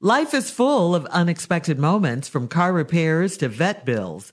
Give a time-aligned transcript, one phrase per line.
[0.00, 4.32] Life is full of unexpected moments from car repairs to vet bills.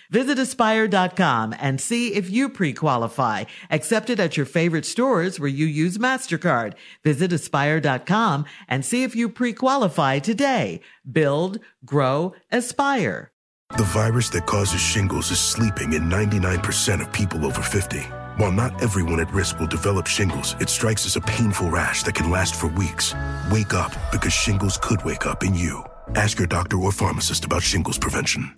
[0.11, 3.45] Visit aspire.com and see if you pre-qualify.
[3.69, 6.73] Accepted at your favorite stores where you use MasterCard.
[7.03, 10.81] Visit aspire.com and see if you pre-qualify today.
[11.09, 13.31] Build, grow, aspire.
[13.77, 17.99] The virus that causes shingles is sleeping in 99% of people over 50.
[18.35, 22.15] While not everyone at risk will develop shingles, it strikes as a painful rash that
[22.15, 23.15] can last for weeks.
[23.49, 25.83] Wake up because shingles could wake up in you.
[26.15, 28.57] Ask your doctor or pharmacist about shingles prevention.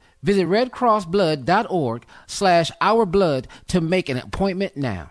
[0.23, 5.09] Visit redcrossblood.org slash ourblood to make an appointment now.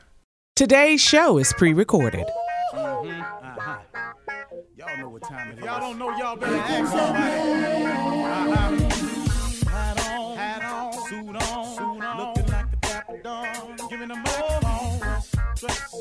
[0.54, 2.26] Today's show is pre-recorded.
[2.74, 3.04] Y'all
[4.98, 5.64] know what time it is.
[5.64, 7.30] Y'all don't know, y'all better ask somebody.
[8.52, 8.89] Uh-huh.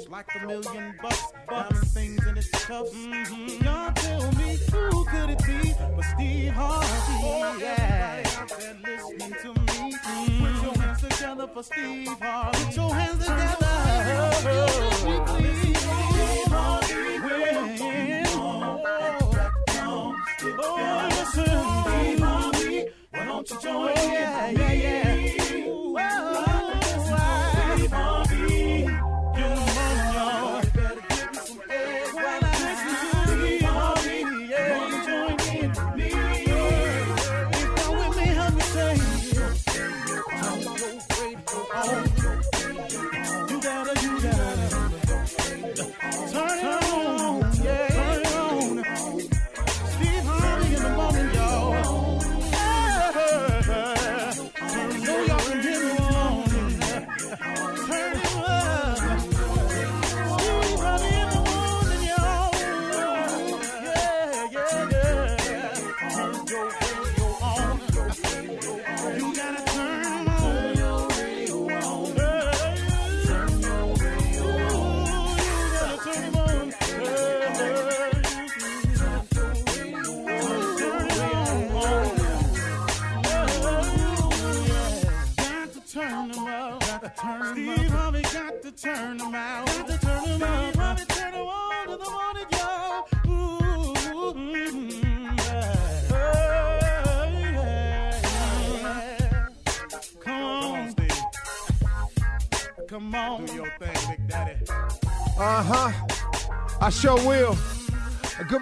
[0.10, 1.24] Like a million bucks.
[1.50, 2.92] Diamond things in its cuffs.
[2.94, 3.64] Mm-hmm.
[3.64, 7.62] Y'all tell me who could it be but Steve Harvey?
[7.62, 8.24] Yeah.
[8.24, 9.94] They're listening to me.
[9.94, 10.40] Mm.
[10.40, 12.66] Put your hands together for Steve Harvey.
[12.66, 14.32] Put your hands together.
[14.98, 15.76] Steve
[16.48, 17.20] Harvey.
[17.20, 17.60] When-
[20.42, 21.46] Oh, listen.
[21.46, 22.86] Steve Harvey.
[23.12, 24.12] Why don't you join in?
[24.12, 25.39] Yeah, yeah, yeah.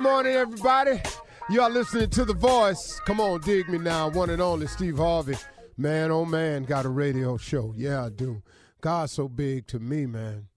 [0.08, 1.02] Morning, everybody.
[1.50, 2.98] You are listening to The Voice.
[3.06, 4.08] Come on, dig me now.
[4.08, 5.36] One and only Steve Harvey.
[5.76, 7.74] Man, oh man, got a radio show.
[7.76, 8.42] Yeah, I do.
[8.80, 10.48] God's so big to me, man.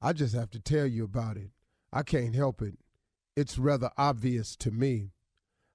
[0.00, 1.50] I just have to tell you about it.
[1.92, 2.78] I can't help it.
[3.36, 5.10] It's rather obvious to me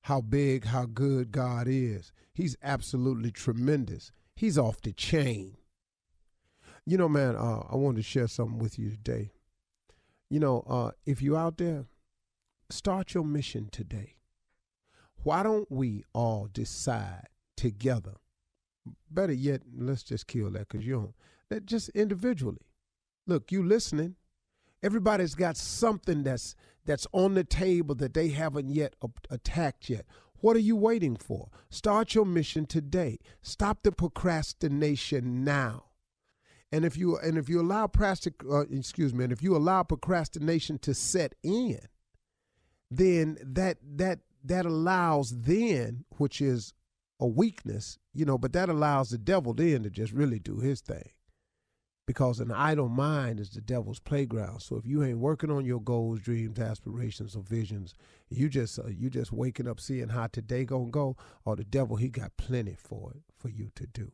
[0.01, 2.11] how big, how good God is.
[2.33, 4.11] He's absolutely tremendous.
[4.35, 5.55] He's off the chain.
[6.83, 9.33] You know, man, uh, I wanted to share something with you today.
[10.31, 11.85] You know, uh, if you're out there,
[12.69, 14.15] start your mission today.
[15.23, 17.27] Why don't we all decide
[17.57, 18.15] together?
[19.09, 21.15] Better yet, let's just kill that because you don't.
[21.49, 22.65] That just individually.
[23.27, 24.15] Look, you listening.
[24.81, 26.55] Everybody's got something that's
[26.85, 28.95] that's on the table that they haven't yet
[29.29, 30.05] attacked yet.
[30.41, 31.49] What are you waiting for?
[31.69, 33.19] Start your mission today.
[33.41, 35.85] Stop the procrastination now.
[36.71, 39.83] And if you and if you allow plastic, uh, excuse me, and if you allow
[39.83, 41.79] procrastination to set in,
[42.91, 46.73] then that that that allows then, which is
[47.19, 50.81] a weakness, you know, but that allows the devil then to just really do his
[50.81, 51.11] thing.
[52.07, 54.61] Because an idle mind is the devil's playground.
[54.61, 57.93] So if you ain't working on your goals, dreams, aspirations, or visions,
[58.29, 61.97] you just uh, you just waking up seeing how today gonna go, or the devil
[61.97, 64.11] he got plenty for it for you to do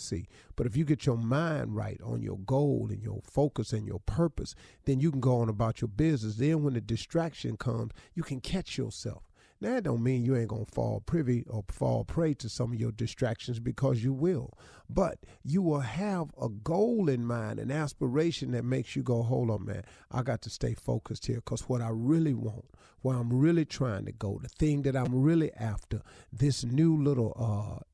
[0.00, 0.28] see.
[0.56, 4.00] But if you get your mind right on your goal and your focus and your
[4.00, 4.54] purpose,
[4.84, 6.36] then you can go on about your business.
[6.36, 9.22] Then when the distraction comes, you can catch yourself.
[9.60, 12.78] Now, that don't mean you ain't gonna fall privy or fall prey to some of
[12.78, 14.56] your distractions because you will.
[14.88, 19.50] But you will have a goal in mind, an aspiration that makes you go, hold
[19.50, 22.66] on, man, I got to stay focused here because what I really want,
[23.00, 26.02] where I'm really trying to go, the thing that I'm really after,
[26.32, 27.84] this new little uh,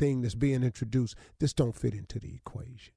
[0.00, 2.94] thing that's being introduced, this don't fit into the equation.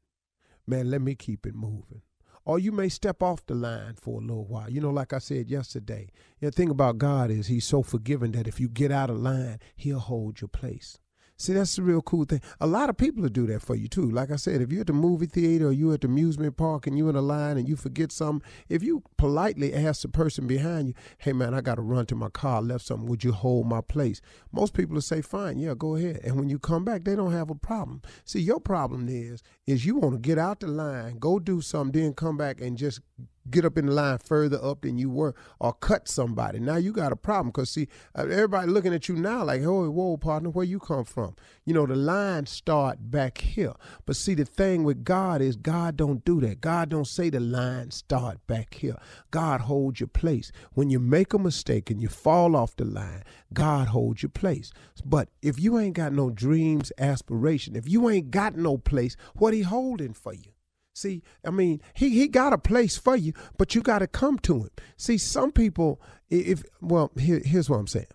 [0.66, 2.02] Man, let me keep it moving.
[2.46, 4.70] Or you may step off the line for a little while.
[4.70, 6.10] You know, like I said yesterday,
[6.40, 9.60] the thing about God is He's so forgiving that if you get out of line,
[9.76, 10.98] He'll hold your place.
[11.44, 12.40] See, that's the real cool thing.
[12.62, 14.10] A lot of people will do that for you too.
[14.10, 16.88] Like I said, if you're at the movie theater or you're at the amusement park
[16.88, 20.48] and you're in a line and you forget something, if you politely ask the person
[20.48, 23.26] behind you, hey man, I got to run to my car, I left something, would
[23.26, 24.22] you hold my place?
[24.54, 26.22] Most people will say, fine, yeah, go ahead.
[26.24, 28.02] And when you come back, they don't have a problem.
[28.24, 32.04] See, your problem is, is you want to get out the line, go do something,
[32.04, 33.02] then come back and just
[33.50, 36.60] get up in the line further up than you were or cut somebody.
[36.60, 39.90] Now you got a problem because see uh, everybody looking at you now like, oh,
[39.90, 41.36] whoa, partner, where you come from?
[41.66, 43.74] You know the line start back here.
[44.06, 46.62] But see the thing with God is God don't do that.
[46.62, 48.98] God don't say the line start back here.
[49.32, 50.52] God holds your place.
[50.74, 53.24] When you make a mistake and you fall off the line,
[53.54, 54.72] God holds your place.
[55.06, 59.54] But if you ain't got no dreams, aspiration, if you ain't got no place, what
[59.54, 60.53] he holding for you?
[60.94, 64.38] See, I mean, he he got a place for you, but you got to come
[64.40, 64.70] to him.
[64.96, 66.00] See, some people,
[66.30, 68.08] if well, here, here's what I'm saying.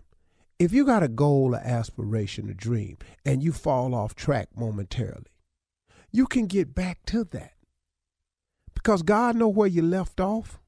[0.57, 5.27] If you got a goal, an aspiration, a dream, and you fall off track momentarily,
[6.11, 7.53] you can get back to that
[8.73, 10.59] because God know where you left off.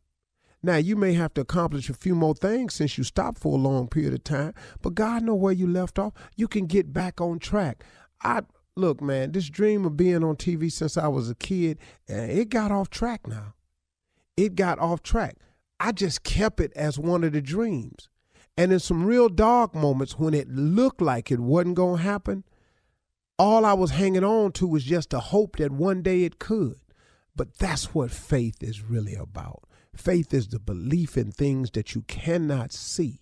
[0.62, 3.62] Now you may have to accomplish a few more things since you stopped for a
[3.62, 6.13] long period of time, but God know where you left off.
[6.36, 7.84] You can get back on track.
[8.22, 8.42] I
[8.81, 12.50] look, man, this dream of being on TV since I was a kid, and it
[12.50, 13.54] got off track now.
[14.36, 15.38] It got off track.
[15.80, 18.10] I just kept it as one of the dreams.
[18.57, 22.44] And in some real dark moments when it looked like it wasn't going to happen,
[23.39, 26.75] all I was hanging on to was just a hope that one day it could.
[27.36, 29.63] But that's what faith is really about.
[29.95, 33.19] Faith is the belief in things that you cannot see.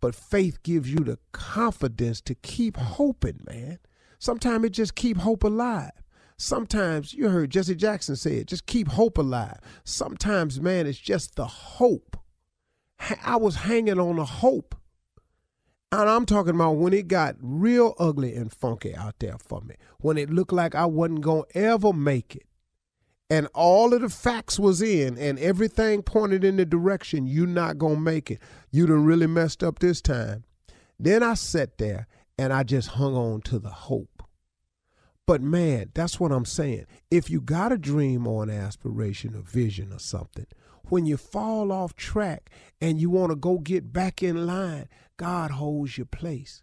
[0.00, 3.78] But faith gives you the confidence to keep hoping, man.
[4.22, 5.90] Sometimes it just keep hope alive.
[6.36, 9.58] Sometimes you heard Jesse Jackson say it, just keep hope alive.
[9.82, 12.16] Sometimes, man, it's just the hope.
[13.24, 14.76] I was hanging on a hope.
[15.90, 19.74] And I'm talking about when it got real ugly and funky out there for me,
[19.98, 22.46] when it looked like I wasn't going to ever make it.
[23.28, 27.76] And all of the facts was in and everything pointed in the direction you're not
[27.76, 28.38] going to make it.
[28.70, 30.44] You done really messed up this time.
[30.96, 32.06] Then I sat there
[32.38, 34.11] and I just hung on to the hope.
[35.26, 36.86] But man, that's what I'm saying.
[37.10, 40.46] If you got a dream or an aspiration, or vision or something,
[40.88, 42.50] when you fall off track
[42.80, 46.62] and you want to go get back in line, God holds your place.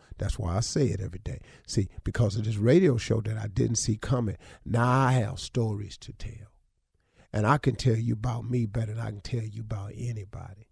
[0.21, 1.39] That's why I say it every day.
[1.65, 5.97] See, because of this radio show that I didn't see coming, now I have stories
[5.97, 6.51] to tell.
[7.33, 10.67] And I can tell you about me better than I can tell you about anybody.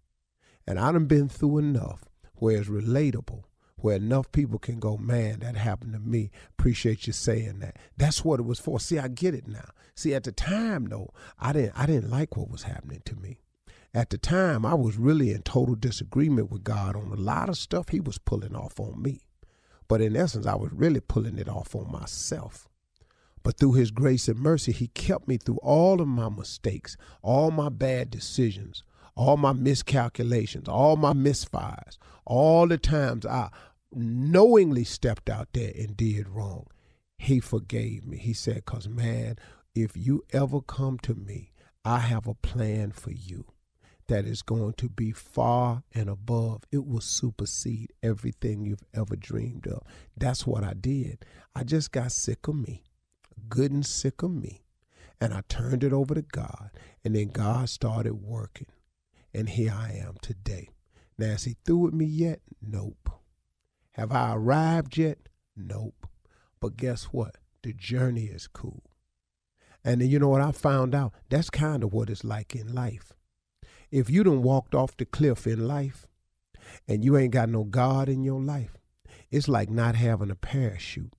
[0.68, 2.04] And I done been through enough
[2.34, 3.42] where it's relatable,
[3.78, 6.30] where enough people can go, man, that happened to me.
[6.56, 7.76] Appreciate you saying that.
[7.96, 8.78] That's what it was for.
[8.78, 9.70] See, I get it now.
[9.96, 13.40] See, at the time though, I didn't I didn't like what was happening to me.
[13.92, 17.58] At the time, I was really in total disagreement with God on a lot of
[17.58, 19.22] stuff he was pulling off on me.
[19.90, 22.68] But in essence, I was really pulling it off on myself.
[23.42, 27.50] But through his grace and mercy, he kept me through all of my mistakes, all
[27.50, 28.84] my bad decisions,
[29.16, 33.50] all my miscalculations, all my misfires, all the times I
[33.92, 36.68] knowingly stepped out there and did wrong.
[37.18, 38.16] He forgave me.
[38.16, 39.38] He said, Because, man,
[39.74, 41.50] if you ever come to me,
[41.84, 43.46] I have a plan for you
[44.10, 46.64] that is going to be far and above.
[46.72, 49.82] It will supersede everything you've ever dreamed of.
[50.16, 51.24] That's what I did.
[51.54, 52.82] I just got sick of me,
[53.48, 54.64] good and sick of me.
[55.20, 56.70] And I turned it over to God.
[57.04, 58.66] And then God started working.
[59.32, 60.70] And here I am today.
[61.16, 62.40] Now, is he through with me yet?
[62.60, 63.10] Nope.
[63.92, 65.18] Have I arrived yet?
[65.56, 66.08] Nope.
[66.60, 67.36] But guess what?
[67.62, 68.82] The journey is cool.
[69.84, 71.12] And then you know what I found out?
[71.28, 73.12] That's kind of what it's like in life.
[73.90, 76.06] If you done walked off the cliff in life
[76.86, 78.76] and you ain't got no God in your life,
[79.32, 81.12] it's like not having a parachute.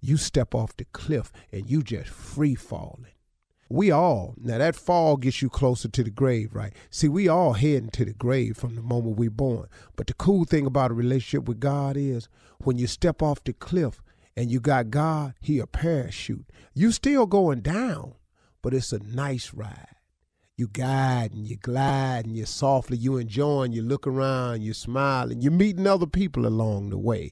[0.00, 3.12] You step off the cliff and you just free falling.
[3.68, 6.72] We all, now that fall gets you closer to the grave, right?
[6.90, 9.66] See, we all heading to the grave from the moment we're born.
[9.96, 12.28] But the cool thing about a relationship with God is
[12.62, 14.00] when you step off the cliff
[14.36, 16.46] and you got God, He a parachute.
[16.74, 18.14] You still going down,
[18.62, 19.96] but it's a nice ride.
[20.56, 25.40] You guide and you glide and you softly, you enjoying, you look around, you smiling,
[25.40, 27.30] you're meeting other people along the way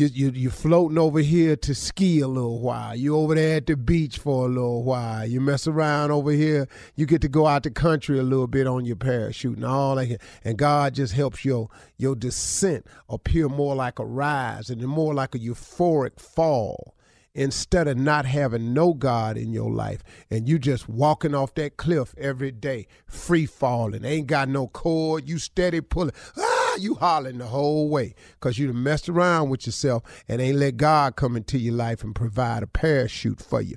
[0.00, 2.96] you you you're floating over here to ski a little while.
[2.96, 5.26] You over there at the beach for a little while.
[5.26, 6.68] You mess around over here.
[6.96, 9.96] You get to go out the country a little bit on your parachute and all
[9.96, 10.20] that.
[10.44, 15.34] And God just helps your your descent appear more like a rise and more like
[15.34, 16.94] a euphoric fall
[17.34, 21.76] instead of not having no God in your life and you just walking off that
[21.76, 26.14] cliff every day, free falling, ain't got no cord, you steady pulling.
[26.36, 26.60] Ah!
[26.78, 30.76] you hollering the whole way because you done messed around with yourself and ain't let
[30.76, 33.76] God come into your life and provide a parachute for you.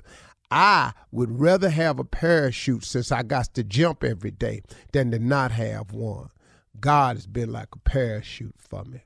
[0.52, 5.20] I would rather have a parachute since I got to jump every day than to
[5.20, 6.30] not have one.
[6.80, 9.06] God has been like a parachute for me.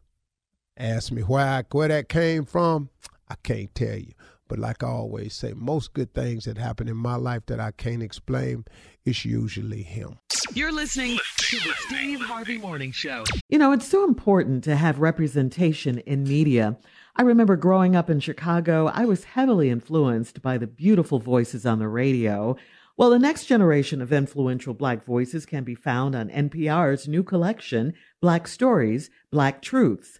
[0.75, 2.89] Ask me where where that came from,
[3.29, 4.13] I can't tell you.
[4.47, 7.71] But like I always say, most good things that happen in my life that I
[7.71, 8.65] can't explain,
[9.05, 10.19] it's usually him.
[10.53, 13.23] You're listening to the Steve Harvey Morning Show.
[13.49, 16.77] You know, it's so important to have representation in media.
[17.15, 21.79] I remember growing up in Chicago, I was heavily influenced by the beautiful voices on
[21.79, 22.55] the radio.
[22.95, 27.93] Well, the next generation of influential Black voices can be found on NPR's new collection,
[28.21, 30.19] Black Stories, Black Truths.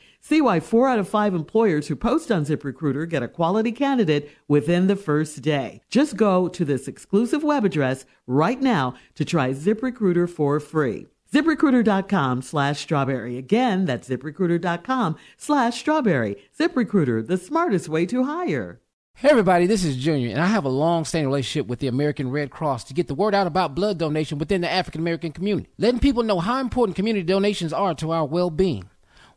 [0.23, 4.29] See why four out of five employers who post on ZipRecruiter get a quality candidate
[4.47, 5.81] within the first day.
[5.89, 11.07] Just go to this exclusive web address right now to try ZipRecruiter for free.
[11.33, 13.37] ZipRecruiter.com slash strawberry.
[13.37, 16.35] Again, that's ziprecruiter.com slash strawberry.
[16.59, 18.79] ZipRecruiter, the smartest way to hire.
[19.15, 22.51] Hey everybody, this is Junior, and I have a long-standing relationship with the American Red
[22.51, 25.99] Cross to get the word out about blood donation within the African American community, letting
[25.99, 28.89] people know how important community donations are to our well-being.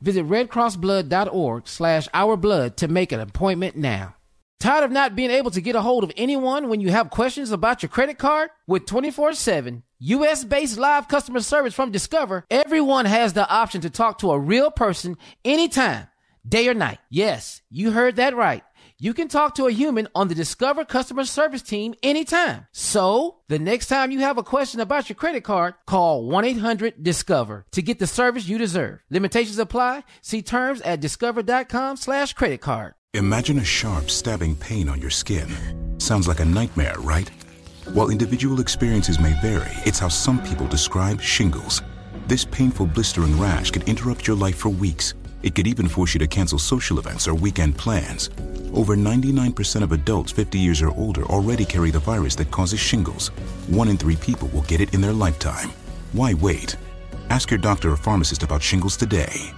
[0.00, 4.14] Visit redcrossblood.org slash ourblood to make an appointment now.
[4.60, 7.52] Tired of not being able to get a hold of anyone when you have questions
[7.52, 8.50] about your credit card?
[8.66, 14.32] With 24-7 US-based live customer service from Discover, everyone has the option to talk to
[14.32, 16.08] a real person anytime,
[16.46, 16.98] day or night.
[17.08, 18.64] Yes, you heard that right.
[19.00, 22.66] You can talk to a human on the Discover customer service team anytime.
[22.72, 27.82] So, the next time you have a question about your credit card, call 1-800-DISCOVER to
[27.82, 28.98] get the service you deserve.
[29.08, 30.02] Limitations apply.
[30.20, 32.94] See terms at discover.com slash credit card.
[33.14, 35.48] Imagine a sharp, stabbing pain on your skin.
[36.00, 37.30] Sounds like a nightmare, right?
[37.92, 41.82] While individual experiences may vary, it's how some people describe shingles.
[42.26, 45.14] This painful, blistering rash could interrupt your life for weeks.
[45.42, 48.30] It could even force you to cancel social events or weekend plans.
[48.72, 53.28] Over 99% of adults 50 years or older already carry the virus that causes shingles.
[53.68, 55.70] One in three people will get it in their lifetime.
[56.12, 56.76] Why wait?
[57.30, 59.52] Ask your doctor or pharmacist about shingles today.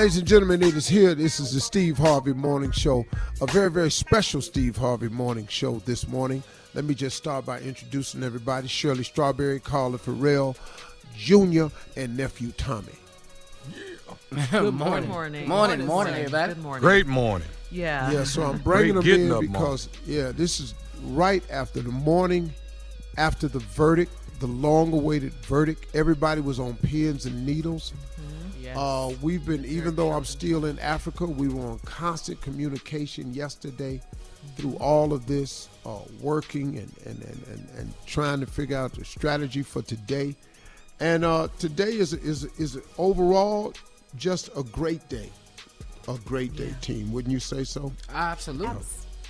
[0.00, 1.14] Ladies and gentlemen, it is here.
[1.14, 3.04] This is the Steve Harvey Morning Show,
[3.42, 6.42] a very, very special Steve Harvey Morning Show this morning.
[6.72, 10.56] Let me just start by introducing everybody Shirley Strawberry, Carla Ferrell,
[11.18, 11.66] Jr.,
[11.96, 12.94] and nephew Tommy.
[13.74, 14.48] Yeah.
[14.50, 15.10] Good morning.
[15.10, 16.54] Morning, morning, morning, everybody.
[16.54, 16.80] Good morning.
[16.80, 17.48] Great morning.
[17.70, 18.10] Yeah.
[18.10, 20.72] Yeah, so I'm bringing Great them in up, because, yeah, this is
[21.08, 22.54] right after the morning,
[23.18, 25.94] after the verdict, the long awaited verdict.
[25.94, 27.92] Everybody was on pins and needles.
[28.76, 34.00] Uh, we've been, even though I'm still in Africa, we were on constant communication yesterday
[34.56, 38.92] through all of this, uh, working and, and, and, and, and trying to figure out
[38.92, 40.34] the strategy for today.
[40.98, 43.72] And uh, today is, is, is overall
[44.16, 45.30] just a great day.
[46.08, 47.12] A great day, team.
[47.12, 47.92] Wouldn't you say so?
[48.12, 48.74] Absolutely.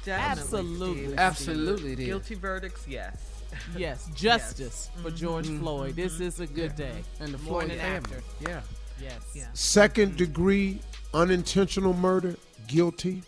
[0.04, 1.04] Definitely, Absolutely.
[1.06, 1.18] Steve.
[1.18, 2.06] Absolutely, it is.
[2.06, 3.26] Guilty verdicts, yes.
[3.76, 5.58] Yes, justice for George Mm-hmm.
[5.60, 5.96] Floyd.
[5.96, 7.02] This is a good day.
[7.18, 8.16] And the Morning Floyd family.
[8.16, 8.22] after.
[8.48, 8.60] Yeah.
[9.00, 9.20] Yes.
[9.34, 9.46] Yeah.
[9.54, 10.80] Second degree
[11.14, 12.36] unintentional murder,
[12.66, 13.22] guilty.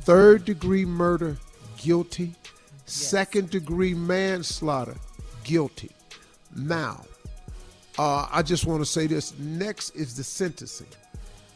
[0.00, 1.36] Third degree murder,
[1.76, 2.34] guilty.
[2.86, 4.96] Second degree manslaughter,
[5.44, 5.90] guilty.
[6.54, 7.04] Now,
[7.98, 9.38] uh, I just want to say this.
[9.38, 10.86] Next is the sentencing.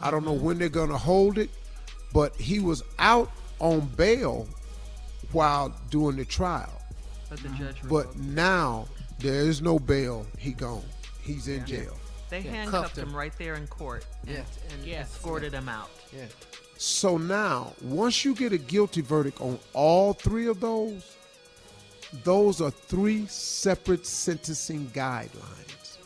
[0.00, 1.50] I don't know when they're going to hold it,
[2.12, 4.46] but he was out on bail
[5.32, 6.72] while doing the trial.
[7.28, 8.86] But the judge But now
[9.18, 10.26] there is no bail.
[10.38, 10.84] He gone.
[11.22, 11.96] He's in jail.
[12.28, 13.16] They Yeah, handcuffed him him.
[13.16, 14.44] right there in court and, Yeah.
[14.72, 15.10] and Yes.
[15.14, 15.90] escorted him out.
[16.14, 16.26] Yeah.
[16.78, 21.02] So now, once you get a guilty verdict on all three of those,
[22.24, 25.98] those are three separate sentencing guidelines.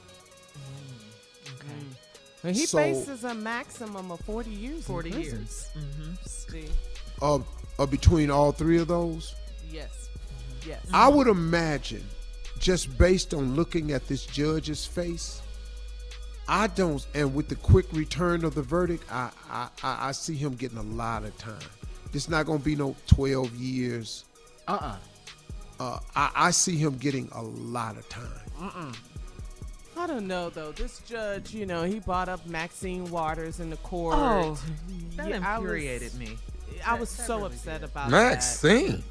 [0.55, 1.67] Mm, okay.
[1.69, 1.95] Mm.
[2.45, 4.85] And he So- faces a maximum of 40 years.
[4.85, 5.67] 40 in years.
[5.77, 6.13] Mm-hmm.
[6.27, 6.73] Steve.
[7.21, 7.45] Of,
[7.79, 9.35] of between all three of those,
[9.71, 9.91] Yes.
[10.63, 10.69] Mm-hmm.
[10.71, 10.87] Yes.
[10.93, 12.05] I would imagine,
[12.59, 15.41] just based on looking at this judge's face,
[16.53, 20.35] I don't, and with the quick return of the verdict, I I, I, I see
[20.35, 21.59] him getting a lot of time.
[22.13, 24.25] It's not going to be no 12 years.
[24.67, 24.97] Uh-uh.
[25.79, 28.27] Uh, I, I see him getting a lot of time.
[28.61, 28.93] Uh-uh.
[29.97, 30.73] I don't know though.
[30.73, 34.15] This judge, you know, he brought up Maxine Waters in the court.
[34.19, 34.59] Oh,
[35.17, 36.37] that Yeah, I was- infuriated me.
[36.85, 37.91] I was that so really upset did.
[37.91, 39.05] about Maxine.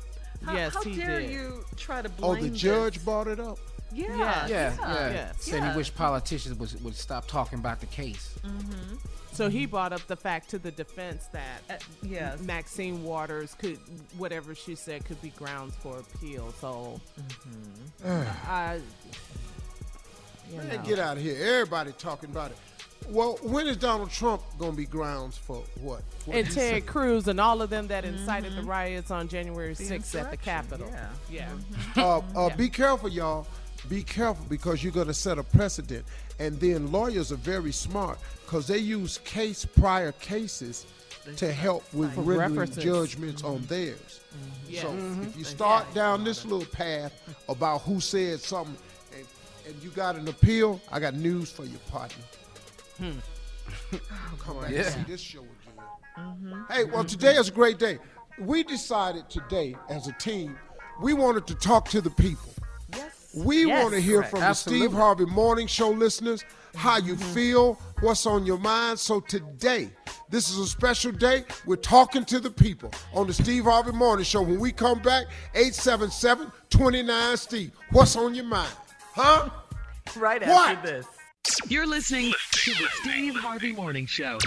[0.44, 1.32] How, Yes, how he dare did.
[1.32, 3.04] you try to Oh, blame the judge this?
[3.04, 3.60] brought it up.
[3.94, 4.48] Yeah, Yeah.
[4.48, 5.10] Yeah, yeah.
[5.12, 5.44] Yes.
[5.44, 5.72] Saying Yeah.
[5.72, 8.36] he wished politicians would, would stop talking about the case.
[8.44, 8.98] that.
[9.32, 12.40] So he brought up the fact to the defense that Uh, yes.
[12.42, 13.80] Maxine Waters could,
[14.18, 16.54] whatever she said, could be grounds for appeal.
[16.60, 17.00] So
[18.48, 18.80] I,
[20.52, 21.38] you Man, get out of here.
[21.42, 22.58] Everybody talking about it.
[23.10, 26.04] Well, when is Donald Trump going to be grounds for what?
[26.26, 26.86] What and he Ted said?
[26.86, 30.92] Cruz and all of them that incited the riots on January 6th at the Capitol.
[31.30, 31.50] yeah.
[31.96, 32.04] Yeah.
[32.04, 32.56] Uh, uh, Yeah.
[32.56, 33.48] Be careful, y'all.
[33.88, 36.06] Be careful because you're going to set a precedent.
[36.40, 40.86] And then lawyers are very smart because they use case prior cases
[41.36, 42.84] to help with For rendering references.
[42.84, 43.66] judgments on mm-hmm.
[43.68, 44.22] theirs.
[44.34, 44.74] Mm-hmm.
[44.74, 44.82] Yeah.
[44.82, 45.44] So if you mm-hmm.
[45.44, 47.14] start down this little path
[47.48, 48.76] about who said something,
[49.16, 49.26] and,
[49.68, 52.24] and you got an appeal, I got news for your partner.
[52.98, 53.12] Hmm.
[54.40, 54.82] Come back Yeah.
[54.82, 56.66] and see this show again.
[56.70, 58.00] Hey, well, today is a great day.
[58.40, 60.58] We decided today as a team,
[61.02, 62.52] we wanted to talk to the people.
[63.34, 63.46] Yes.
[63.46, 63.84] We Yes.
[63.84, 64.32] want to hear Correct.
[64.32, 64.88] from Absolutely.
[64.88, 66.44] the Steve Harvey Morning Show listeners
[66.76, 67.34] how you Mm-hmm.
[67.34, 69.00] feel, what's on your mind.
[69.00, 69.90] So today,
[70.30, 71.44] this is a special day.
[71.66, 74.42] We're talking to the people on the Steve Harvey Morning Show.
[74.42, 77.72] When we come back, 877 29 Steve.
[77.92, 78.72] What's on your mind?
[79.14, 79.50] Huh?
[80.16, 80.78] Right What?
[80.78, 81.06] after this.
[81.68, 84.38] You're listening to the Steve Harvey Morning Show.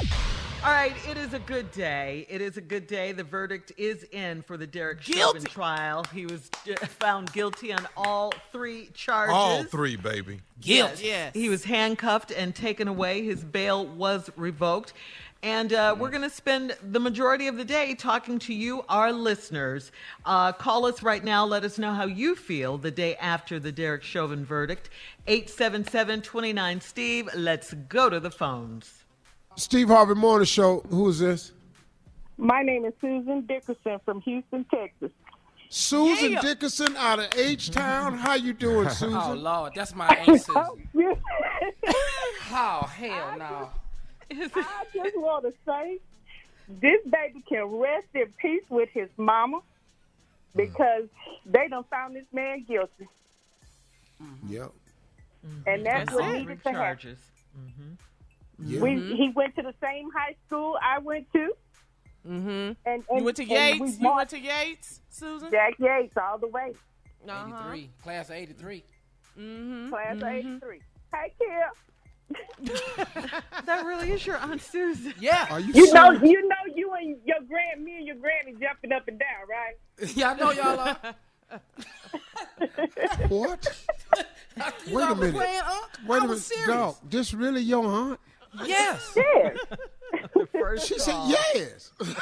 [0.65, 2.25] All right, it is a good day.
[2.31, 3.11] It is a good day.
[3.11, 6.05] The verdict is in for the Derek Chauvin trial.
[6.15, 9.35] He was uh, found guilty on all three charges.
[9.35, 10.41] All three, baby.
[10.61, 11.03] Guilt.
[11.03, 11.35] Yes.
[11.35, 13.25] He was handcuffed and taken away.
[13.25, 14.93] His bail was revoked.
[15.43, 19.13] And uh, we're going to spend the majority of the day talking to you, our
[19.13, 19.91] listeners.
[20.25, 21.45] Uh, call us right now.
[21.45, 24.91] Let us know how you feel the day after the Derek Chauvin verdict.
[25.27, 27.29] 877 29 Steve.
[27.35, 29.02] Let's go to the phones.
[29.57, 30.81] Steve Harvey Morning Show.
[30.91, 31.53] Who is this?
[32.39, 35.11] My name is Susan Dickerson from Houston, Texas.
[35.69, 36.41] Susan Yeah.
[36.41, 38.15] Dickerson out of H Town.
[38.19, 39.17] How you doing, oh, Susan?
[39.17, 40.89] Oh Lord, that's my aunt Susan.
[42.55, 43.71] Oh hell no.
[44.31, 45.99] I just want to say
[46.69, 49.63] this baby can rest in peace with his mama mm.
[50.55, 51.05] because
[51.47, 53.09] they done found this man guilty.
[54.49, 54.71] Yep.
[55.67, 56.39] And that's, That's what it.
[56.41, 56.73] Needed to happen.
[56.75, 57.19] charges.
[57.59, 57.95] Mm-hmm.
[58.65, 58.81] Yeah.
[58.81, 61.53] We, he went to the same high school I went to.
[62.27, 62.49] Mm-hmm.
[62.49, 63.81] And, and You went to Yates?
[63.81, 65.51] we You went to Yates, Susan?
[65.51, 66.73] Jack Yates all the way.
[67.29, 67.71] Uh-huh.
[67.73, 68.85] 83, class of 83.
[69.39, 69.89] Mm-hmm.
[69.91, 70.81] Class of 83.
[71.15, 71.71] Hey, Kim.
[73.67, 75.13] That really is your Aunt Susan.
[75.21, 75.47] Yeah.
[75.51, 78.93] Are you, You know, you know, you and your grand, me and your granny jumping
[78.93, 79.77] up and down, right?
[80.17, 81.15] yeah, I know y'all are.
[83.29, 83.85] what?
[84.91, 85.35] Wait a a I was minute.
[85.35, 85.61] Playing,
[86.07, 86.67] Wait I a was minute, serious.
[86.67, 86.97] dog.
[87.11, 88.21] This really your aunt?
[88.65, 89.17] Yes.
[89.17, 89.57] Yes.
[90.53, 91.91] First She said yes.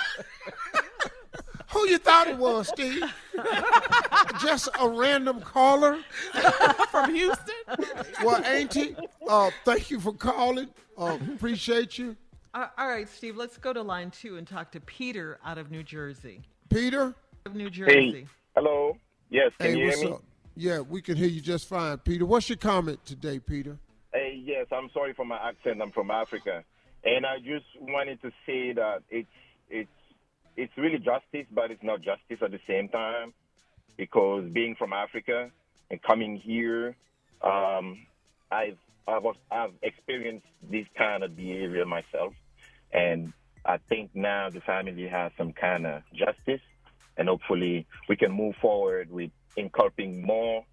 [1.73, 3.03] Who you thought it was, Steve?
[4.41, 5.99] Just a random caller?
[6.91, 7.55] From Houston?
[8.25, 8.97] Well, Auntie,
[9.29, 10.69] uh, thank you for calling.
[10.99, 12.17] Uh, appreciate you.
[12.55, 15.71] Uh, all right, Steve, let's go to line two and talk to Peter out of
[15.71, 16.43] New Jersey.
[16.69, 17.15] Peter?
[17.47, 18.27] Of New Jersey.
[18.57, 18.97] Hello.
[19.31, 20.15] Yes, can Hey, you what's hear me?
[20.15, 20.23] up?
[20.57, 22.27] Yeah, we can hear you just fine, Peter.
[22.27, 23.79] What's your comment today, Peter?
[24.15, 25.81] Yes, I'm sorry for my accent.
[25.81, 26.65] I'm from Africa,
[27.05, 29.29] and I just wanted to say that it's
[29.69, 29.89] it's
[30.57, 33.33] it's really justice, but it's not justice at the same time,
[33.97, 35.51] because being from Africa
[35.91, 36.97] and coming here,
[37.43, 38.07] um,
[38.51, 42.35] I've I've I've experienced this kind of behavior myself,
[42.93, 43.33] and
[43.65, 46.63] I think now the family has some kind of justice,
[47.17, 50.65] and hopefully we can move forward with inculcating more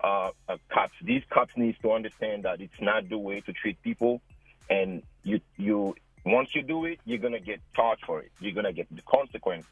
[0.00, 0.94] uh, uh, cops.
[1.02, 4.20] These cops needs to understand that it's not the way to treat people,
[4.68, 8.32] and you you once you do it, you're gonna get charged for it.
[8.40, 9.66] You're gonna get the consequence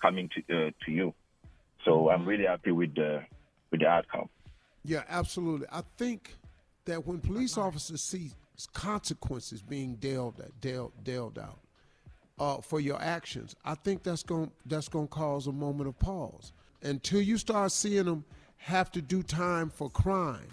[0.00, 1.14] coming to uh, to you.
[1.84, 3.24] So I'm really happy with the
[3.70, 4.28] with the outcome.
[4.84, 5.66] Yeah, absolutely.
[5.70, 6.34] I think
[6.86, 8.32] that when police officers see
[8.72, 11.60] consequences being dealt at, dealt, dealt out
[12.38, 16.52] uh, for your actions, I think that's gonna that's to cause a moment of pause.
[16.82, 18.24] Until you start seeing them
[18.64, 20.48] have to do time for crime,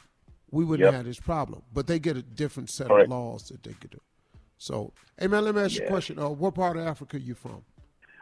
[0.52, 0.94] we wouldn't Yep.
[0.94, 1.62] have this problem.
[1.74, 3.06] But they get a different set Correct.
[3.06, 4.02] of laws that they could do.
[4.58, 6.18] So, hey man, let me ask you a question.
[6.18, 7.64] Uh, what part of Africa you from?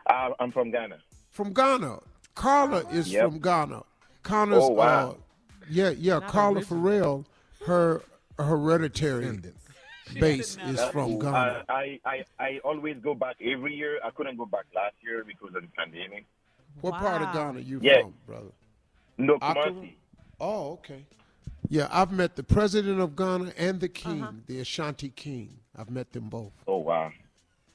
[0.07, 0.97] Uh, I'm from Ghana.
[1.29, 1.99] From Ghana.
[2.33, 3.29] Carla is Yep.
[3.29, 3.83] from Ghana.
[4.23, 5.09] Carla's, Oh, wow.
[5.11, 5.13] uh,
[5.69, 6.19] yeah, yeah.
[6.19, 7.25] Carla Ferrell,
[7.65, 8.01] her
[8.37, 9.39] hereditary
[10.19, 11.37] base is from Ghana.
[11.37, 13.99] Uh, I, I I always go back every year.
[14.03, 16.25] I couldn't go back last year because of the pandemic.
[16.81, 17.33] what part of Wow.
[17.53, 18.01] Ghana you Yeah.
[18.01, 18.51] from, brother?
[19.17, 19.71] No, Accra?
[19.71, 19.93] Kumasi.
[20.39, 21.05] Oh, okay.
[21.69, 24.31] Yeah, I've met the president of Ghana and the king, Uh-huh.
[24.45, 25.59] the Ashanti king.
[25.75, 26.53] I've met them both.
[26.67, 27.11] Oh wow.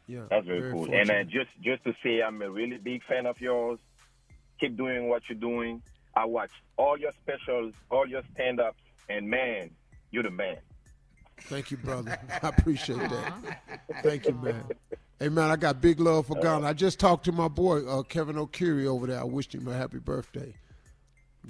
[0.07, 0.92] Yeah, That's very, cool.
[0.92, 3.79] And uh, just just to say, I'm a really big fan of yours.
[4.61, 5.83] Keep doing what you're doing.
[6.14, 9.70] I watch all your specials, all your stand-ups, and man,
[10.11, 10.57] you're the man.
[11.42, 12.18] Thank you, brother.
[12.42, 13.62] I appreciate that.
[14.03, 14.64] Thank you, man.
[15.18, 16.66] Hey, man, I got big love for Ghana.
[16.66, 19.20] I just talked to my boy, uh, Kevin Okyere, over there.
[19.20, 20.55] I wished him a happy birthday.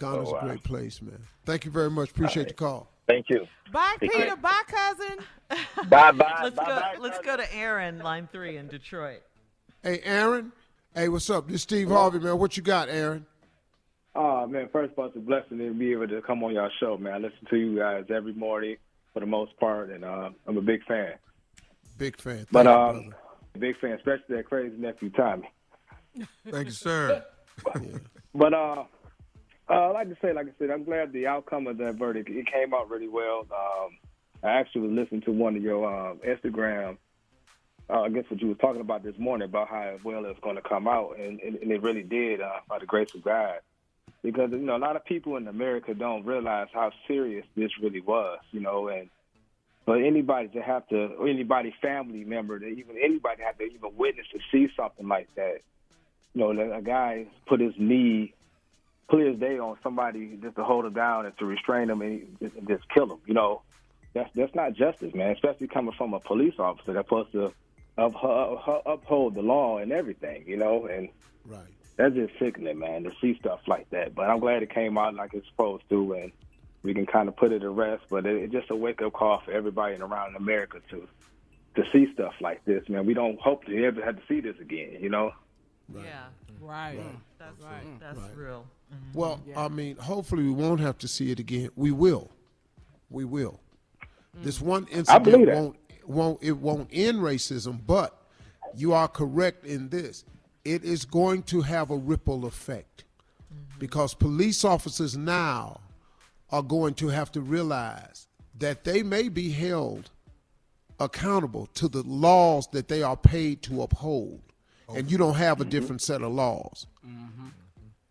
[0.00, 0.40] Ghana's Oh, wow.
[0.40, 1.18] a great place, man.
[1.44, 2.10] Thank you very much.
[2.10, 2.88] Appreciate the call.
[3.06, 3.46] Thank you.
[3.72, 4.26] Bye, Take Peter.
[4.26, 4.36] care.
[4.36, 5.24] Bye, cousin.
[5.88, 6.40] Bye bye.
[6.44, 6.76] Let's bye go.
[6.76, 6.96] bye.
[7.00, 9.22] Let's go to Aaron, line three in Detroit.
[9.82, 10.52] Hey, Aaron.
[10.94, 11.46] Hey, what's up?
[11.46, 12.38] This is Steve Harvey, man.
[12.38, 13.26] What you got, Aaron?
[14.14, 16.68] Oh man, first of all, it's a blessing to be able to come on y'all
[16.80, 17.12] show, man.
[17.14, 18.76] I listen to you guys every morning
[19.12, 21.12] for the most part, and uh, I'm a big fan.
[21.96, 22.38] Big fan.
[22.38, 23.16] Thank But you, um, brother.
[23.58, 25.48] big fan, especially that crazy nephew Tommy.
[26.48, 27.24] Thank you, sir.
[28.34, 28.84] But uh,
[29.70, 32.28] Uh, like to say, like I said, I'm glad the outcome of that verdict.
[32.28, 33.46] It came out really well.
[33.52, 33.98] Um,
[34.42, 36.96] I actually was listening to one of your uh, Instagram.
[37.88, 40.56] Uh, I guess what you were talking about this morning about how well it's going
[40.56, 43.60] to come out, and, and, and it really did uh, by the grace of God.
[44.22, 48.00] Because you know a lot of people in America don't realize how serious this really
[48.00, 49.08] was, you know, and
[49.84, 53.96] for anybody to have to, or anybody family member to even anybody have to even
[53.96, 55.58] witness to see something like that,
[56.34, 58.34] you know, that a guy put his knee
[59.10, 62.36] clear as day on somebody just to hold him down and to restrain him and
[62.40, 63.18] just, just kill him.
[63.26, 63.62] You know,
[64.14, 65.32] that's that's not justice, man.
[65.32, 67.52] Especially coming from a police officer that's supposed to
[67.98, 70.44] up, up, uphold the law and everything.
[70.46, 71.08] You know, and
[71.44, 71.60] right.
[71.96, 74.14] that's just sickening, man, to see stuff like that.
[74.14, 76.32] But I'm glad it came out like it's supposed to, and
[76.82, 78.04] we can kind of put it to rest.
[78.08, 81.08] But it, it's just a wake up call for everybody around America to
[81.74, 83.06] to see stuff like this, man.
[83.06, 84.98] We don't hope to ever have to see this again.
[85.00, 85.32] You know.
[85.92, 86.26] Yeah.
[86.60, 87.00] Right.
[87.40, 87.86] That's right.
[87.86, 88.36] Mm, That's Right.
[88.36, 88.66] real.
[88.92, 89.14] Mhm.
[89.14, 91.70] Well, I mean, hopefully we won't have to see it again.
[91.74, 92.30] We will.
[93.08, 93.60] We will.
[94.36, 94.44] Mm.
[94.44, 95.76] This one incident won't
[96.06, 98.26] won't it won't end racism, but
[98.74, 100.24] you are correct in this.
[100.64, 103.04] It is going to have a ripple effect
[103.52, 103.78] mm-hmm.
[103.78, 105.80] because police officers now
[106.50, 110.10] are going to have to realize that they may be held
[110.98, 114.42] accountable to the laws that they are paid to uphold.
[114.94, 116.86] And you don't have a different set of laws.
[117.06, 117.48] Mm-hmm.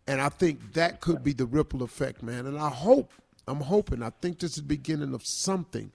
[0.06, 2.46] And I think that could be the ripple effect, man.
[2.46, 3.12] And I hope,
[3.46, 5.92] I'm hoping, I think this is the beginning of something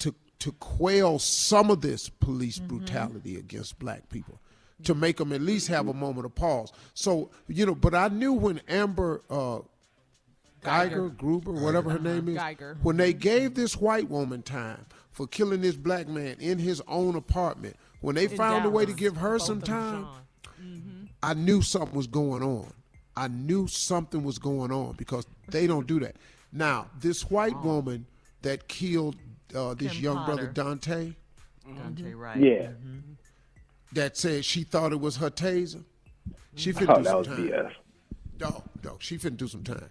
[0.00, 2.78] to to quell some of this police mm-hmm.
[2.78, 4.40] brutality against black people,
[4.84, 6.72] to make them at least have a moment of pause.
[6.94, 9.60] So you know, but I knew when Amber uh,
[10.62, 12.08] Guyger, Gruber, whatever her uh-huh.
[12.14, 12.76] name is, Guyger.
[12.82, 17.14] when they gave this white woman time for killing this black man in his own
[17.16, 20.54] apartment, when they In found a way to give her some of them time, Sean.
[20.60, 20.97] Mm-hmm.
[21.22, 22.72] I knew something was going on.
[23.16, 26.16] I knew something was going on because they don't do that.
[26.52, 27.62] Now, this white oh.
[27.62, 28.06] woman
[28.42, 29.16] that killed
[29.54, 30.76] uh, this Kim young brother Potter.
[30.76, 31.14] Daunte,
[31.68, 31.78] mm-hmm.
[31.80, 32.40] Daunte Wright.
[32.40, 32.52] Yeah.
[32.68, 32.98] Mm-hmm.
[33.92, 35.82] that said she thought it was her taser,
[36.54, 37.48] she finna Oh, do some time.
[37.48, 37.72] BS.
[38.36, 39.90] Dog, dog, she finna do some time.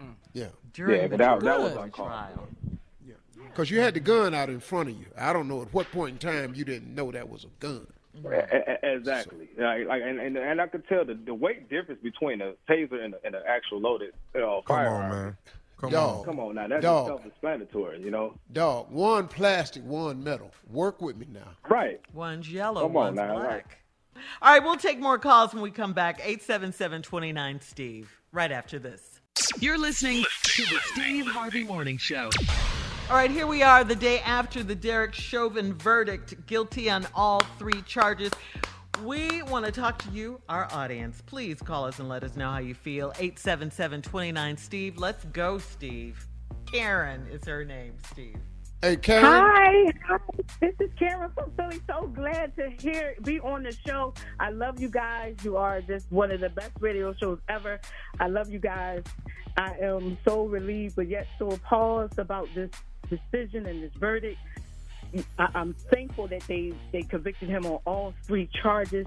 [0.00, 0.14] Mm.
[0.32, 1.82] Yeah, During Yeah, the but that, that was Good.
[1.82, 2.08] uncalled.
[2.08, 2.48] trial.
[3.46, 5.06] because you had the gun out in front of you.
[5.16, 7.86] I don't know at what point in time you didn't know that was a gun.
[8.16, 9.48] E- e- Exactly.
[9.58, 13.02] Like, like and, and and I could tell the, the weight difference between a taser
[13.04, 15.02] and, a, and an actual loaded you know, Come firearm.
[15.04, 15.36] on, man.
[15.80, 16.18] Come Dog.
[16.20, 16.24] on.
[16.24, 17.06] Come on now, that's Dog.
[17.08, 18.34] self-explanatory, you know.
[18.52, 20.50] Dog, one plastic, one metal.
[20.70, 21.48] Work with me now.
[21.68, 22.00] Right.
[22.12, 23.48] One's yellow, Come on one's now, black.
[23.48, 23.64] right.
[24.40, 26.20] All right, we'll take more calls when we come back.
[26.22, 28.16] 877-29 Steve.
[28.30, 29.20] Right after this.
[29.58, 32.30] You're listening to the Steve Harvey Morning Show.
[33.10, 37.40] All right, here we are the day after the Derek Chauvin verdict, guilty on all
[37.58, 38.32] three charges.
[39.04, 41.22] We want to talk to you, our audience.
[41.26, 43.12] Please call us and let us know how you feel.
[43.12, 44.96] 877-29 Steve.
[44.96, 46.26] Let's go, Steve.
[46.64, 48.38] Karen is her name, Steve.
[48.80, 49.24] Hey, Karen.
[49.24, 50.18] Hi, hi.
[50.62, 51.80] This is Karen from Philly.
[51.86, 54.14] So glad to hear be on the show.
[54.40, 55.36] I love you guys.
[55.44, 57.80] You are just one of the best radio shows ever.
[58.18, 59.02] I love you guys.
[59.58, 62.70] I am so relieved, but yet so appalled about this
[63.32, 64.38] decision and this verdict.
[65.38, 69.06] I, I'm thankful that they they convicted him on all three charges.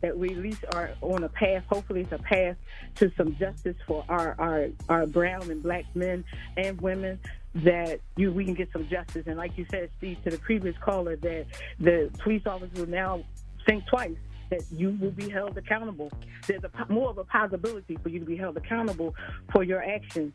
[0.00, 1.64] That we at least are on a path.
[1.68, 2.56] Hopefully, it's a path
[2.96, 6.24] to some justice for our our, our brown and black men
[6.56, 7.18] and women.
[7.56, 9.24] That you we can get some justice.
[9.26, 11.46] And like you said, Steve, to the previous caller, that
[11.80, 13.24] the police officers will now
[13.66, 14.16] think twice.
[14.50, 16.12] That you will be held accountable.
[16.46, 19.14] There's a more of a possibility for you to be held accountable
[19.52, 20.32] for your actions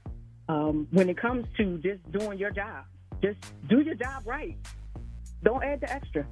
[0.49, 2.83] um, when it comes to just doing your job.
[3.23, 4.57] Just do your job right.
[5.43, 6.25] Don't add the extra.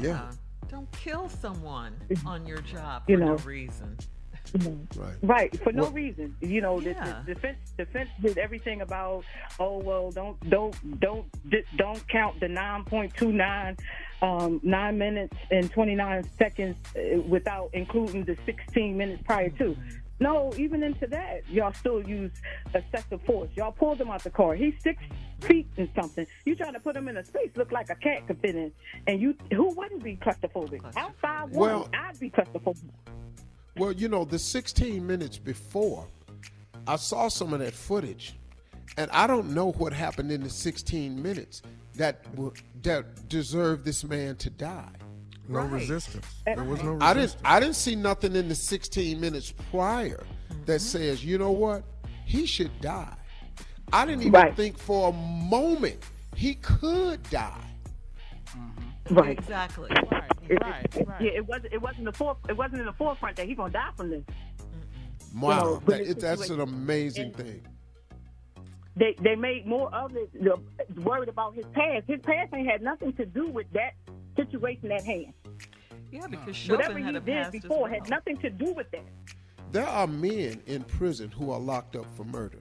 [0.00, 0.14] Yeah.
[0.22, 0.32] Uh,
[0.70, 1.92] don't kill someone
[2.24, 3.96] on your job You for no reason.
[4.96, 5.16] Right.
[5.22, 6.34] Right, for no Well- reason.
[6.40, 7.22] You know, the, Yeah.
[7.26, 9.24] the defense defense did everything about
[9.58, 13.76] oh well, don't don't don't di- don't count the nine point two nine
[14.22, 19.76] um, nine minutes and twenty nine seconds uh, without including the sixteen minutes prior to.
[20.20, 22.30] No, even into that, y'all still use
[22.72, 23.50] excessive force.
[23.56, 24.54] Y'all pulled him out the car.
[24.54, 25.02] He's six
[25.40, 26.26] feet and something.
[26.44, 28.72] You trying to put him in a space look like a cat could fit in,
[29.06, 30.80] and you who wouldn't be claustrophobic?
[30.96, 32.90] Outside one, Well- I'd be claustrophobic.
[33.76, 36.06] Well, you know, the 16 minutes before,
[36.86, 38.36] I saw some of that footage,
[38.96, 41.62] and I don't know what happened in the 16 minutes
[41.96, 42.24] that
[42.82, 44.90] that deserved this man to die.
[45.48, 45.72] No Right.
[45.72, 46.26] resistance.
[46.44, 47.02] There was no resistance.
[47.02, 50.24] I didn't I didn't see nothing in the 16 minutes prior
[50.66, 50.78] that mm-hmm.
[50.78, 51.84] says, you know what,
[52.24, 53.14] he should die.
[53.92, 54.56] I didn't even Right.
[54.56, 55.98] think for a moment
[56.34, 57.60] he could die.
[58.48, 59.14] Mm-hmm.
[59.14, 59.38] Right.
[59.38, 59.90] Exactly.
[60.10, 61.20] Right, It, right, right.
[61.20, 61.72] Yeah, it wasn't.
[61.72, 64.24] It wasn't the fore, It wasn't in the forefront that he's gonna die from this.
[65.34, 67.66] Wow, know, that, it, that's an amazing and thing.
[68.96, 70.32] They they made more of it.
[70.32, 70.58] The,
[71.00, 72.04] worried about his past.
[72.06, 73.94] His past ain't had nothing to do with that
[74.36, 75.32] situation at hand.
[76.10, 77.90] Yeah, because Whatever Chauvin he a did past before well.
[77.90, 79.04] had nothing to do with that.
[79.72, 82.58] There are men in prison who are locked up for murder.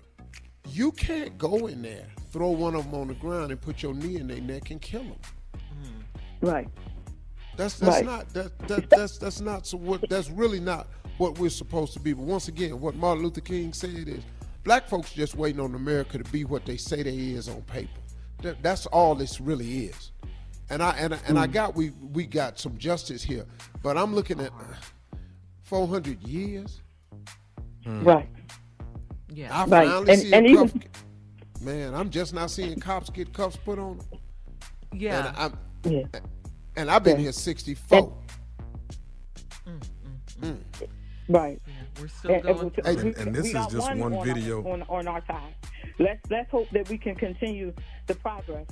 [0.70, 3.94] You can't go in there, throw one of them on the ground, and put your
[3.94, 5.20] knee in their neck and kill them.
[5.54, 6.46] Hmm.
[6.48, 6.68] Right.
[7.56, 8.06] That's that's Right.
[8.06, 12.00] not that, that that's that's not so what that's really not what we're supposed to
[12.00, 12.14] be.
[12.14, 14.24] But once again, what Martin Luther King said is,
[14.64, 17.92] black folks just waiting on America to be what they say they is on paper.
[18.42, 20.12] That, that's all this really is.
[20.74, 21.52] And I and I, and I hmm.
[21.52, 23.46] got we we got some justice here,
[23.84, 24.52] but I'm looking at
[25.62, 26.82] four hundred years.
[27.86, 28.04] Hmm.
[28.04, 28.30] Right.
[29.30, 29.56] Yeah.
[29.56, 29.88] I Right.
[29.88, 30.82] finally And- see and a even- cuff.
[31.62, 34.08] Man, I'm just not seeing cops get cuffs put on them.
[34.92, 35.28] Yeah.
[35.28, 36.20] And I'm Yeah.
[36.76, 37.24] and I've been Yeah.
[37.24, 38.18] here 64.
[39.68, 39.80] Mm,
[40.42, 40.88] mm, mm.
[41.30, 41.62] Right.
[42.02, 42.74] We're still And- and going.
[42.84, 44.66] And- and this we is just one on video.
[44.66, 45.54] our, on, on our side.
[46.00, 47.74] Let's let's hope that we can continue
[48.08, 48.66] the progress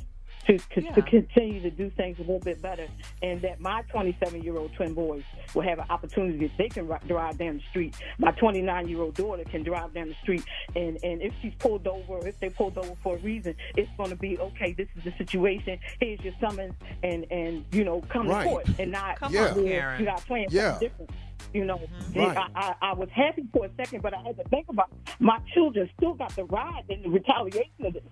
[0.48, 0.92] to to, Yeah.
[0.94, 2.88] to continue to do things a little bit better,
[3.22, 5.24] and that my 27 year old twin boys
[5.54, 7.96] will have an opportunity that they can ri- drive down the street.
[8.18, 10.44] My 29 year old daughter can drive down the street,
[10.76, 14.10] and and if she's pulled over, if they pulled over for a reason, it's going
[14.10, 14.74] to be okay.
[14.74, 15.80] This is the situation.
[16.00, 16.74] Here's your summons,
[17.04, 18.44] and and you know come Right.
[18.44, 19.50] to court, and not Come Yeah.
[19.54, 20.00] on, Karen.
[20.00, 20.72] you got playing Yeah.
[20.72, 21.12] something different.
[21.54, 22.20] You know, mm-hmm.
[22.20, 22.38] Right.
[22.38, 25.14] I, I, I was happy for a second, but I had to think about it.
[25.20, 28.04] my children still got to ride in the retaliation of this.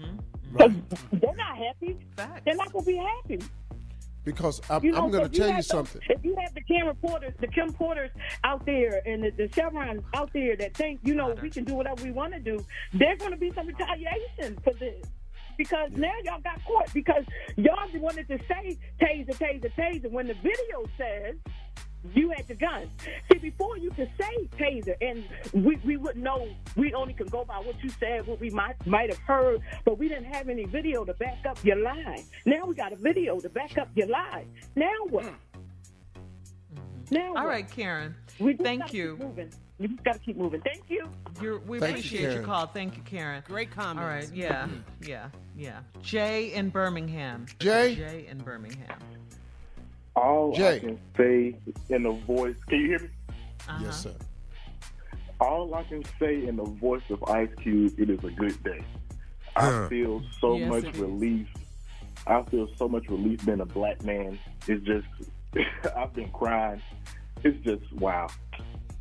[0.00, 0.18] Mm-hmm.
[0.52, 0.72] Because
[1.12, 1.98] they're not happy.
[2.16, 2.42] Facts.
[2.44, 3.38] They're not going to be happy.
[4.24, 6.02] Because I'm, You know, I'm going to tell you have some- something.
[6.10, 8.10] If you have the Kim Potters, the Kim Potters
[8.44, 11.74] out there, and the, the Chauvins out there that think, you know, we can do
[11.74, 15.04] whatever we want to do, there's going to be some retaliation for this.
[15.56, 17.24] Because now y'all got caught because
[17.56, 21.34] y'all wanted to say taser, taser, taser when the video says
[22.14, 22.88] you had the gun.
[23.30, 26.48] See, before you could say taser, and we, we wouldn't know.
[26.76, 29.98] We only could go by what you said, what we might might have heard, but
[29.98, 32.24] we didn't have any video to back up your lie.
[32.46, 34.44] Now we got a video to back up your lie.
[34.74, 35.24] Now what?
[35.24, 35.30] Hmm.
[36.74, 37.14] Mm-hmm.
[37.14, 37.46] Now All what?
[37.46, 38.14] right, Karen.
[38.38, 39.16] We Thank gotta you.
[39.18, 39.50] Moving.
[39.78, 40.60] We just got to keep moving.
[40.60, 41.08] Thank you.
[41.40, 42.66] You're, we Thank you, appreciate your call.
[42.66, 43.42] Thank you, Karen.
[43.46, 44.02] Great comments.
[44.02, 44.30] All right.
[44.34, 44.64] Yeah.
[44.64, 45.08] Mm-hmm.
[45.08, 45.28] Yeah.
[45.56, 45.80] Yeah.
[46.02, 47.46] Jay in Birmingham.
[47.58, 47.94] Jay?
[47.94, 48.98] Jay in Birmingham.
[50.20, 50.76] All Jay.
[50.76, 51.56] I can say
[51.88, 52.56] in the voice.
[52.68, 53.08] Can you hear me?
[53.68, 53.78] Uh-huh.
[53.84, 54.14] Yes, sir.
[55.40, 58.82] All I can say in the voice of Ice Cube, it is a good day.
[59.56, 59.88] I Huh.
[59.88, 61.00] feel so Yes, much it is.
[61.00, 61.48] relief.
[62.26, 64.38] I feel so much relief being a black man.
[64.68, 65.06] It's just,
[65.96, 66.82] I've been crying.
[67.42, 68.28] It's just wow.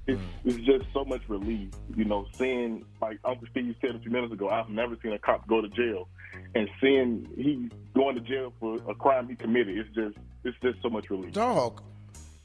[0.07, 2.25] It's, it's just so much relief, you know.
[2.33, 5.61] Seeing like Uncle Steve said a few minutes ago, I've never seen a cop go
[5.61, 6.07] to jail,
[6.55, 10.81] and seeing he going to jail for a crime he committed, it's just, it's just
[10.81, 11.33] so much relief.
[11.33, 11.81] Dog,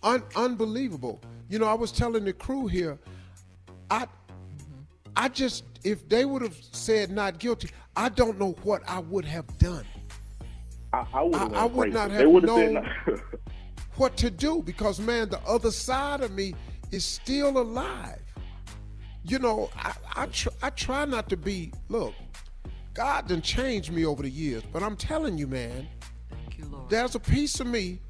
[0.03, 1.21] un- unbelievable.
[1.49, 2.99] You know, I was telling the crew here,
[3.91, 4.07] I,
[5.17, 9.25] I just if they would have said not guilty, I don't know what I would
[9.27, 9.85] have done,
[10.93, 12.89] I, I would, I- I would not have known-
[13.97, 16.55] what to do because man, the other side of me
[16.91, 18.21] is still alive.
[19.23, 21.73] You know, I I, tr- I try not to be.
[21.89, 22.13] Look,
[22.93, 25.87] God done changed me over the years, but I'm telling you, man,
[26.57, 26.91] You, Lord.
[26.91, 28.01] there's a piece of me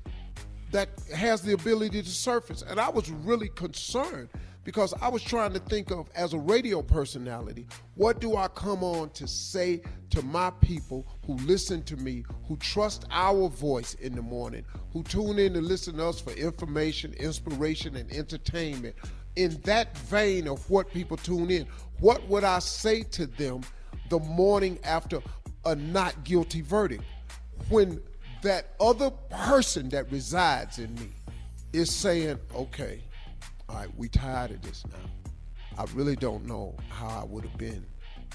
[0.71, 2.63] that has the ability to surface.
[2.63, 4.29] And I was really concerned
[4.65, 8.83] because I was trying to think of, as a radio personality, what do I come
[8.83, 14.15] on to say to my people who listen to me, who trust our voice in
[14.15, 18.97] the morning, who tune in to listen to us for information, inspiration, and entertainment.
[19.37, 21.67] In that vein of what people tune in,
[22.01, 23.63] what would I say to them
[24.09, 25.21] the morning after
[25.67, 27.05] a not guilty verdict?
[27.69, 28.01] When
[28.45, 31.09] that other person that resides in me
[31.73, 33.03] is saying, okay,
[33.69, 35.83] all right, we tired of this now.
[35.83, 37.85] I really don't know how I would have been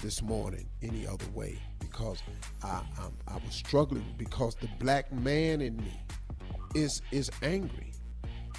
[0.02, 2.22] this morning any other way because
[2.62, 5.92] I, I'm, I was struggling because the black man in me
[6.74, 7.92] is is angry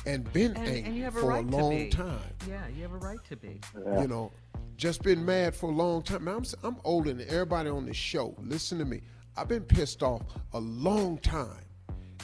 [0.06, 2.82] and been And, angry and you have a for right a long time Yeah, you
[2.84, 3.62] have a right to be.
[4.00, 4.32] you know,
[4.78, 6.24] just been mad for a long time.
[6.24, 8.36] Man, I'm, s- I'm older than everybody on this show.
[8.42, 9.02] Listen to me.
[9.38, 10.22] I've been pissed off
[10.54, 11.66] a long time.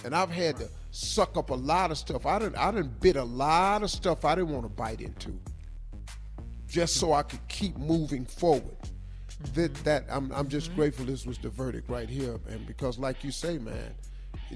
[0.06, 2.26] And I've had to suck up a lot of stuff.
[2.26, 5.40] I didn't I didn't bit a lot of stuff I didn't want to bite into.
[6.68, 8.76] Just so I could keep moving forward.
[9.54, 9.84] That mm-hmm.
[9.84, 10.80] that I'm I'm just mm-hmm.
[10.80, 12.40] grateful this was the verdict right here.
[12.48, 13.96] And because like you say, man,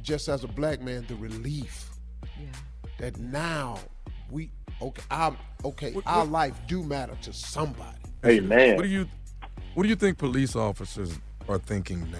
[0.01, 1.89] just as a black man, the relief
[2.39, 2.47] Yeah.
[2.99, 3.79] that now
[4.29, 5.35] we okay our
[5.65, 7.97] okay What- our what- life do matter to somebody.
[8.23, 9.07] Hey man, What do you
[9.73, 11.19] What do you think police officers
[11.51, 12.17] are thinking now?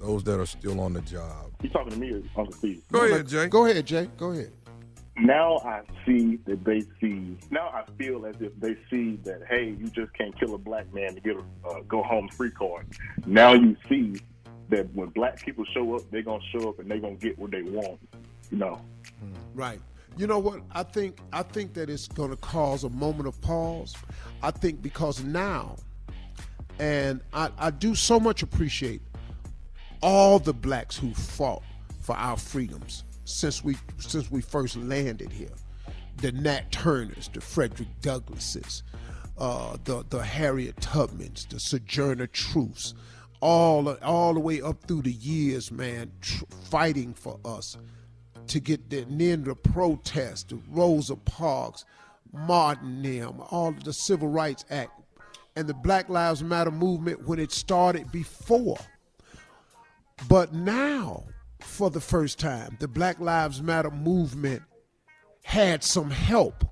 [0.00, 1.52] Those that are still on the job.
[1.62, 2.82] you talking to me or Uncle Steve?
[2.92, 3.46] Go ahead, Jay.
[3.46, 4.08] Go ahead, Jay.
[4.18, 4.52] Go ahead.
[5.16, 7.38] now I see that they see.
[7.50, 10.92] Now I feel as if they see that hey, you just can't kill a black
[10.92, 12.86] man to get a uh, go home free card.
[13.26, 14.16] Now you see
[14.70, 17.50] that when black people show up, they're gonna show up and they're gonna get what
[17.50, 17.98] they want.
[18.50, 18.80] You know.
[19.54, 19.80] Right.
[20.16, 20.60] You know what?
[20.72, 23.94] I think I think that it's going to cause a moment of pause.
[24.42, 25.76] I think because now,
[26.78, 29.02] and I, I do so much appreciate
[30.02, 31.62] all the blacks who fought
[32.00, 35.54] for our freedoms since we since we first landed here.
[36.18, 38.82] The Nat Turners, the Frederick Douglasses,
[39.38, 42.94] uh, the the Harriet Tubmans, the Sojourner Truths,
[43.40, 47.76] all all the way up through the years, man, tr- fighting for us
[48.46, 51.84] to get the then the protest, the Rosa Parks,
[52.32, 54.92] Martin them, all the Civil Rights Act,
[55.56, 58.78] and the Black Lives Matter movement when it started before.
[60.28, 61.24] But now,
[61.60, 64.62] for the first time, the Black Lives Matter movement
[65.42, 66.64] had some help.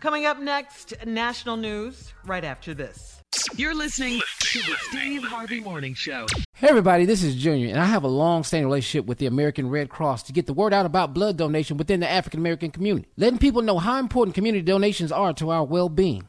[0.00, 3.22] Coming up next, national news right after this.
[3.56, 6.26] You're listening to the Steve Harvey Morning Show.
[6.54, 9.90] Hey everybody, this is Junior, and I have a long-standing relationship with the American Red
[9.90, 13.38] Cross to get the word out about blood donation within the African American community, letting
[13.38, 16.28] people know how important community donations are to our well-being.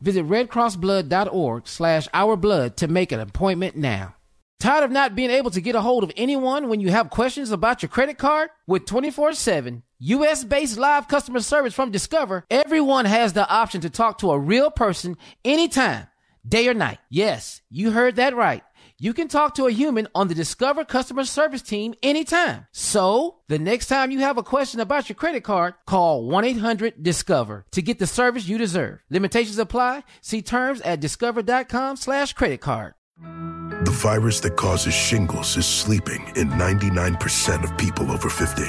[0.00, 4.14] Visit redcrossblood.org slash ourblood to make an appointment now.
[4.58, 7.50] Tired of not being able to get a hold of anyone when you have questions
[7.50, 8.48] about your credit card?
[8.66, 13.90] With 24 7 US based live customer service from Discover, everyone has the option to
[13.90, 16.06] talk to a real person anytime,
[16.46, 16.98] day or night.
[17.10, 18.62] Yes, you heard that right.
[18.98, 22.66] You can talk to a human on the Discover customer service team anytime.
[22.72, 27.02] So, the next time you have a question about your credit card, call 1 800
[27.02, 29.00] Discover to get the service you deserve.
[29.10, 30.02] Limitations apply.
[30.22, 32.94] See terms at discover.com/slash credit card.
[33.20, 38.62] The virus that causes shingles is sleeping in 99% of people over 50.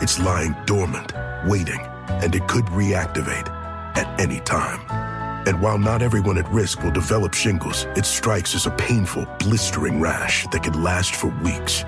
[0.00, 1.12] It's lying dormant,
[1.46, 3.50] waiting, and it could reactivate
[3.98, 5.03] at any time.
[5.46, 10.00] And while not everyone at risk will develop shingles, it strikes as a painful, blistering
[10.00, 11.84] rash that can last for weeks.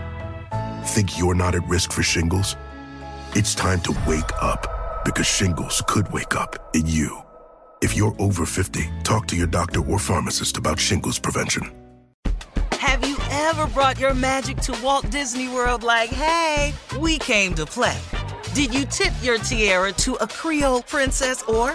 [0.84, 2.56] Think you're not at risk for shingles?
[3.34, 7.22] It's time to wake up because shingles could wake up in you.
[7.82, 11.70] If you're over 50, talk to your doctor or pharmacist about shingles prevention.
[12.72, 17.64] Have you ever brought your magic to Walt Disney World like, hey, we came to
[17.66, 17.98] play?
[18.54, 21.74] Did you tip your tiara to a Creole princess or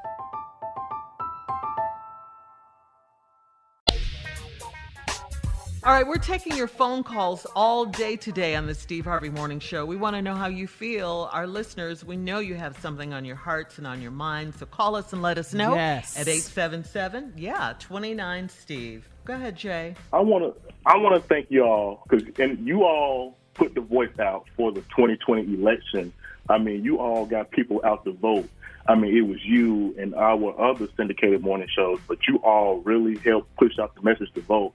[5.83, 9.59] All right, we're taking your phone calls all day today on the Steve Harvey Morning
[9.59, 9.83] Show.
[9.83, 11.27] We want to know how you feel.
[11.31, 14.67] Our listeners, we know you have something on your hearts and on your minds, so
[14.67, 16.15] call us and let us know Yes.
[16.19, 19.09] at 877, yeah, 29 Steve.
[19.25, 19.95] Go ahead, Jay.
[20.13, 24.17] I want to I want to thank y'all because and you all put the voice
[24.19, 26.13] out for the 2020 election.
[26.47, 28.47] I mean, you all got people out to vote.
[28.87, 33.17] I mean, it was you and our other syndicated morning shows, but you all really
[33.17, 34.73] helped push out the message to vote.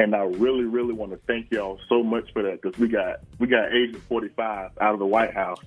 [0.00, 3.20] And I really, really want to thank y'all so much for that because we got
[3.38, 5.60] we got Agent 45 out of the White House,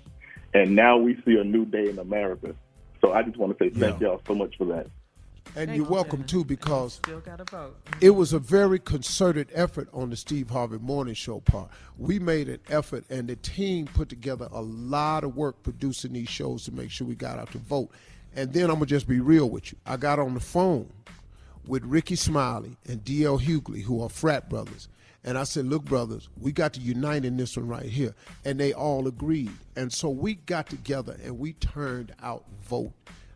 [0.54, 2.56] and now we see a new day in America.
[3.02, 4.88] So I just want to say thank y'all so much for that.
[5.56, 7.76] And you're welcome too because Still got to vote.
[8.00, 11.70] it was a very concerted effort on the Steve Harvey Morning Show part.
[11.98, 16.30] We made an effort, and the team put together a lot of work producing these
[16.30, 17.92] shows to make sure we got out to vote.
[18.34, 19.78] And then I'm gonna just be real with you.
[19.86, 20.90] I got on the phone
[21.66, 23.40] with Rickey Smiley and D.L.
[23.40, 24.88] Hughley, who are frat brothers,
[25.24, 28.16] And I said, look, brothers, we got to unite in this one right here.
[28.44, 29.52] And they all agreed.
[29.76, 32.94] And so we got together and we turned out vote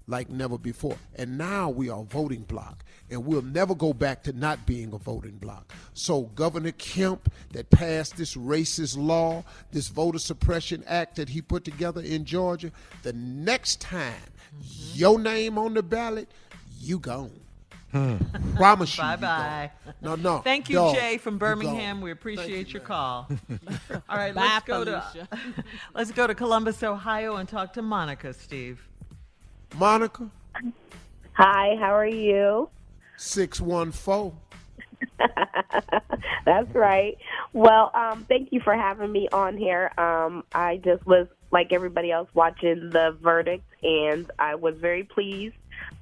[0.07, 0.97] like never before.
[1.15, 2.84] And now we are voting bloc.
[3.11, 5.71] And we'll never go back to not being a voting bloc.
[5.93, 11.63] So Governor Kemp that passed this racist law, this voter suppression act that he put
[11.63, 12.71] together in Georgia,
[13.03, 14.97] the next time mm-hmm.
[14.97, 16.30] your name on the ballot,
[16.80, 17.45] you gone.
[18.56, 19.04] Promise you.
[19.04, 19.72] Bye bye.
[20.02, 20.39] No, no.
[20.39, 22.02] Thank you, dog, Jay from Birmingham.
[22.02, 23.28] We appreciate your call.
[24.10, 25.28] All right, Bye, let's go Felicia.
[25.32, 28.34] to let's go to Columbus, Ohio, and talk to Monica.
[28.34, 28.88] Steve.
[29.78, 30.30] Monica,
[31.34, 32.70] Hi, how are you?
[33.18, 34.38] 614.
[36.46, 37.18] That's right.
[37.54, 39.91] Well, um, thank you for having me on here.
[39.98, 45.56] Um, I just was like everybody else watching the verdict, and I was very pleased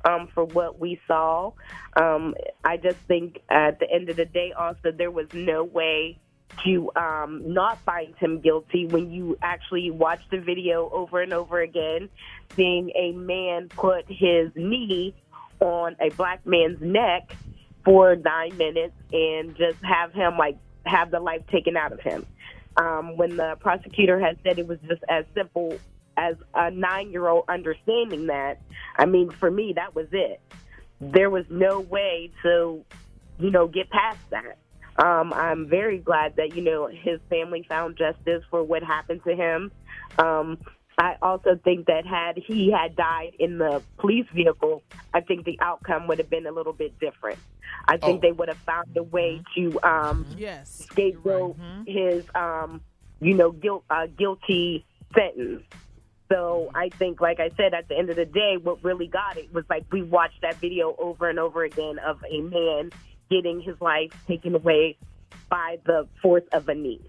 [0.06, 1.52] um, for what we saw.
[1.96, 6.20] Um, I just think at the end of the day, also there was no way
[6.64, 11.62] to um, not find him guilty when you actually watch the video over and over
[11.62, 12.10] again,
[12.56, 15.16] seeing a man put his knee
[15.60, 17.36] on a black man's neck
[17.84, 22.26] for nine minutes and just have him like have the life taken out of him.
[22.76, 25.78] Um, when the prosecutor had said it was just as simple
[26.18, 28.62] as a nine year old understanding that,
[28.98, 30.40] I mean, for me, that was it.
[31.02, 32.84] There was no way to,
[33.40, 34.58] you know, get past that.
[35.04, 39.36] Um, I'm very glad that, you know, his family found justice for what happened to
[39.36, 39.72] him.
[40.20, 40.60] Um,
[41.00, 45.58] I also think that had he had died in the police vehicle, I think the
[45.60, 47.40] outcome would have been a little bit different.
[47.88, 48.28] I think Oh.
[48.28, 50.86] they would have found a way to um, Yes.
[50.92, 51.58] scapegoat
[51.88, 52.80] his, um,
[53.20, 54.86] you know, guilt, uh, guilty
[55.16, 55.64] sentence.
[56.34, 59.38] So I think, like I said, at the end of the day, what really got
[59.38, 62.90] it was like we watched that video over and over again of a man
[63.30, 64.98] getting his life taken away
[65.50, 67.02] by the force of a knee.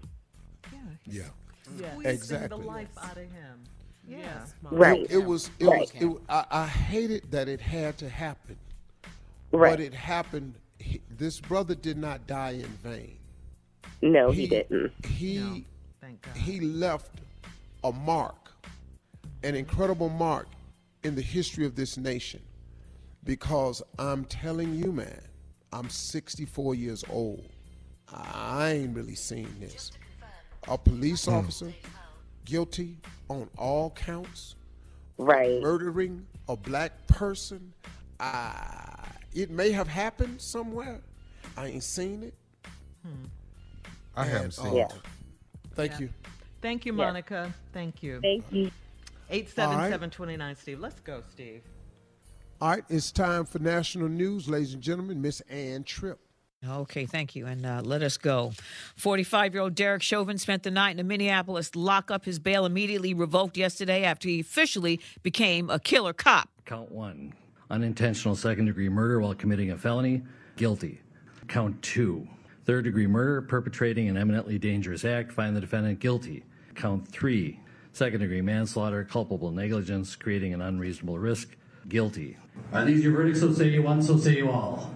[1.07, 1.23] Yeah.
[1.63, 2.47] Squeezing Exactly.
[2.59, 3.63] the life out of him.
[4.07, 4.45] Yeah.
[4.63, 5.01] Right.
[5.01, 5.49] It, it was.
[5.59, 5.79] It Right.
[5.81, 5.91] was.
[6.17, 8.57] It, I, I hated that it had to happen.
[9.51, 9.71] Right.
[9.71, 10.53] But it happened.
[10.77, 13.17] He, this brother did not die in vain.
[14.03, 14.91] No, he didn't.
[15.07, 15.65] He
[16.01, 16.35] Thank God.
[16.37, 17.09] he left
[17.83, 18.44] a mark,
[19.45, 20.47] an incredible mark
[21.03, 22.41] in the history of this nation.
[23.23, 25.21] Because I'm telling you, man,
[25.71, 27.47] I'm 64 years old.
[28.11, 29.91] I ain't really seen this.
[30.67, 31.71] A police officer
[32.43, 32.97] guilty
[33.29, 34.55] on all counts,
[35.17, 35.61] right?
[35.61, 37.71] Murdering a black person.
[38.19, 38.51] Uh,
[39.33, 41.01] it may have happened somewhere.
[41.57, 42.33] I ain't seen it.
[44.15, 44.93] I haven't seen uh, it.
[45.75, 45.99] Thank Yeah.
[45.99, 46.09] you.
[46.61, 47.05] Thank you, Yeah.
[47.05, 47.53] Monica.
[47.73, 48.21] Thank you.
[48.21, 48.71] Thank you.
[49.29, 50.55] Eight seven seven twenty nine.
[50.55, 50.79] Steve.
[50.79, 51.61] Let's go, Steve.
[52.61, 55.21] All right, it's time for national news, ladies and gentlemen.
[55.21, 56.19] Miss Ann Tripp.
[56.67, 57.45] Okay, thank you.
[57.45, 58.53] And uh, let us go.
[58.95, 62.25] 45 year old Derek Chauvin spent the night in a Minneapolis lockup.
[62.25, 66.49] His bail immediately revoked yesterday after he officially became a killer cop.
[66.65, 67.33] Count one
[67.69, 70.23] unintentional second degree murder while committing a felony,
[70.55, 71.01] guilty.
[71.47, 72.27] Count two
[72.65, 76.43] third degree murder, perpetrating an eminently dangerous act, find the defendant guilty.
[76.73, 77.59] Count three
[77.95, 81.55] second degree manslaughter, culpable negligence, creating an unreasonable risk,
[81.87, 82.37] guilty.
[82.73, 83.39] Are these your verdicts?
[83.39, 84.93] So say you one, so say you all.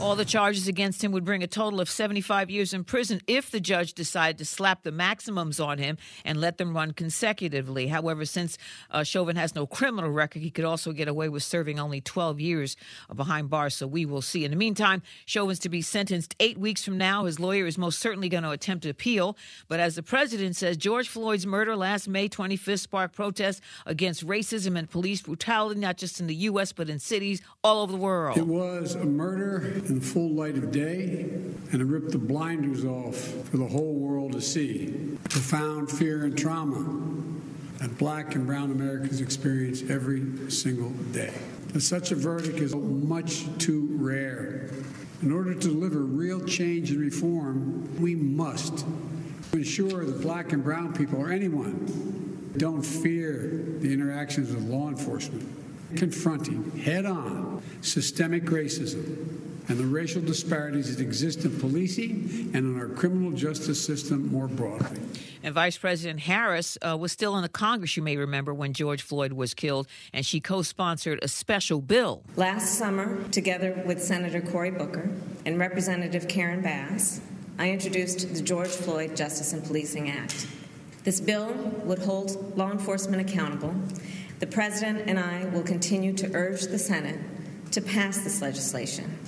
[0.00, 3.50] All the charges against him would bring a total of 75 years in prison if
[3.50, 7.86] the judge decided to slap the maximums on him and let them run consecutively.
[7.86, 8.58] However, since
[8.90, 12.40] uh, Chauvin has no criminal record, he could also get away with serving only 12
[12.40, 12.76] years
[13.14, 13.74] behind bars.
[13.74, 14.44] So we will see.
[14.44, 17.24] In the meantime, Chauvin's to be sentenced eight weeks from now.
[17.24, 19.36] His lawyer is most certainly going to attempt to appeal.
[19.68, 24.76] But as the president says, George Floyd's murder last May 25th sparked protests against racism
[24.76, 28.36] and police brutality, not just in the U.S., but in cities all over the world.
[28.36, 31.28] It was a murder in the full light of day,
[31.70, 35.16] and it ripped the blinders off for the whole world to see.
[35.28, 36.78] Profound fear and trauma
[37.78, 41.32] that black and brown Americans experience every single day.
[41.78, 44.70] Such a verdict is much too rare.
[45.22, 48.86] In order to deliver real change and reform, we must
[49.52, 55.46] ensure that black and brown people, or anyone, don't fear the interactions with law enforcement
[55.96, 62.78] confronting head on systemic racism and the racial disparities that exist in policing and in
[62.78, 65.00] our criminal justice system more broadly.
[65.42, 69.00] And Vice President Harris uh, was still in the Congress, you may remember, when George
[69.00, 72.22] Floyd was killed, and she co sponsored a special bill.
[72.36, 75.08] Last summer, together with Senator Cory Booker
[75.46, 77.20] and Representative Karen Bass,
[77.58, 80.46] I introduced the George Floyd Justice and Policing Act.
[81.04, 81.52] This bill
[81.84, 83.74] would hold law enforcement accountable.
[84.40, 87.20] The President and I will continue to urge the Senate
[87.72, 89.18] to pass this legislation.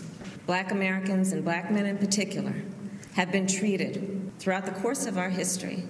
[0.47, 2.55] Black Americans and black men in particular
[3.13, 5.85] have been treated throughout the course of our history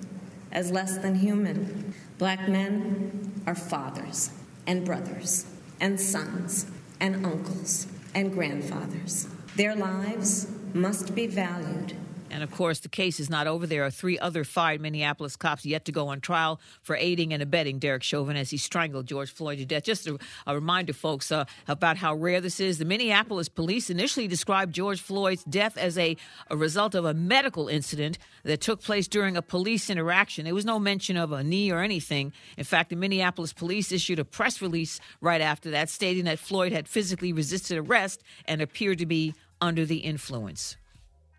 [0.51, 1.95] as less than human.
[2.19, 4.33] Black men are fathers
[4.67, 5.47] and brothers
[5.81, 6.67] and sons
[6.99, 9.29] and uncles and grandfathers.
[9.55, 11.95] Their lives must be valued
[12.33, 13.67] And of course, the case is not over.
[13.67, 17.43] There are three other fired Minneapolis cops yet to go on trial for aiding and
[17.43, 19.85] abetting Derek Chauvin as he strangled George Floyd to death.
[19.85, 22.79] Just a, a reminder, folks, uh, about how rare this is.
[22.79, 26.17] The Minneapolis police initially described George Floyd's death as a,
[26.49, 30.47] a result of a medical incident that took place during a police interaction.
[30.47, 32.33] There was no mention of a knee or anything.
[32.57, 36.73] In fact, the Minneapolis police issued a press release right after that stating that Floyd
[36.73, 40.79] had physically resisted arrest and appeared to be under the influence.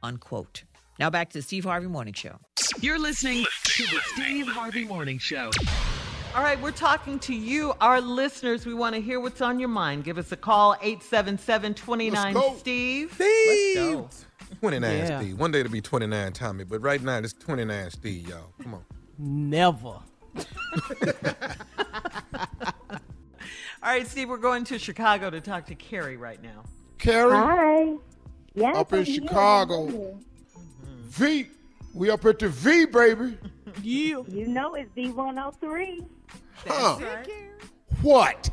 [0.04, 0.64] Unquote.
[1.04, 2.40] Now back to the Steve Harvey Morning Show.
[2.80, 5.52] You're listening to the Steve Harvey Morning Show.
[6.34, 8.66] All right, we're talking to you, our listeners.
[8.66, 10.06] We want to hear what's on your mind.
[10.06, 13.12] Give us a call, 877 29 Steve.
[13.16, 14.06] Steve!
[14.62, 15.20] 29 Yeah.
[15.20, 15.38] Steve.
[15.38, 18.54] One day it'll be 29 Tommy, but right now it's 29 Steve, y'all.
[18.62, 18.86] Come on.
[19.18, 19.88] Never.
[19.90, 20.04] All
[23.84, 26.64] right, Steve, we're going to Chicago to talk to Carrie right now.
[26.98, 27.34] Carrie?
[27.36, 27.96] Hi.
[28.56, 29.16] Yes, Up in I'm here.
[29.22, 30.18] Chicago.
[31.14, 31.48] V.
[31.94, 33.38] We up at the V, baby.
[33.82, 34.24] You.
[34.30, 36.06] You know it's V103.
[36.68, 37.00] Huh.
[38.04, 38.52] What?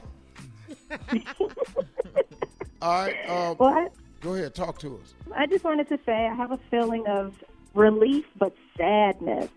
[2.80, 3.28] All right.
[3.28, 3.92] Um, What?
[4.22, 4.54] Go ahead.
[4.54, 5.14] Talk to us.
[5.34, 7.34] I just wanted to say I have a feeling of
[7.74, 9.50] relief but sadness.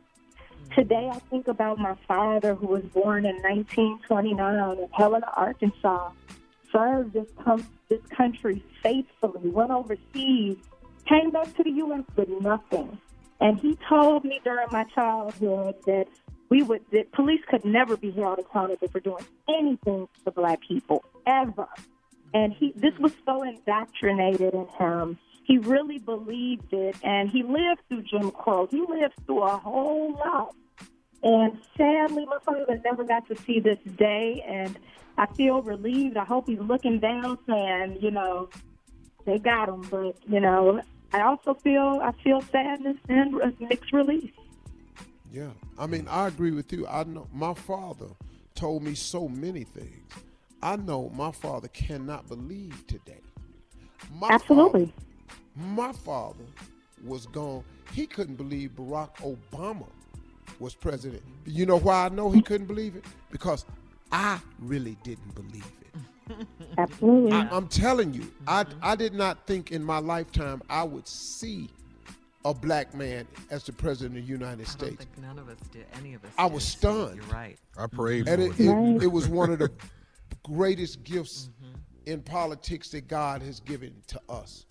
[0.75, 6.11] Today I think about my father who was born in 1929 in Helena, Arkansas,
[6.73, 10.57] served this, com- this country faithfully, went overseas,
[11.07, 12.03] came back to the U.S.
[12.15, 12.97] with nothing.
[13.39, 16.07] And he told me during my childhood that
[16.49, 21.03] we would that police could never be held accountable for doing anything to black people
[21.25, 21.67] ever.
[22.33, 25.17] And he this was so indoctrinated in him.
[25.43, 28.67] He really believed it and he lived through Jim Crow.
[28.67, 30.55] He lived through a whole lot.
[31.23, 34.77] And sadly my father never got to see this day and
[35.17, 36.17] I feel relieved.
[36.17, 38.49] I hope he's looking down saying, you know,
[39.25, 40.81] they got him, but you know,
[41.13, 44.31] I also feel I feel sadness and mixed relief.
[45.31, 45.51] Yeah.
[45.77, 46.87] I mean, I agree with you.
[46.87, 48.07] I know my father
[48.55, 50.11] told me so many things.
[50.61, 53.21] I know my father cannot believe today.
[54.19, 54.85] My Absolutely.
[54.85, 56.45] Father, my father
[57.03, 57.63] was gone.
[57.91, 59.87] He couldn't believe Barack Obama
[60.59, 61.23] was president.
[61.45, 63.05] You know why I know he couldn't believe it?
[63.31, 63.65] Because
[64.11, 65.82] I really didn't believe it.
[66.77, 67.31] Absolutely.
[67.31, 71.69] I, I'm telling you, I I did not think in my lifetime I would see
[72.45, 74.95] a black man as the president of the United I don't States.
[74.97, 75.85] think none of us did.
[75.97, 76.31] Any of us.
[76.37, 76.79] I did, was Steve.
[76.79, 77.15] stunned.
[77.15, 77.57] You're right.
[77.77, 78.97] I prayed and for it, it.
[78.97, 79.71] it, it was one of the
[80.43, 81.49] greatest gifts
[82.05, 84.65] in politics that God has given to us.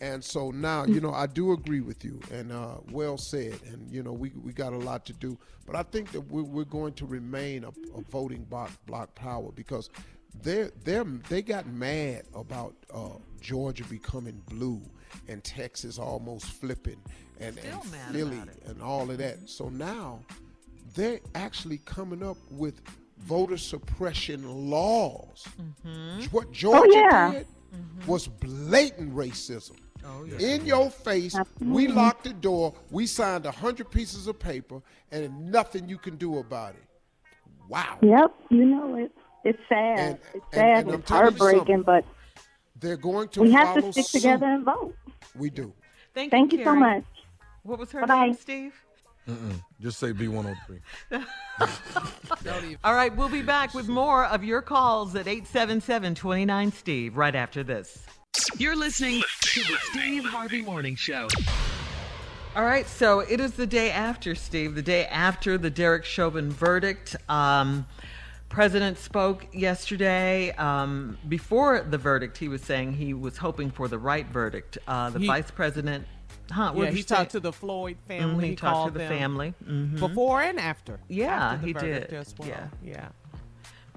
[0.00, 3.58] And so now, you know, I do agree with you, and uh, well said.
[3.70, 5.36] And you know, we we got a lot to do,
[5.66, 9.50] but I think that we're, we're going to remain a, a voting block block power
[9.52, 9.90] because
[10.42, 13.10] they they they got mad about uh,
[13.40, 14.80] Georgia becoming blue
[15.28, 17.00] and Texas almost flipping
[17.40, 19.48] and, and Philly and all of that.
[19.48, 20.20] So now
[20.94, 22.80] they're actually coming up with
[23.18, 25.46] voter suppression laws.
[26.30, 27.32] What oh, Georgia Oh, yeah.
[27.32, 27.46] did
[28.06, 29.76] was blatant racism.
[30.04, 32.74] Oh, In your face, we locked the door.
[32.90, 34.80] We signed a hundred pieces of paper,
[35.12, 36.82] and nothing you can do about it.
[37.68, 37.98] Wow.
[38.02, 39.12] Yep, you know it.
[39.44, 39.98] It's sad.
[39.98, 40.84] And- it's sad.
[40.84, 42.04] and I'm it's heartbreaking, but
[42.78, 44.20] They're going to we have to stick suit.
[44.22, 44.94] together and vote.
[45.34, 45.72] We do.
[46.14, 47.04] Thank, Thank you, you so much.
[47.62, 48.24] What was her Bye-bye.
[48.26, 48.74] name, Steve?
[49.28, 49.62] Mm-mm.
[49.80, 50.80] Just say V103.
[52.84, 57.34] All right, we'll be back with more of your calls at 877 29 Steve right
[57.34, 58.04] after this.
[58.56, 61.28] You're listening to the Steve Harvey Morning Show.
[62.56, 66.50] All right, so it is the day after, Steve, the day after the Derek Chauvin
[66.50, 67.14] verdict.
[67.28, 67.86] Um,
[68.54, 70.50] President spoke yesterday.
[70.52, 74.76] Um, before the verdict, he was saying he was hoping for the right verdict.
[74.86, 76.04] Uh, the He- vice president,
[76.50, 76.72] huh?
[76.76, 78.44] Yeah, he talked to the Floyd family.
[78.46, 79.54] Mhm, he talked to the family.
[79.64, 80.00] Mhm.
[80.00, 80.98] before and after.
[81.08, 82.12] Yeah, after he did.
[82.12, 82.48] As well.
[82.48, 82.66] Yeah.
[82.84, 83.08] yeah.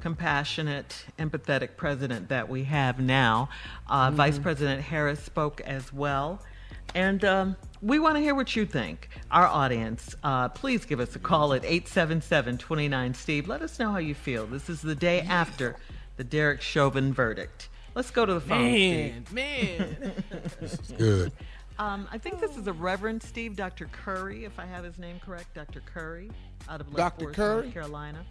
[0.02, 3.48] compassionate, empathetic president that we have now.
[3.88, 4.18] Uh, Mm-hmm.
[4.18, 6.42] Vice President Harris spoke as well.
[6.94, 9.10] And um, we want to hear what you think.
[9.30, 13.48] Our audience, uh, please give us a call at 877 29 Steve.
[13.48, 14.48] Let us know how you feel.
[14.48, 15.76] This is the day after
[16.16, 17.68] the Derek Chauvin verdict.
[17.94, 19.34] Let's go to the phone, Man, Steve.
[19.34, 20.14] man.
[20.98, 21.32] Good.
[21.78, 23.86] Um, I think this is a Reverend Steve, Dr.
[23.92, 25.54] Curry, if I have his name correct.
[25.54, 25.82] Dr.
[25.94, 26.32] Curry
[26.70, 27.20] out of Wake Dr.
[27.20, 27.62] Forest, Curry?
[27.64, 28.26] North Carolina.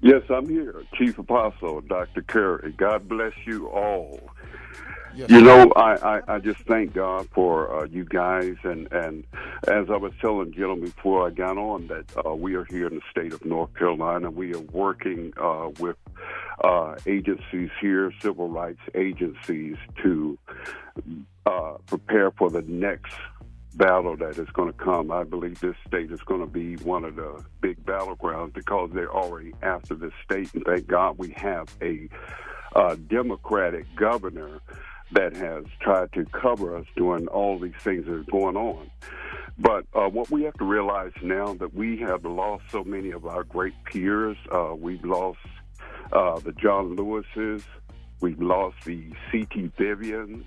[0.00, 2.22] Yes, I'm here, Chief Apostle Dr.
[2.22, 2.72] Curry.
[2.76, 4.20] God bless you all.
[5.14, 9.24] Yes, you know, I, I, I just thank God for uh, you guys, and, and
[9.68, 12.86] as I was telling the gentleman before I got on, that uh, we are here
[12.86, 14.30] in the state of North Carolina.
[14.30, 15.96] We are working uh, with
[16.64, 20.38] uh, agencies here, civil rights agencies, to
[21.46, 23.14] uh, prepare for the next
[23.74, 25.10] battle that is going to come.
[25.10, 29.12] I believe this state is going to be one of the big battlegrounds because they're
[29.12, 32.08] already after this state, and thank God we have a
[32.74, 34.60] uh, Democratic governor
[35.12, 38.90] that has tried to cover us during all these things that are going on.
[39.58, 43.26] But uh, what we have to realize now that we have lost so many of
[43.26, 44.36] our great peers.
[44.50, 45.38] Uh, we've lost
[46.12, 47.62] uh, the John Lewises.
[48.20, 49.72] We've lost the C.T.
[49.76, 50.46] Vivians.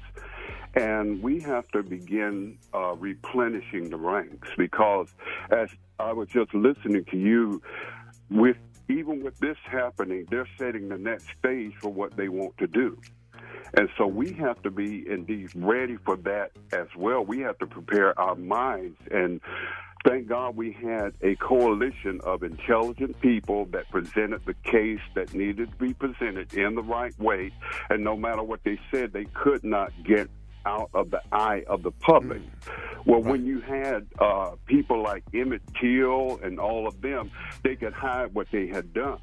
[0.74, 5.08] And we have to begin uh, replenishing the ranks because,
[5.50, 7.62] as I was just listening to you,
[8.30, 8.58] with
[8.90, 13.00] even with this happening, they're setting the next stage for what they want to do.
[13.78, 17.24] And so we have to be indeed ready for that as well.
[17.24, 18.98] We have to prepare our minds.
[19.12, 19.42] And
[20.06, 25.72] thank God we had a coalition of intelligent people that presented the case that needed
[25.72, 27.52] to be presented in the right way.
[27.90, 30.30] And no matter what they said, they could not get
[30.66, 32.42] out of the eye of the public.
[33.06, 37.30] Well, when you had uh, people like Emmett Till and all of them,
[37.64, 39.20] they could hide what they had done.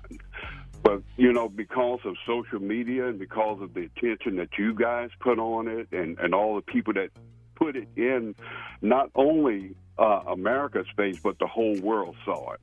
[0.83, 5.11] But, you know, because of social media and because of the attention that you guys
[5.21, 7.11] put on it and, and all the people that
[7.55, 8.35] put it in
[8.81, 12.61] not only uh, America's face, but the whole world saw it.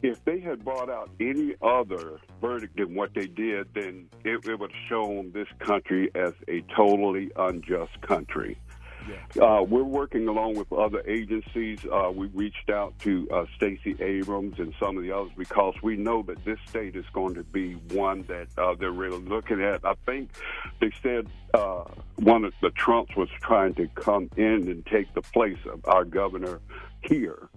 [0.00, 4.58] If they had brought out any other verdict than what they did, then it, it
[4.58, 8.58] would have shown this country as a totally unjust country.
[9.40, 11.78] Uh, we're working along with other agencies.
[11.90, 15.96] Uh, we reached out to uh, Stacey Abrams and some of the others because we
[15.96, 19.84] know that this state is going to be one that uh, they're really looking at.
[19.84, 20.30] I think
[20.80, 21.84] they said uh,
[22.16, 26.04] one of the Trumps was trying to come in and take the place of our
[26.04, 26.60] governor
[27.02, 27.48] here.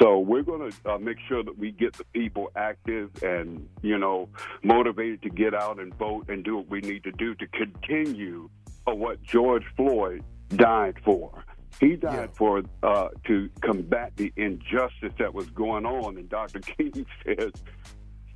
[0.00, 3.98] So we're going to uh, make sure that we get the people active and, you
[3.98, 4.28] know,
[4.62, 8.48] motivated to get out and vote and do what we need to do to continue
[8.86, 11.44] uh, what George Floyd died for.
[11.80, 16.58] He died for uh, to combat the injustice that was going on, and Dr.
[16.60, 17.52] King says,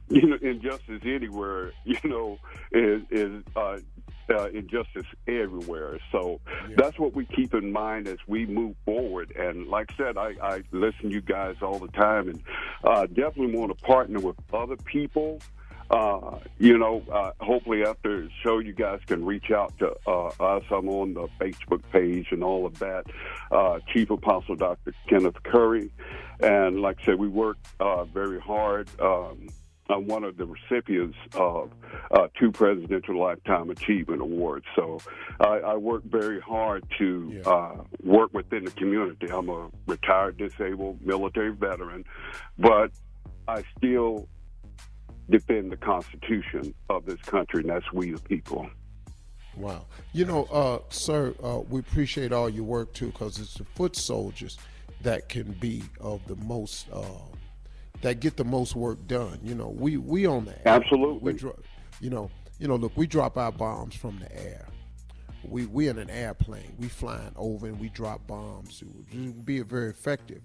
[0.09, 2.39] you know, injustice anywhere, you know,
[2.71, 3.79] is is uh,
[4.31, 5.99] uh, injustice everywhere.
[6.13, 6.41] So
[6.77, 9.33] that's what we keep in mind as we move forward.
[9.37, 12.43] And like I said, I, I listen to you guys all the time, and
[12.85, 15.41] uh, definitely want to partner with other people.
[15.93, 20.29] Uh, you know, uh, hopefully after the show, you guys can reach out to uh,
[20.41, 20.63] us.
[20.71, 23.05] I'm on the Facebook page and all of that.
[23.51, 24.95] Uh, Chief Apostle Dr.
[25.09, 25.91] Kenneth Curry.
[26.41, 28.89] And like I said, we work uh, very hard.
[29.01, 29.49] Um,
[29.91, 31.71] I'm one of the recipients of
[32.11, 34.65] uh, two Presidential Lifetime Achievement Awards.
[34.75, 34.99] So
[35.41, 39.27] I, I work very hard to uh, work within the community.
[39.31, 42.05] I'm a retired disabled military veteran,
[42.59, 42.93] but
[43.47, 44.29] I still
[45.33, 48.69] defend the Constitution of this country, and that's we the people.
[49.57, 49.87] Wow.
[50.13, 53.97] You know, uh, sir, uh, we appreciate all your work too, because it's the foot
[53.97, 54.59] soldiers
[55.03, 57.03] that can be of the most, uh,
[58.03, 59.39] that get the most work done.
[59.43, 60.81] You know, we we on the air.
[60.81, 61.33] Absolutely.
[61.33, 61.59] We dro-
[62.01, 62.77] you know, you know.
[62.77, 64.67] Look, we drop our bombs from the air.
[65.45, 66.75] We we in an airplane.
[66.79, 68.83] We flying over and we drop bombs.
[68.83, 70.43] It would be very effective.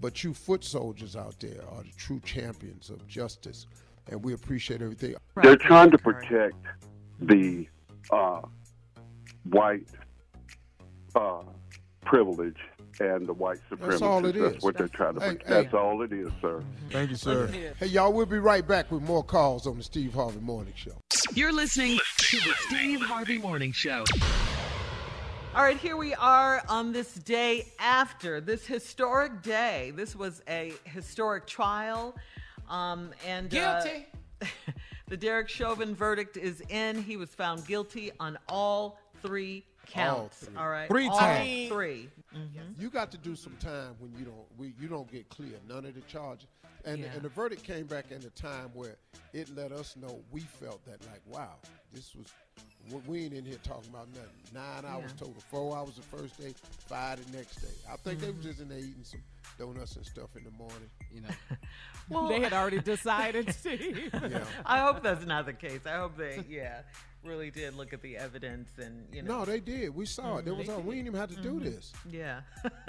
[0.00, 3.66] But you foot soldiers out there are the true champions of justice,
[4.10, 5.14] and we appreciate everything.
[5.42, 6.56] They're trying to protect
[7.20, 7.66] the
[8.10, 8.40] uh,
[9.44, 9.86] white
[11.14, 11.42] uh,
[12.04, 12.56] privilege
[13.00, 13.90] and the white supremacy.
[13.92, 14.62] That's all it That's is.
[14.62, 15.48] what they're trying to Hey, protect.
[15.48, 15.62] hey.
[15.62, 16.62] That's all it is, sir.
[16.90, 17.46] Thank you, sir.
[17.78, 20.92] Hey, y'all, we'll be right back with more calls on the Steve Harvey Morning Show.
[21.34, 24.04] You're listening to the Steve Harvey Morning Show.
[25.54, 29.92] All right, here we are on this day after this historic day.
[29.96, 32.14] This was a historic trial.
[32.70, 34.06] Um, and uh, Guilty.
[35.08, 37.02] the Derek Chauvin verdict is in.
[37.02, 40.44] He was found guilty on all three counts.
[40.44, 40.56] three.
[40.56, 41.68] All right, Three all times.
[41.68, 42.08] 3
[42.78, 45.84] You got to do some time when you don't we, you don't get clear none
[45.84, 46.46] of the charges,
[46.84, 47.06] and Yeah.
[47.14, 48.96] and the verdict came back in a time where
[49.32, 51.54] it let us know we felt that like wow
[51.92, 52.26] this was
[52.92, 54.30] we- we ain't in here talking about nothing.
[54.54, 55.26] Nine hours Yeah.
[55.26, 56.54] total, four hours the first day,
[56.86, 57.74] five the next day.
[57.92, 59.20] I think they were just in there eating some
[59.60, 60.90] donuts and stuff in the morning.
[61.12, 61.28] You know,
[62.08, 64.10] Well, they had already decided, Steve.
[64.30, 64.44] Yeah.
[64.64, 65.86] I hope that's not the case.
[65.86, 66.82] I hope they, yeah,
[67.24, 69.38] really did look at the evidence and you know.
[69.38, 69.94] No, they did.
[69.94, 70.44] We saw it.
[70.44, 70.60] There mm-hmm.
[70.60, 71.64] was all, we didn't even have to do mm-hmm.
[71.64, 71.92] this.
[72.10, 72.40] Yeah.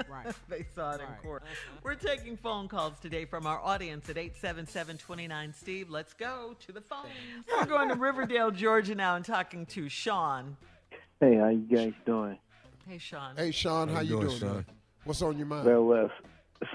[0.10, 0.28] Right.
[0.50, 1.44] they saw it in court.
[1.44, 1.80] Uh-huh.
[1.84, 5.90] We're taking phone calls today from our audience at 877-29 Steve.
[5.90, 7.08] Let's go to the phone.
[7.52, 10.58] We're going to Riverdale, Georgia now and talking to Sean.
[11.20, 12.38] Hey, how you guys doing?
[12.88, 13.36] Hey, Sean.
[13.38, 14.66] Hey, Sean, how, you doing, Sean?
[15.04, 15.66] What's on your mind?
[15.66, 16.10] Very well, uh,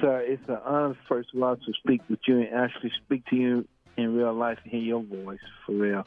[0.01, 0.20] sir.
[0.20, 3.68] It's an honor, first of all, to speak with you and actually speak to you
[3.97, 6.07] in real life and hear your voice for real.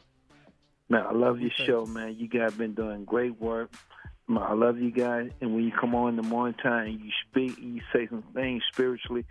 [0.88, 2.16] Man, I love your show, man.
[2.18, 3.70] You guys been doing great work.
[4.26, 7.00] Man, I love you guys, and when you come on in the morning time and
[7.00, 9.24] you speak, you say some things spiritually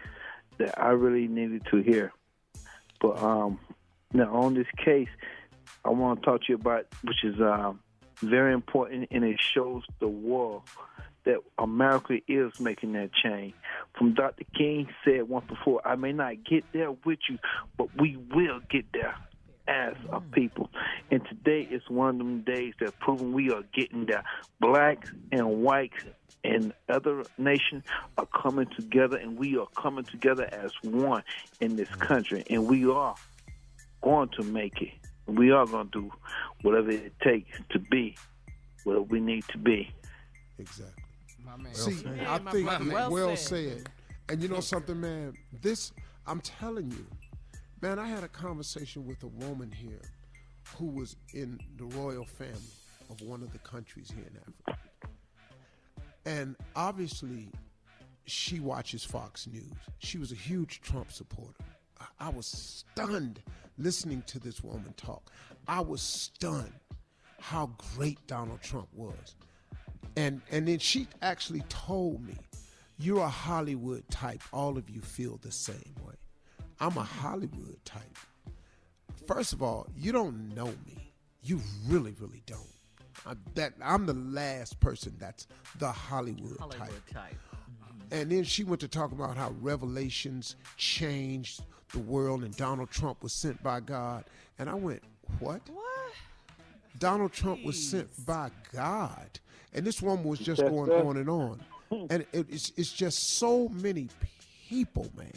[0.57, 2.11] that I really needed to hear.
[3.01, 3.59] But um,
[4.13, 5.09] now on this case,
[5.85, 7.79] I want to talk to you about, which is um,
[8.21, 10.63] very important, and it shows the world
[11.25, 13.53] that America is making that change.
[13.97, 14.43] From Dr.
[14.57, 17.37] King said once before, I may not get there with you,
[17.77, 19.15] but we will get there
[19.67, 20.31] as a hmm.
[20.31, 20.69] people.
[21.11, 24.23] And today is one of them days that proving we are getting there.
[24.59, 26.03] Blacks and whites
[26.43, 27.83] and other nations
[28.17, 31.23] are coming together, and we are coming together as one
[31.59, 31.99] in this hmm.
[31.99, 33.15] country, and we are
[34.01, 34.93] going to make it.
[35.27, 36.11] We are going to do
[36.63, 38.15] whatever it takes to be
[38.83, 39.91] where we need to be.
[40.57, 41.03] Exactly.
[41.57, 41.73] Man.
[41.73, 42.03] See.
[42.27, 42.93] I think my man.
[42.93, 43.77] well, Well said.
[43.77, 43.89] said.
[44.29, 45.33] And you know something, man?
[45.61, 45.91] This,
[46.27, 47.05] I'm telling you,
[47.81, 47.97] man.
[47.97, 50.01] I had a conversation with a woman here
[50.77, 52.53] who was in the royal family
[53.09, 54.79] of one of the countries here in Africa,
[56.25, 57.49] and obviously,
[58.25, 59.71] she watches Fox News.
[59.97, 61.63] She was a huge Trump supporter.
[61.99, 63.41] I, I was stunned
[63.79, 65.31] listening to this woman talk.
[65.67, 66.73] I was stunned
[67.39, 69.35] how great Donald Trump was.
[70.19, 72.35] And and then she actually told me,
[72.97, 74.41] "You're a Hollywood type.
[74.51, 76.15] All of you feel the same way.
[76.81, 78.17] I'm a Hollywood type.
[79.27, 81.13] First of all, you don't know me.
[81.43, 82.59] You really, really don't.
[83.25, 85.47] I, that I'm the last person that's
[85.77, 87.29] the Hollywood, Hollywood type.
[87.29, 87.37] type.
[88.11, 91.61] And then she went to talk about how revelations changed
[91.93, 94.25] the world and Donald Trump was sent by God.
[94.57, 95.01] And I went,
[95.39, 95.61] What?
[95.69, 95.85] What?
[96.97, 99.39] Donald Trump was sent by God.
[99.73, 101.03] And this woman was just Yes, going sir.
[101.03, 101.61] on and on.
[102.11, 104.09] And it, it's, it's just so many
[104.67, 105.31] people, man,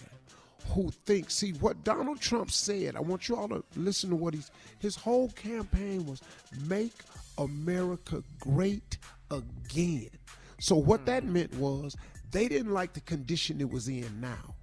[0.69, 4.35] who think, see, what Donald Trump said, I want you all to listen to what
[4.35, 6.21] he's, his whole campaign was
[6.69, 6.93] make
[7.39, 8.99] America great
[9.31, 10.11] again.
[10.59, 11.07] So what hmm.
[11.07, 11.97] that meant was
[12.31, 14.55] they didn't like the condition it was in now.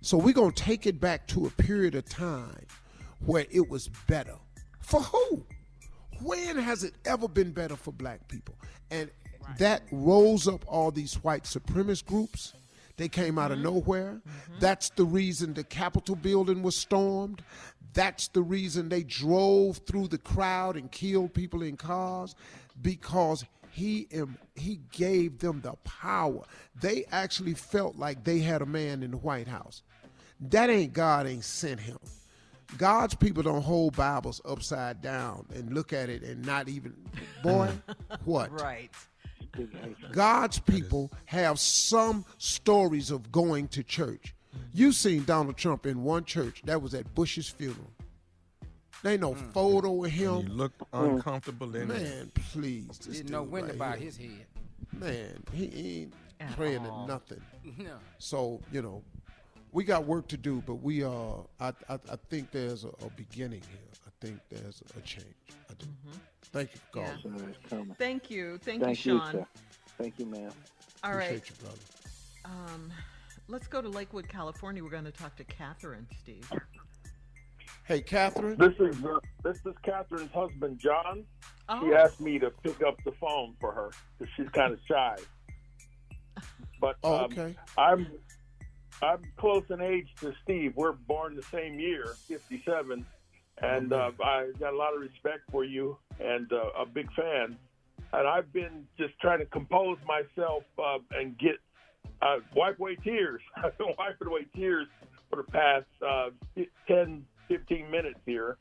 [0.00, 2.66] So we're going to take it back to a period of time
[3.24, 4.36] where it was better.
[4.80, 5.44] For who?
[6.22, 8.56] When has it ever been better for black people?
[8.90, 9.10] And
[9.58, 12.52] that rose up all these white supremacist groups.
[12.96, 13.74] They came out of mm-hmm.
[13.74, 14.20] nowhere.
[14.26, 14.60] Mm-hmm.
[14.60, 17.42] That's the reason the Capitol building was stormed.
[17.92, 22.34] That's the reason they drove through the crowd and killed people in cars
[22.80, 24.08] because he
[24.54, 26.44] he gave them the power.
[26.80, 29.82] They actually felt like they had a man in the White House.
[30.40, 31.98] That ain't God ain't sent him.
[32.76, 36.94] God's people don't hold Bibles upside down and look at it and not even,
[37.42, 37.70] boy,
[38.24, 38.50] what?
[38.60, 38.90] Right.
[40.12, 44.34] God's people have some stories of going to church.
[44.72, 46.62] You've seen Donald Trump in one church.
[46.64, 47.90] That was at Bush's funeral.
[49.02, 49.52] There ain't no mm.
[49.52, 50.42] photo of him.
[50.42, 51.14] He looked mm.
[51.14, 52.02] uncomfortable in it.
[52.02, 52.98] Man, please.
[52.98, 54.00] This Didn't know dude when right to bow here.
[54.06, 54.46] his head.
[54.92, 57.06] Man, he, he ain't At praying all.
[57.06, 57.40] to nothing.
[57.78, 57.94] No.
[58.18, 59.02] So you know,
[59.74, 61.10] we got work to do, but we uh,
[61.60, 63.90] I I, I think there's a, a beginning here.
[64.06, 65.26] I think there's a change.
[65.68, 65.86] I do.
[66.52, 67.82] Thank you for Yeah.
[67.98, 68.58] Thank you.
[68.58, 69.32] Thank, Thank you, you, Sean.
[69.32, 69.46] sir.
[69.98, 70.52] Thank you, ma'am.
[71.02, 71.24] All right.
[71.24, 71.80] Appreciate you, brother.
[72.74, 72.92] Um,
[73.48, 74.82] let's go to Lakewood, California.
[74.82, 76.48] We're going to talk to Catherine, Steve.
[77.84, 78.56] Hey, Catherine.
[78.56, 81.24] This is uh, this is Catherine's husband, John.
[81.80, 81.94] He Oh.
[81.94, 85.16] asked me to pick up the phone for her because she's kind of shy.
[86.80, 87.56] But Oh, um, okay.
[87.78, 88.06] I'm
[89.04, 90.72] I'm close in age to Steve.
[90.76, 93.04] We're born the same year, '57,
[93.58, 97.56] and uh, I got a lot of respect for you and uh, a big fan.
[98.12, 101.56] And I've been just trying to compose myself uh, and get
[102.22, 103.42] uh, wipe away tears.
[103.56, 104.86] I've been wiping away tears
[105.28, 106.30] for the past uh,
[106.88, 108.56] 10, 15 minutes here,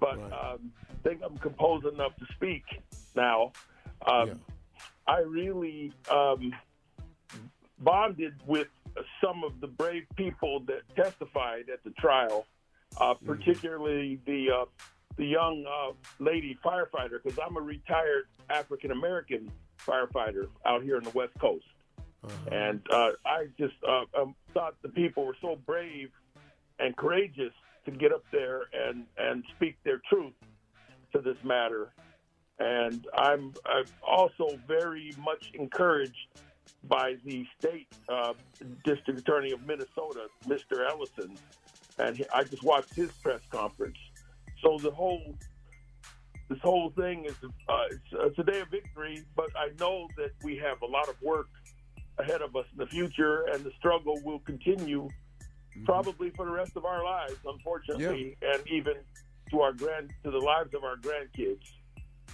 [0.00, 0.72] but um,
[1.02, 2.64] think I'm composed enough to speak
[3.14, 3.52] now.
[4.06, 4.40] Um,
[5.06, 6.54] I really um,
[7.78, 8.68] bonded with
[9.22, 12.46] some of the brave people that testified at the trial,
[13.00, 14.64] uh, particularly the uh,
[15.16, 19.50] the young uh, lady firefighter, because I'm a retired African American
[19.86, 21.66] firefighter out here on the West Coast,
[22.50, 26.10] and uh, I just uh, um, thought the people were so brave
[26.78, 27.52] and courageous
[27.84, 30.34] to get up there and and speak their truth
[31.12, 31.92] to this matter.
[32.58, 36.28] And I'm, I'm also very much encouraged
[36.84, 38.34] by the state uh,
[38.84, 40.88] district attorney of Minnesota, Mr.
[40.88, 41.36] Ellison,
[41.98, 43.98] and he, I just watched his press conference.
[44.62, 45.36] So the whole
[46.48, 50.32] this whole thing is uh, it's, it's a day of victory, but I know that
[50.42, 51.48] we have a lot of work
[52.18, 55.08] ahead of us in the future, and the struggle will continue
[55.84, 58.94] probably for the rest of our lives, unfortunately, and even
[59.50, 61.64] to our grand to the lives of our grandkids.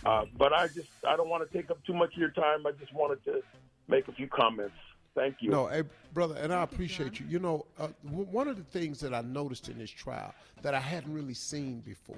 [0.05, 2.67] Uh, but I just I don't want to take up too much of your time.
[2.67, 3.43] I just wanted to
[3.89, 4.77] make a few comments.
[5.15, 5.51] Thank you.
[5.51, 5.83] No, hey,
[6.13, 7.27] brother, and I appreciate you.
[7.29, 10.33] You know, uh, w- one of the things that I noticed in this trial
[10.63, 12.17] that I hadn't really seen before.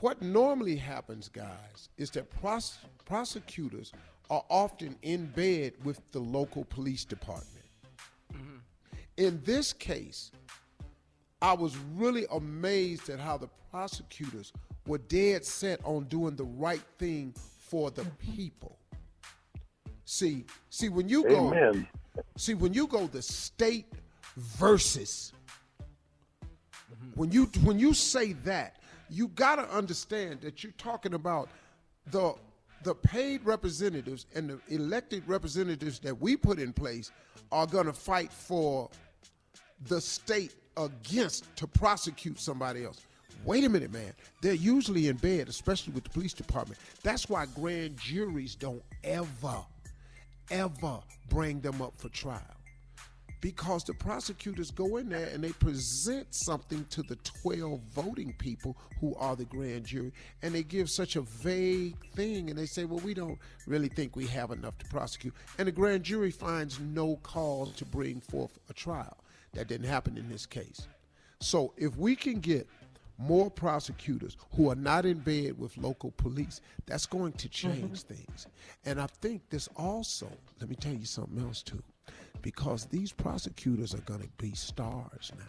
[0.00, 3.92] What normally happens, guys, is that pros- prosecutors
[4.30, 7.64] are often in bed with the local police department.
[9.16, 10.30] In this case,
[11.42, 14.52] I was really amazed at how the prosecutors
[14.86, 17.34] were dead set on doing the right thing
[17.68, 18.04] for the
[18.34, 18.77] people.
[20.10, 21.86] See, see when you go, Amen.
[22.38, 23.84] see when you go the state
[24.38, 25.34] versus
[27.14, 28.76] when you when you say that,
[29.10, 31.50] you got to understand that you're talking about
[32.06, 32.32] the
[32.84, 37.12] the paid representatives and the elected representatives that we put in place
[37.52, 38.88] are going to fight for
[39.88, 43.02] the state against to prosecute somebody else.
[43.44, 44.14] Wait a minute, man.
[44.40, 46.80] They're usually in bed, especially with the police department.
[47.02, 49.64] That's why grand juries don't ever,
[50.50, 52.42] ever bring them up for trial.
[53.40, 58.76] Because the prosecutors go in there and they present something to the 12 voting people
[59.00, 62.84] who are the grand jury, and they give such a vague thing, and they say,
[62.84, 63.38] Well, we don't
[63.68, 65.34] really think we have enough to prosecute.
[65.56, 69.18] And the grand jury finds no cause to bring forth a trial.
[69.54, 70.88] That didn't happen in this case.
[71.40, 72.68] So if we can get
[73.18, 77.80] more prosecutors who are not in bed with local police, that's going to mm-hmm.
[77.80, 78.46] change things.
[78.84, 81.82] And I think this also, let me tell you something else too,
[82.42, 85.44] because these prosecutors are going to be stars now.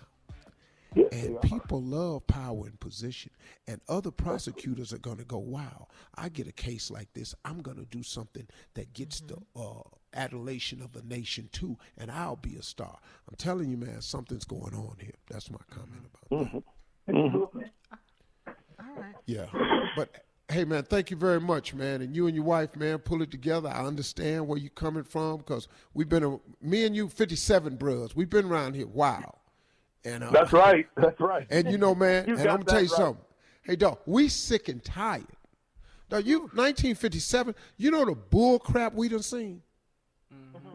[1.11, 3.31] and people love power and position.
[3.67, 7.35] And other prosecutors are going to go, wow, I get a case like this.
[7.45, 9.61] I'm going to do something that gets the mm-hmm.
[9.61, 9.83] uh,
[10.15, 12.97] adulation of the nation too, and I'll be a star.
[13.29, 15.13] I'm telling you, man, something's going on here.
[15.29, 16.35] That's my comment mm-hmm.
[16.35, 16.78] about that.
[19.25, 19.45] Yeah.
[19.95, 22.01] But hey, man, thank you very much, man.
[22.01, 23.69] And you and your wife, man, pull it together.
[23.69, 28.15] I understand where you're coming from because we've been, a, me and you, 57 brothers.
[28.15, 29.39] We've been around here a while.
[30.05, 30.87] And, uh, That's right.
[30.95, 31.45] That's right.
[31.49, 32.97] And you know, man, You and I'm gonna tell you right.
[32.97, 33.25] something.
[33.63, 35.25] Hey, dog, we sick and tired.
[36.09, 37.55] Dog, you 1957.
[37.77, 39.61] You know the bull crap we done seen.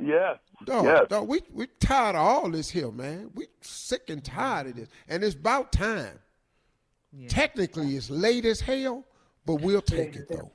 [0.03, 1.07] Yeah, Dog, yes.
[1.09, 3.30] dog, we we tired of all this here, man.
[3.35, 6.18] We sick and tired of this, and it's about time.
[7.28, 9.04] Technically, it's late as hell,
[9.46, 10.50] but we'll take it though.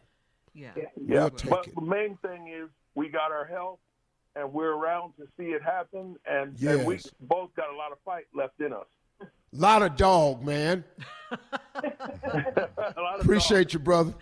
[0.53, 0.71] Yeah.
[0.75, 1.75] Yeah, We'll take but it.
[1.75, 3.79] the main thing is we got our health,
[4.35, 7.97] and we're around to see it happen, and, and we both got a lot of
[8.03, 8.85] fight left in us.
[9.51, 10.83] Lot of dog, man.
[11.31, 14.13] A lot of Appreciate you, brother.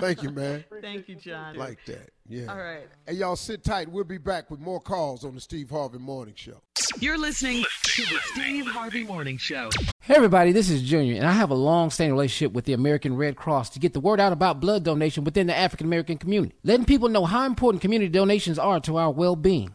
[0.00, 0.64] Thank you, man.
[0.80, 1.56] Thank you, John.
[1.56, 2.10] Like that.
[2.28, 2.46] Yeah.
[2.46, 2.86] All right.
[3.06, 3.90] Hey, y'all sit tight.
[3.90, 6.62] We'll be back with more calls on the Steve Harvey Morning Show.
[6.98, 9.70] You're listening to the Steve Harvey Morning Show.
[10.00, 13.36] Hey everybody, this is Junior, and I have a long-standing relationship with the American Red
[13.36, 16.86] Cross to get the word out about blood donation within the African American community, letting
[16.86, 19.74] people know how important community donations are to our well-being.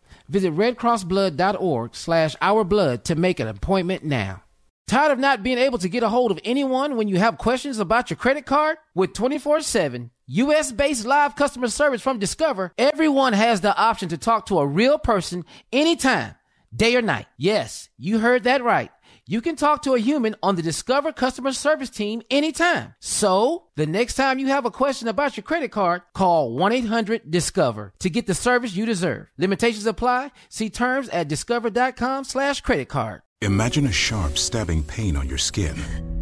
[0.31, 4.43] Visit redcrossblood.org slash our blood to make an appointment now.
[4.87, 7.79] Tired of not being able to get a hold of anyone when you have questions
[7.79, 8.77] about your credit card?
[8.95, 14.59] With 24-7 U.S.-based live customer service from Discover, everyone has the option to talk to
[14.59, 16.35] a real person anytime,
[16.73, 17.25] day or night.
[17.37, 18.89] Yes, you heard that right.
[19.31, 22.95] You can talk to a human on the Discover customer service team anytime.
[22.99, 28.09] So, the next time you have a question about your credit card, call 1-800-DISCOVER to
[28.09, 29.27] get the service you deserve.
[29.37, 30.33] Limitations apply.
[30.49, 33.21] See terms at discover.com slash credit card.
[33.41, 35.77] Imagine a sharp, stabbing pain on your skin.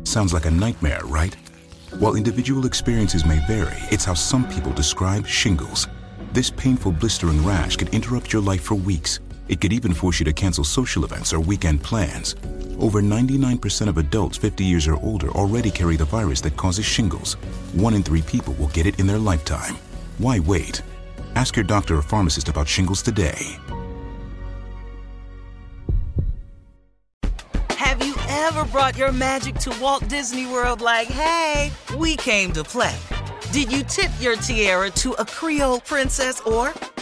[0.06, 1.36] Sounds like a nightmare, right?
[1.98, 5.88] While individual experiences may vary, it's how some people describe shingles.
[6.32, 9.20] This painful, blistering rash could interrupt your life for weeks.
[9.50, 12.36] It could even force you to cancel social events or weekend plans.
[12.80, 17.34] Over 99% of adults 50 years or older already carry the virus that causes shingles.
[17.74, 19.76] One in three people will get it in their lifetime.
[20.20, 20.84] Why wait?
[21.34, 23.58] Ask your doctor or pharmacist about shingles today.
[27.72, 32.64] Have you ever brought your magic to Walt Disney World like, hey, we came to
[32.64, 32.96] play?
[33.52, 36.72] Did you tip your tiara to a Creole princess or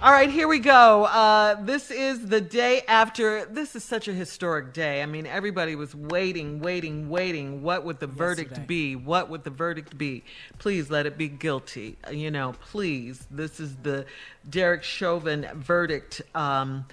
[0.00, 1.04] All right, here we go.
[1.06, 3.44] Uh, this is the day after.
[3.46, 5.02] This is such a historic day.
[5.02, 7.62] I mean, everybody was waiting, waiting, waiting.
[7.62, 8.66] What would the verdict Yesterday.
[8.66, 8.96] be?
[8.96, 10.22] What would the verdict be?
[10.58, 11.96] Please let it be guilty.
[12.06, 13.26] Uh, You know, please.
[13.28, 14.06] This is the
[14.48, 16.22] Derek Chauvin verdict.
[16.32, 16.84] Um,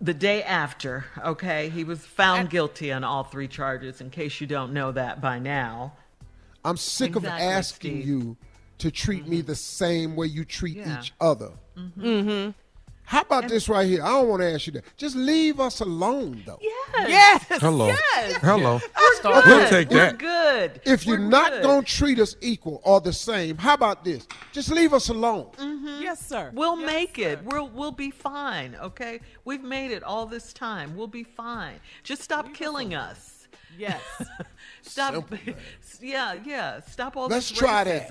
[0.00, 1.68] the day after, okay?
[1.68, 5.38] He was found guilty on all three charges, in case you don't know that by
[5.38, 5.92] now.
[6.64, 8.06] I'm sick Exactly, of asking Steve.
[8.06, 8.36] you
[8.78, 10.98] to treat me the same way you treat Yeah.
[10.98, 11.50] each other.
[11.76, 12.50] Mm-hmm.
[13.04, 14.02] How about this right here?
[14.02, 14.84] I don't want to ask you that.
[14.96, 16.58] Just leave us alone, though.
[16.62, 17.08] Yes.
[17.50, 17.60] Yes.
[17.60, 17.88] Hello.
[17.88, 18.36] Yes.
[18.40, 18.80] Hello.
[19.24, 19.46] We're good.
[19.46, 20.18] We'll take We're that.
[20.18, 20.80] good.
[20.84, 21.62] If you're We're not good.
[21.62, 24.26] going to treat us equal or the same, how about this?
[24.52, 25.46] Just leave us alone.
[25.58, 26.02] Mm-hmm.
[26.02, 26.50] Yes, sir.
[26.54, 27.42] We'll make it.
[27.44, 28.76] We'll we'll be fine.
[28.80, 30.96] Okay, we've made it all this time.
[30.96, 31.80] We'll be fine.
[32.02, 33.48] Just stop killing us.
[33.78, 34.00] Yes.
[34.82, 35.14] Stop.
[35.14, 35.38] Simple,
[36.00, 36.80] yeah, yeah.
[36.80, 38.08] Stop all Let's this try that.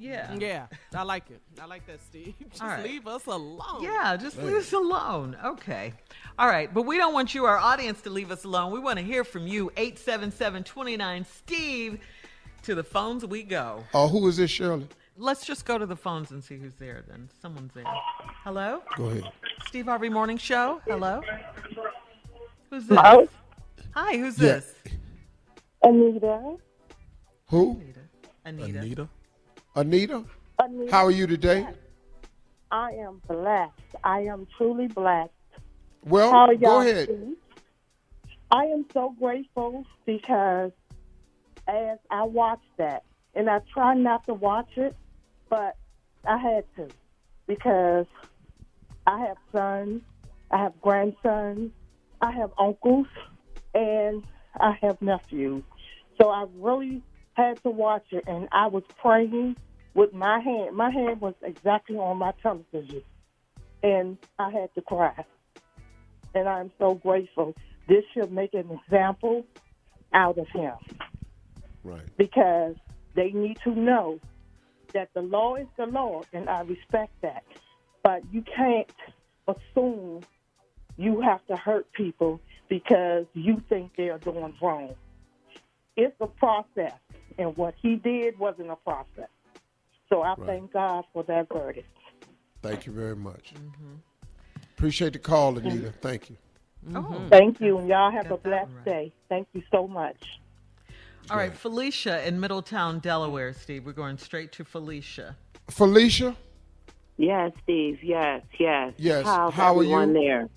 [0.00, 0.40] Racism.
[0.40, 0.66] Yeah.
[0.66, 0.66] yeah.
[0.94, 1.40] I like it.
[1.60, 2.34] I like that, Steve.
[2.50, 2.82] Just All right.
[2.82, 3.82] leave us alone.
[3.82, 5.36] Yeah, just leave us alone.
[5.44, 5.92] Okay.
[6.38, 6.72] All right.
[6.72, 8.72] But we don't want you, our audience, to leave us alone.
[8.72, 9.70] We want to hear from you.
[9.76, 12.00] 877 29 Steve.
[12.64, 13.84] To the phones we go.
[13.94, 14.86] Oh, who is this, Shirley?
[15.16, 17.30] Let's just go to the phones and see who's there then.
[17.40, 17.84] Someone's there.
[18.44, 18.82] Hello?
[18.96, 19.24] Go ahead.
[19.66, 20.80] Steve Harvey Morning Show.
[20.86, 21.22] Hello?
[22.70, 22.98] Who's this?
[22.98, 23.26] Hello?
[23.94, 24.52] Hi, who's Yeah.
[24.60, 24.74] this?
[25.82, 26.56] Anita.
[27.48, 27.80] Who?
[27.80, 28.00] Anita.
[28.44, 28.78] Anita.
[28.78, 29.08] Anita?
[29.74, 30.24] Anita.
[30.90, 31.66] How are you today?
[32.70, 33.72] I am blessed.
[34.04, 35.30] I am truly blessed.
[36.04, 37.08] Well, How go ahead.
[38.50, 40.72] I am so grateful because
[41.68, 43.04] as I watched that,
[43.34, 44.96] and I try not to watch it,
[45.48, 45.76] but
[46.26, 46.88] I had to
[47.46, 48.06] because
[49.06, 50.02] I have sons,
[50.50, 51.70] I have grandsons,
[52.20, 53.06] I have uncles,
[53.72, 54.24] and
[54.58, 55.62] I have nephews.
[56.20, 57.02] So I really
[57.46, 59.56] had to watch it, and I was praying
[59.94, 60.76] with my hand.
[60.76, 63.02] My hand was exactly on my television,
[63.82, 65.24] and I had to cry.
[66.34, 67.54] And I'm so grateful.
[67.88, 69.44] This should make an example
[70.12, 70.74] out of him
[71.82, 72.16] Right.
[72.16, 72.76] because
[73.14, 74.20] they need to know
[74.92, 77.44] that the law is the law, and I respect that.
[78.02, 78.92] But you can't
[79.46, 80.22] assume
[80.96, 84.94] you have to hurt people because you think they're doing wrong.
[85.96, 86.94] It's a process,
[87.38, 89.28] and what he did wasn't a process.
[90.08, 90.46] So I Right.
[90.46, 91.88] thank God for that verdict.
[92.62, 93.54] Thank you very much.
[93.54, 93.94] Mm-hmm.
[94.76, 95.92] Appreciate the call, Anita.
[96.00, 96.36] Thank you.
[96.88, 96.96] Mm-hmm.
[97.14, 97.28] Oh.
[97.28, 98.84] Thank you, and y'all have a Got that blessed right.
[98.84, 99.12] day.
[99.28, 100.40] Thank you so much.
[101.30, 103.84] All right, Felicia in Middletown, Delaware, Steve.
[103.86, 105.36] We're going straight to Felicia.
[105.68, 106.34] Felicia?
[107.18, 108.02] Yes, Steve.
[108.02, 108.94] Yes, yes.
[108.96, 109.24] Yes.
[109.26, 110.12] How's How are you?
[110.12, 110.48] there?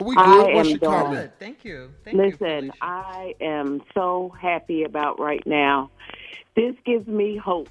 [0.00, 0.54] We I good.
[0.54, 1.32] What's am your doing- comment?
[1.38, 1.90] Thank you.
[2.04, 2.22] Thank you.
[2.22, 5.90] Listen, I am so happy about right now.
[6.54, 7.68] This gives me hope.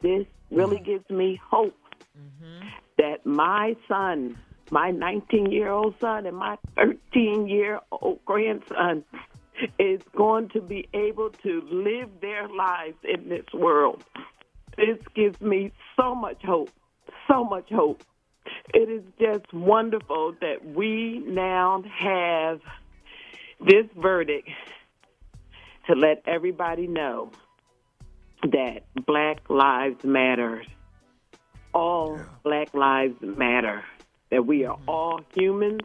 [0.00, 0.84] This really mm-hmm.
[0.84, 1.78] gives me hope
[2.16, 2.68] mm-hmm.
[2.98, 4.38] that my son,
[4.70, 9.04] my 19 year old son, and my 13 year old grandson
[9.78, 14.04] is going to be able to live their lives in this world.
[14.76, 16.70] This gives me so much hope,
[17.26, 18.02] so much hope.
[18.74, 22.60] It is just wonderful that we now have
[23.60, 24.48] this verdict
[25.86, 27.30] to let everybody know
[28.42, 30.62] that Black Lives Matter.
[31.72, 33.84] All Black Lives Matter.
[34.30, 34.88] That we are mm-hmm.
[34.90, 35.80] all humans.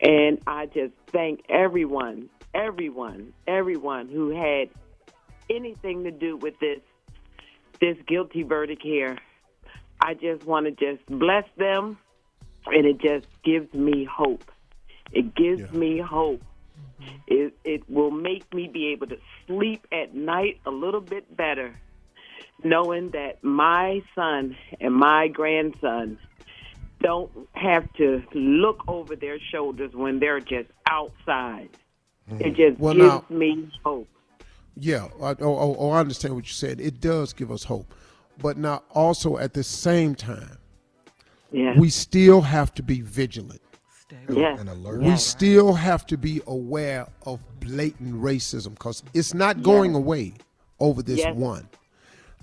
[0.00, 4.68] And I just thank everyone, everyone, everyone who had
[5.48, 6.80] anything to do with this
[7.80, 9.18] this guilty verdict here.
[10.04, 11.96] I just want to just bless them,
[12.66, 14.44] and it just gives me hope.
[15.12, 16.42] It gives me hope.
[17.26, 19.16] It it will make me be able to
[19.46, 21.74] sleep at night a little bit better,
[22.62, 26.18] knowing that my son and my grandson
[27.00, 31.70] don't have to look over their shoulders when they're just outside.
[32.30, 32.40] Mm.
[32.42, 34.08] It just Well, gives now- me hope.
[34.76, 36.80] Yeah, I, oh, oh, oh, I understand what you said.
[36.80, 37.94] It does give us hope,
[38.38, 40.58] but now also at the same time,
[41.52, 41.78] Yeah.
[41.78, 43.60] we still have to be vigilant.
[44.28, 44.60] Yes.
[44.60, 45.02] And alert.
[45.02, 50.34] We still have to be aware of blatant racism because it's not going away
[50.78, 51.34] over this Yes.
[51.34, 51.68] one.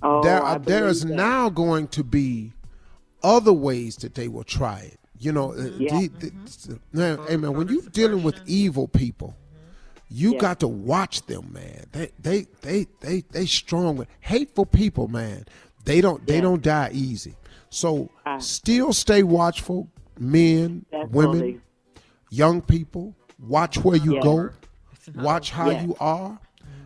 [0.03, 1.13] Oh, there, are, there is that.
[1.13, 2.51] now going to be
[3.23, 4.99] other ways that they will try it.
[5.19, 5.99] You know, uh, Yeah.
[5.99, 6.31] the-
[6.67, 9.35] the- man, hey man, when you're dealing with evil people,
[10.09, 10.39] you Yeah.
[10.39, 11.85] got to watch them, man.
[11.91, 13.97] They, they, they, they, they strong.
[13.97, 15.45] with- Hateful people, man.
[15.85, 17.35] They don't, they don't die easy.
[17.69, 18.37] So ah.
[18.37, 19.89] still stay watchful,
[20.19, 21.61] men, women,
[22.29, 23.15] young people.
[23.39, 24.21] Watch where you Yeah.
[24.21, 24.49] go.
[25.15, 25.83] Watch how Yeah.
[25.83, 26.39] you are,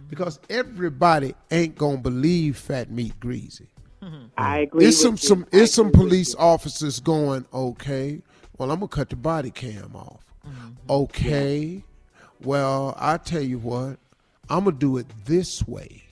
[0.08, 3.68] because everybody ain't gonna believe fat meat greasy.
[4.02, 4.26] Mm-hmm.
[4.38, 4.86] I agree.
[4.86, 5.28] It's some with you.
[5.30, 8.22] some I it's some police officers going, okay,
[8.58, 10.24] well I'm gonna cut the body cam off.
[10.48, 10.70] Mm-hmm.
[10.90, 11.84] Okay,
[12.44, 13.98] well I tell you what,
[14.50, 16.04] I'm gonna do it this way.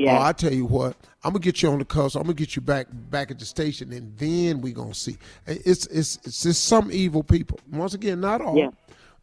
[0.00, 0.16] Yeah.
[0.16, 2.16] Or I tell you what, I'm gonna get you on the coast.
[2.16, 5.16] I'm gonna get you back back at the station, and then we gonna see.
[5.46, 7.58] It's it's it's just some evil people.
[7.70, 8.70] Once again, not all, Yeah.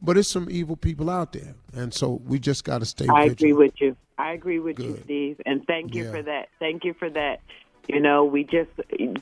[0.02, 3.08] but it's some evil people out there, and so we just got to stay.
[3.10, 3.40] I vigilant.
[3.40, 3.98] agree with you.
[4.20, 6.12] I agree with you, Steve, and thank you Yeah.
[6.12, 6.50] for that.
[6.60, 7.40] Thank you for that.
[7.88, 8.70] You know, we just,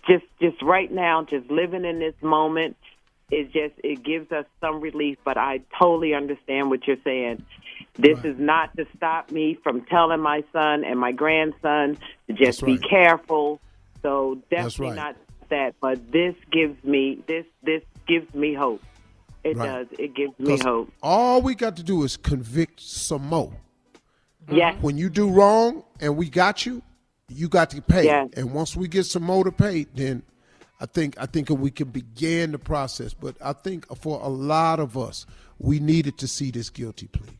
[0.07, 2.76] just, just right now, just living in this moment,
[3.30, 5.18] it just it gives us some relief.
[5.23, 7.45] But I totally understand what you're saying.
[7.97, 11.97] This is not to stop me from telling my son and my grandson
[12.27, 12.89] to just That's be right.
[12.89, 13.61] careful.
[14.01, 14.95] So definitely right.
[14.95, 15.15] not
[15.49, 15.76] that.
[15.80, 18.84] But this gives me this this gives me hope.
[19.43, 19.65] It Right.
[19.67, 19.88] does.
[19.99, 20.91] It gives me hope.
[21.01, 23.53] All we got to do is convict some more.
[24.47, 24.55] Mm-hmm.
[24.55, 24.76] Yes.
[24.81, 26.81] When you do wrong and we got you,
[27.30, 28.05] you got to pay.
[28.05, 28.30] Yes.
[28.35, 30.23] And once we get some more to pay, then
[30.81, 33.13] I think I think we can begin the process.
[33.13, 35.26] But I think for a lot of us,
[35.59, 37.39] we needed to see this guilty plea.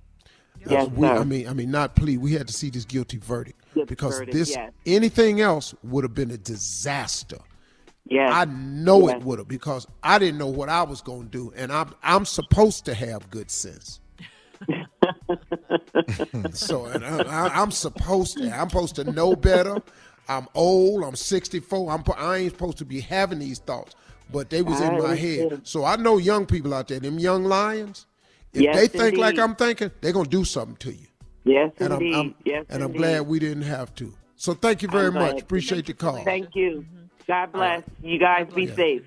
[0.70, 1.08] Yes, we.
[1.08, 2.18] I mean, I mean, not plea.
[2.18, 4.72] We had to see this guilty verdict Guilty because verdict, this yes.
[4.86, 7.38] anything else would have been a disaster.
[8.08, 8.32] Yes.
[8.34, 9.18] I know Yes.
[9.18, 11.94] it would have because I didn't know what I was going to do, and I'm
[12.04, 14.00] I'm supposed to have good sense.
[16.54, 18.50] so and I, I, I'm supposed to.
[18.52, 19.82] I'm supposed to know better.
[20.28, 21.04] I'm old.
[21.04, 21.92] I'm 64.
[21.92, 23.96] I'm I ain't supposed to be having these thoughts,
[24.32, 25.62] but they was in my head.
[25.64, 28.06] So I know young people out there, them young lions.
[28.56, 29.38] If Yes, they think like.
[29.38, 31.08] I'm thinking, they're gonna do something to you.
[31.44, 32.16] Yes, And I'm, indeed.
[32.16, 32.98] I'm- yes, and I'm indeed.
[33.00, 34.14] glad we didn't have to.
[34.36, 35.42] So thank you very much.
[35.42, 36.24] Appreciate the call.
[36.24, 36.86] Thank you.
[36.90, 37.02] Mm-hmm.
[37.28, 37.84] God bless.
[38.02, 38.76] You guys be Yeah.
[38.76, 39.02] safe.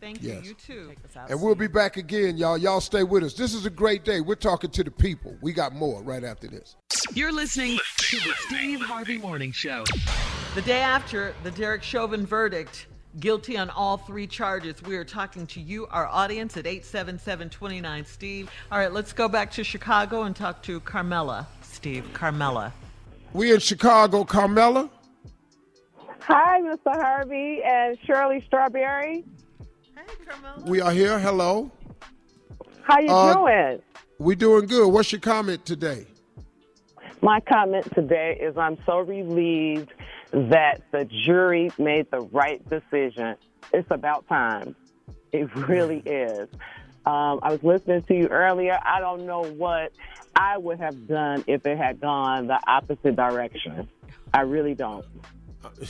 [0.00, 0.44] Thank Yes.
[0.44, 0.50] you.
[0.50, 0.92] You too.
[1.28, 2.56] And we'll be back again, y'all.
[2.58, 3.34] Y'all stay with us.
[3.34, 4.20] This is a great day.
[4.20, 5.36] We're talking to the people.
[5.42, 6.76] We got more right after this.
[7.14, 9.84] You're listening to the Steve Harvey Morning Show.
[10.54, 12.86] The day after the Derek Chauvin verdict,
[13.20, 18.50] guilty on all three charges, we are talking to you, our audience, at 877-29 Steve.
[18.70, 21.46] All right, let's go back to Chicago and talk to Carmela.
[21.62, 22.72] Steve, Carmela.
[23.32, 24.88] We in Chicago, Carmela.
[26.20, 26.94] Hi, Mr.
[27.00, 29.24] Harvey and Shirley Strawberry.
[29.94, 30.62] Hey, Carmela.
[30.70, 31.18] We are here.
[31.18, 31.70] Hello.
[32.82, 33.82] How you Uh, doing?
[34.18, 34.88] We doing good.
[34.88, 36.06] What's your comment today?
[37.20, 39.92] My comment today is I'm so relieved
[40.32, 43.36] that the jury made the right decision.
[43.72, 44.74] It's about time.
[45.32, 46.48] It really is.
[47.06, 48.78] Um, I was listening to you earlier.
[48.84, 49.92] I don't know what
[50.36, 53.88] I would have done if it had gone the opposite direction.
[54.34, 55.04] I really don't.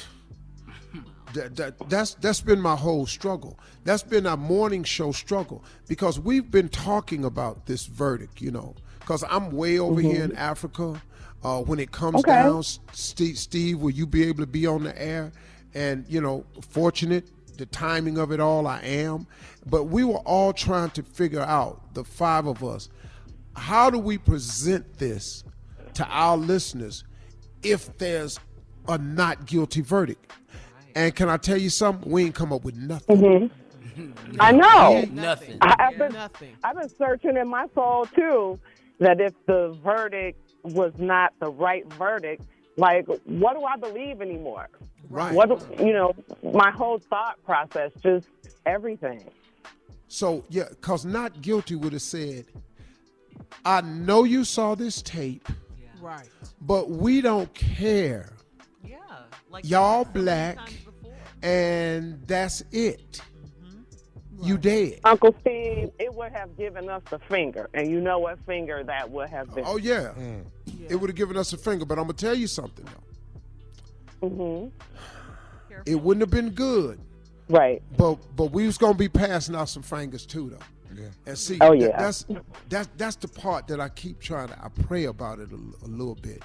[1.34, 3.60] That, that, that's that's been my whole struggle.
[3.84, 8.74] That's been our morning show struggle because we've been talking about this verdict, you know.
[9.00, 11.02] Because I'm way over here in Africa.
[11.42, 12.32] Uh, when it comes Okay.
[12.32, 12.62] down,
[12.92, 15.32] Steve, Steve, will you be able to be on the air?
[15.74, 19.26] And you know, fortunate the timing of it all, I am.
[19.66, 22.88] But we were all trying to figure out the five of us.
[23.54, 25.44] How do we present this
[25.94, 27.04] to our listeners
[27.62, 28.38] if there's
[28.88, 30.32] a not guilty verdict?
[30.94, 32.10] And can I tell you something?
[32.10, 33.50] We ain't come up with nothing.
[34.40, 35.04] I know.
[35.10, 35.58] Nothing.
[35.60, 36.16] I, I've been
[36.64, 38.58] I've been searching in my soul too
[39.00, 40.38] that if the verdict
[40.74, 42.44] was not the right verdict,
[42.76, 44.68] like what do I believe anymore?
[45.10, 45.32] Right.
[45.34, 46.14] What do- you know,
[46.52, 48.28] my whole thought process, just
[48.66, 49.24] everything.
[50.08, 52.46] So yeah, cause not guilty would have said,
[53.64, 55.48] I know you saw this tape,
[56.00, 56.28] Right.
[56.60, 58.32] but we don't care.
[58.84, 58.96] Yeah.
[59.50, 60.58] Like Y'all black,
[61.42, 63.20] and that's it.
[64.40, 65.00] You dead.
[65.04, 69.10] Uncle Steve, it would have given us the finger, and you know what finger that
[69.10, 69.64] would have been.
[69.66, 70.12] Oh yeah.
[70.16, 70.44] Mm.
[70.88, 72.86] It would have given us a finger, but I'm gonna tell you something
[74.20, 74.28] though.
[74.28, 74.68] hmm
[75.86, 77.00] It wouldn't have been good
[77.50, 77.82] Right.
[77.96, 81.00] But but we was gonna be passing out some fingers too, though.
[81.02, 81.08] Yeah.
[81.26, 81.98] And see, Oh, that- yeah.
[81.98, 82.26] that's
[82.68, 84.62] that's that's the part that I keep trying to.
[84.62, 86.42] I pray about it a, a little bit,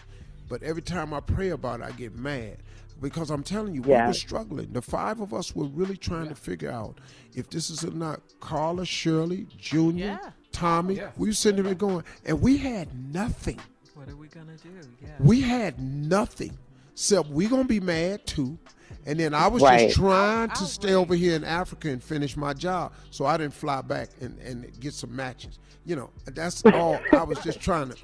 [0.48, 2.58] but every time I pray about it, I get mad
[3.02, 4.08] because I'm telling you, we Yeah.
[4.08, 4.72] were struggling.
[4.72, 7.00] The five of us were really trying to figure out
[7.36, 8.22] if this is or not.
[8.40, 10.18] Carla, Shirley, Junior,
[10.54, 11.02] Tommy.
[11.18, 13.60] We were sitting there going, and we had nothing.
[14.04, 14.70] What are we gonna do?
[15.02, 15.08] Yeah.
[15.20, 16.58] We had nothing.
[16.94, 18.58] So we're gonna be mad too.
[19.06, 19.88] And then I was Right.
[19.88, 22.92] just trying to oh, stay over here in Africa and finish my job.
[23.12, 25.58] So I didn't fly back and, and get some matches.
[25.86, 27.96] You know, that's all I was just trying to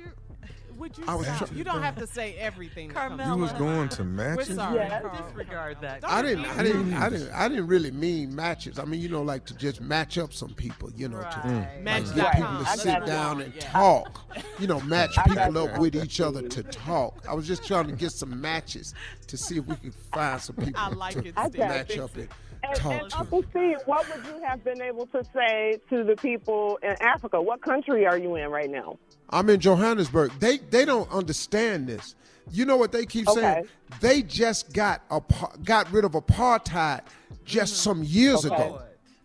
[0.80, 1.50] Would you I was stop?
[1.50, 2.90] try- you don't have to say everything.
[2.94, 3.92] that You was going mind.
[3.92, 4.56] to We're matches?
[4.56, 5.24] sorry, Yeah, Carl.
[5.28, 6.04] disregard that.
[6.08, 8.80] I didn't I didn't I didn't I didn't really mean matches.
[8.80, 11.84] I mean, you know, like to just match up some people, you know, to Right.
[11.84, 13.62] like get dot people to I sit got down and Yeah.
[13.72, 14.22] talk.
[14.60, 17.26] You know, match people up with each other to talk.
[17.30, 18.94] I was just trying to get some matches
[19.28, 21.58] to see if we could find some people I like to it, Steve.
[21.60, 22.28] match up and
[22.64, 23.20] And, talk and to.
[23.20, 27.42] Uncle Steve, what would you have been able to say to the people in Africa?
[27.42, 28.98] What country are you in right now?
[29.30, 30.32] I'm in Johannesburg.
[30.40, 32.16] They they don't understand this.
[32.52, 33.68] You know what they keep saying?
[34.02, 37.02] They just got apa- got rid of apartheid
[37.46, 37.90] just mm-hmm.
[37.90, 38.56] some years Okay.
[38.56, 38.82] ago.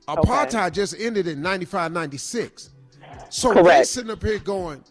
[0.08, 0.20] Okay.
[0.20, 2.70] Apartheid just ended in 95, 96.
[3.30, 4.84] So they sitting up here going,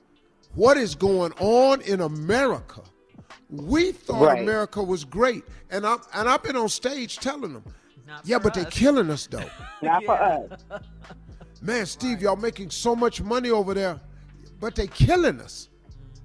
[0.56, 2.82] what is going on in America?
[3.50, 4.42] We thought Right.
[4.42, 5.44] America was great.
[5.70, 7.64] And I'm and I've been on stage telling them,
[8.08, 9.50] Not yeah, for but they're killing us though.
[9.84, 10.60] Not for us.
[11.62, 14.00] Man, Steve, y'all making so much money over there,
[14.64, 15.68] but they killing us.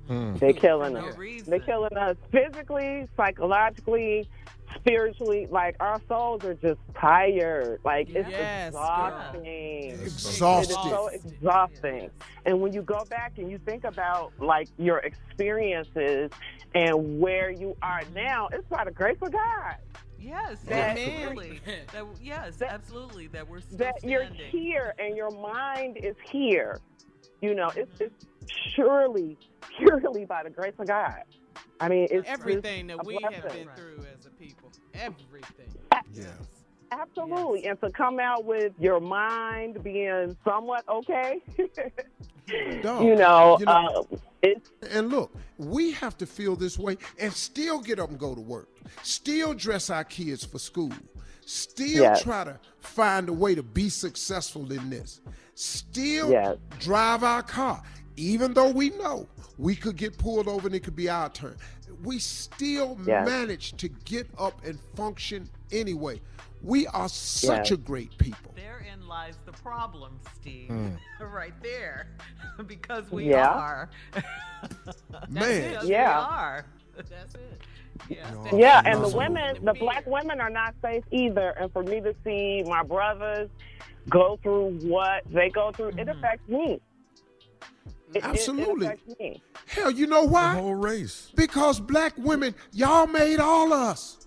[0.07, 0.37] Hmm.
[0.37, 1.17] They're killing us.
[1.17, 1.51] reason.
[1.51, 4.29] They're killing us physically, psychologically,
[4.77, 5.49] spiritually.
[5.51, 7.81] Like our souls are just tired.
[7.85, 9.91] Like it's Yes, exhausting.
[9.91, 10.71] Exhausted.
[10.71, 12.11] It is so exhausting.
[12.47, 16.31] And when you go back and you think about like your experiences
[16.77, 18.15] and where you are mm-hmm.
[18.15, 19.77] now, it's by the grace of God
[20.21, 21.61] Yes, That- absolutely.
[21.93, 23.29] That, yes, That- absolutely.
[23.29, 26.81] That we're still that you're here and your mind is here.
[27.41, 28.27] You know, it's, it's
[28.75, 29.37] surely,
[29.79, 31.23] purely by the grace of God.
[31.81, 34.71] I mean, it's Everything just that a we have been through as a people.
[34.95, 35.69] Everything.
[36.13, 36.29] Yes.
[36.91, 37.67] Absolutely.
[37.67, 41.41] And to come out with your mind being somewhat okay,
[42.83, 46.97] Dog, you know, you know- uh, it's And look, we have to feel this way
[47.19, 48.69] and still get up and go to work,
[49.03, 50.93] still dress our kids for school,
[51.49, 52.23] still Yes.
[52.23, 55.21] try to find a way to be successful in this,
[55.55, 56.59] still Yes.
[56.79, 57.83] drive our car,
[58.17, 59.27] even though we know
[59.57, 61.57] we could get pulled over and it could be our turn.
[62.05, 63.27] We still Yes.
[63.27, 66.21] manage to get up and function anyway.
[66.63, 67.71] We are such Yes.
[67.73, 68.53] a great people.
[68.55, 70.69] Therein lies the problem, Steve.
[70.69, 70.99] Mm.
[71.33, 72.09] right there.
[72.67, 73.49] because we Yeah.
[73.49, 73.91] are.
[75.29, 75.71] Man.
[75.71, 76.19] Because Yeah.
[76.19, 76.67] we are.
[76.97, 77.63] That's it.
[78.09, 78.51] Yeah.
[78.55, 81.51] Yeah, and the women, the black women are not safe either.
[81.51, 83.51] And for me to see my brothers
[84.09, 86.11] go through what they go through, it mm-hmm.
[86.11, 86.73] affects me.
[86.75, 86.81] It-
[88.17, 88.87] it- Absolutely.
[88.87, 89.43] It, affects me.
[89.67, 90.55] Hell, you know The why?
[90.55, 91.31] whole race.
[91.35, 94.19] Because black women, y'all made all us.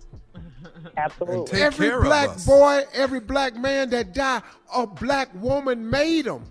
[0.96, 1.60] Absolutely.
[1.60, 4.42] Every black boy, every black man that died,
[4.74, 6.44] a black woman made them.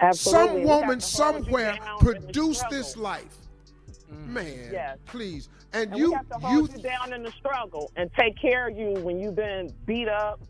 [0.00, 0.48] Absolutely.
[0.48, 3.02] Some woman to hold you somewhere down in the produced this struggle.
[3.10, 3.36] life.
[4.10, 4.98] Man, Yes.
[5.06, 5.48] please.
[5.72, 8.68] And, And you, we have to hold you, down in the struggle and take care
[8.68, 10.40] of you when you've been beat up.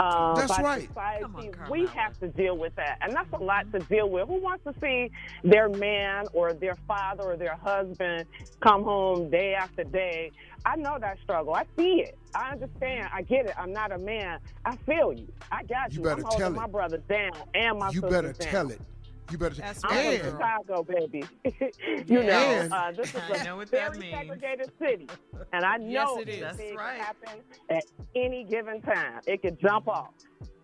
[0.00, 0.88] Um, That's by right.
[0.88, 1.24] Society.
[1.24, 4.26] On, we have to deal with that, and that's a lot to deal with.
[4.26, 5.12] Who wants to see
[5.44, 8.26] their man or their father or their husband
[8.60, 10.32] come home day after day?
[10.66, 11.54] I know that struggle.
[11.54, 12.18] I see it.
[12.34, 13.08] I understand.
[13.14, 13.54] I get it.
[13.56, 14.40] I'm not a man.
[14.64, 15.28] I feel you.
[15.52, 16.02] I got You you.
[16.02, 16.72] better I'm holding tell my it.
[16.72, 18.48] brothers down and my you sisters better down.
[18.50, 18.80] tell it.
[19.30, 21.24] You better That's I'm right, from and Chicago, baby.
[22.06, 22.66] you Yeah.
[22.68, 24.14] know, uh, this is a know what that very means.
[24.14, 25.08] segregated city,
[25.52, 26.40] and I know it this.
[26.40, 26.96] That's thing right.
[26.96, 27.40] can happen
[27.70, 27.84] at
[28.14, 29.20] any given time.
[29.26, 30.10] It could jump off,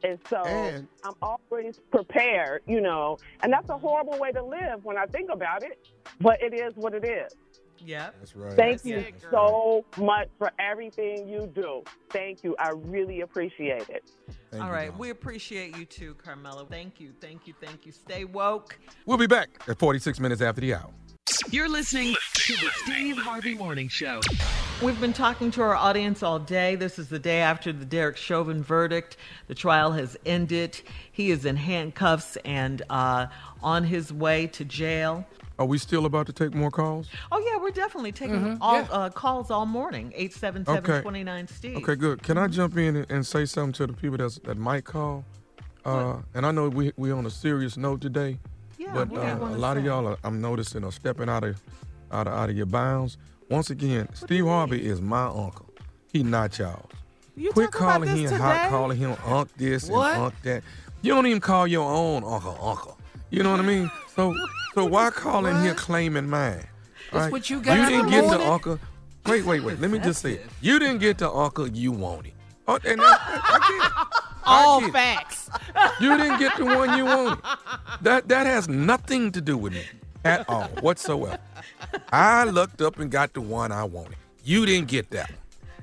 [0.05, 2.63] and so And- I'm always prepared.
[2.67, 5.79] You know, and that's a horrible way to live when I think about it,
[6.21, 7.33] but it is what it is.
[7.83, 8.15] Yep.
[8.19, 8.53] That's right.
[8.53, 11.83] Thank That's you it, so much for everything you do.
[12.11, 12.55] Thank you.
[12.59, 14.05] I really appreciate it.
[14.51, 14.91] Thank All you.
[14.91, 14.99] Mom.
[14.99, 16.67] We appreciate you too, Carmela.
[16.67, 17.13] Thank you.
[17.21, 17.55] Thank you.
[17.61, 17.93] Thank you.
[17.93, 18.79] Stay woke.
[19.07, 20.91] We'll be back at 46 minutes after the hour.
[21.51, 24.21] You're listening to the Steve Harvey Morning Show.
[24.83, 26.75] We've been talking to our audience all day.
[26.75, 29.17] This is the day after the Derek Chauvin verdict.
[29.47, 30.81] The trial has ended.
[31.13, 33.27] He is in handcuffs and uh,
[33.63, 35.25] on his way to jail.
[35.61, 37.07] Are we still about to take more calls?
[37.31, 40.11] Oh yeah, we're definitely taking all uh, calls all morning.
[40.17, 41.77] Eight seven seven twenty nine Steve.
[41.77, 42.23] Okay, good.
[42.23, 45.23] Can I jump in and, and say something to the people that's, that might call?
[45.85, 48.39] Uh, and I know we we're on a serious note today,
[48.79, 49.87] Yeah, but what do you uh, a wanna lot of say?
[49.89, 51.61] y'all are, I'm noticing are stepping out of
[52.11, 53.19] out of out of your bounds.
[53.51, 55.69] Once again, Steve Harvey is my uncle.
[56.11, 56.91] He not y'all's.
[57.37, 58.43] You Quit talking about calling this him today?
[58.43, 60.15] hot, calling him unk this What?
[60.15, 60.63] and unk that.
[61.03, 62.97] You don't even call your own uncle uncle.
[63.29, 63.91] You know what I mean?
[64.17, 64.35] So
[64.75, 66.67] so why call in here claiming mine?
[67.13, 68.79] That's what you got You didn't get the uncle.
[69.27, 69.81] Wait, wait, wait.
[69.81, 70.47] Let me just say it.
[70.61, 72.33] You didn't get the uncle you wanted.
[72.67, 74.23] Oh, and I, I get it.
[74.45, 75.51] All facts.
[76.01, 77.45] You didn't get the one you wanted.
[78.03, 79.83] That that has nothing to do with me
[80.25, 81.39] at all whatsoever.
[82.13, 84.17] I looked up and got the one I wanted.
[84.43, 85.31] You didn't get that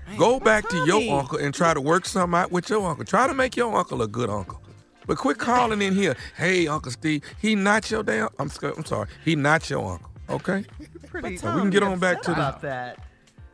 [0.08, 0.18] one.
[0.18, 3.06] Go back to your uncle and try to work something out with your uncle.
[3.06, 4.60] Try to make your uncle a good uncle.
[5.08, 6.16] But quit calling in here.
[6.36, 8.30] Hey, Uncle Steve, he not your damn.
[8.38, 9.08] I'm sc- I'm sorry.
[9.26, 10.10] He not your uncle.
[10.30, 10.66] Okay.
[11.08, 11.38] Pretty.
[11.38, 12.34] So we can get on back to the.
[12.34, 13.00] about that.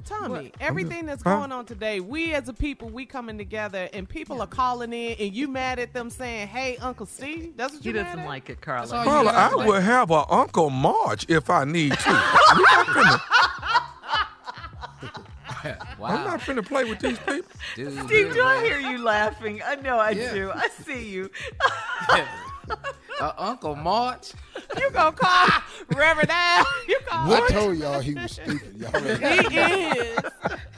[0.05, 1.37] Tommy, everything that's Huh?
[1.37, 5.15] going on today, we as a people, we coming together, and people are calling in,
[5.17, 8.27] and you mad at them saying, "Hey, Uncle Steve," that's what you mad doesn't at?
[8.27, 8.87] like it, Carla.
[9.05, 11.99] Carla, I would have a Uncle March if I need to.
[15.63, 17.51] We not finna- I'm not finna play with these people.
[17.75, 19.61] Dude, Steve, do I hear you laughing?
[19.65, 20.33] I know I Yeah.
[20.33, 20.51] do.
[20.53, 21.29] I see you.
[23.19, 24.33] Uh, Uncle March.
[24.77, 25.47] You gonna call
[25.95, 26.65] Reverend Al?
[26.87, 27.33] You call?
[27.33, 28.75] I told y'all he was stupid.
[28.79, 30.17] Y'all ain't- He is.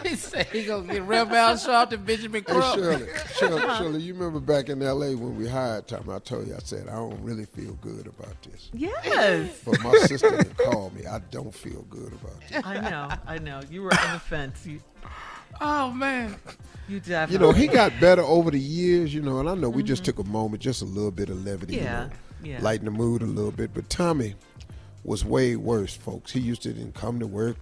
[0.06, 2.76] He said he gonna get Rev Al Sharpton Benjamin Hey Crump.
[2.80, 5.16] Shirley, Shirley, Shirley, you remember back in L.A.
[5.16, 6.10] when we hired Tom?
[6.10, 8.70] I told you, I said I don't really feel good about this.
[8.74, 9.62] Yes.
[9.66, 11.06] But my sister called me.
[11.06, 12.62] I don't feel good about this.
[12.66, 13.10] I know.
[13.26, 13.62] I know.
[13.70, 14.66] You were on the fence.
[14.66, 14.80] You,
[15.62, 16.36] Oh man.
[16.90, 17.34] you definitely.
[17.34, 19.14] You know, he got better over the years.
[19.14, 21.44] You know, and I know we just took a moment, just a little bit of
[21.46, 21.84] levity, Mm-hmm.
[21.86, 22.04] Yeah,
[22.44, 22.62] you know, yeah.
[22.64, 23.74] lighten the mood a little bit.
[23.74, 24.36] But Tommy
[25.04, 26.32] was way worse, folks.
[26.32, 27.58] He used to didn't come to work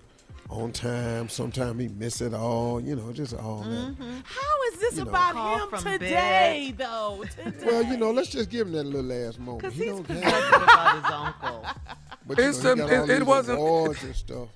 [0.53, 1.27] on time.
[1.30, 2.80] Sometimes he miss it all.
[2.80, 3.69] You know, just all that.
[3.69, 4.19] Mm-hmm.
[4.23, 7.23] How is this You about Call him from today, though?
[7.43, 7.65] Today.
[7.65, 9.61] Well, you know, let's just give him that little ass moment.
[9.63, 11.65] Because He he's don't possessive have, about his uncle.
[12.27, 14.47] but you know, a- he got it- all it these wasn't- and stuff.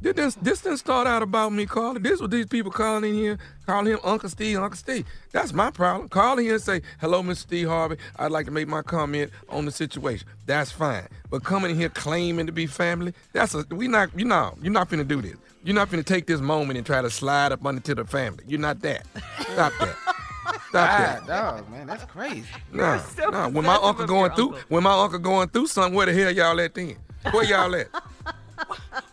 [0.00, 2.02] This, this, this didn't start out about me calling.
[2.02, 5.04] This was these people calling in here, calling him Uncle Steve, Uncle Steve.
[5.32, 6.08] That's my problem.
[6.08, 7.36] Call in here and say, hello, Mr.
[7.36, 7.96] Steve Harvey.
[8.16, 10.28] I'd like to make my comment on the situation.
[10.46, 11.08] That's fine.
[11.30, 14.72] But coming in here claiming to be family, that's a we not you know, you're
[14.72, 15.34] not finna do this.
[15.64, 18.44] You're not finna take this moment and try to slide up under to the family.
[18.46, 19.04] You're not that.
[19.40, 19.96] Stop that.
[19.98, 21.26] Stop ah, that.
[21.26, 22.44] God, dog, man, that's crazy.
[22.72, 23.48] No, so no.
[23.48, 24.60] When my uncle going your through, uncle.
[24.68, 26.96] when my uncle going through something, where the hell y'all at then?
[27.32, 27.88] Where y'all at?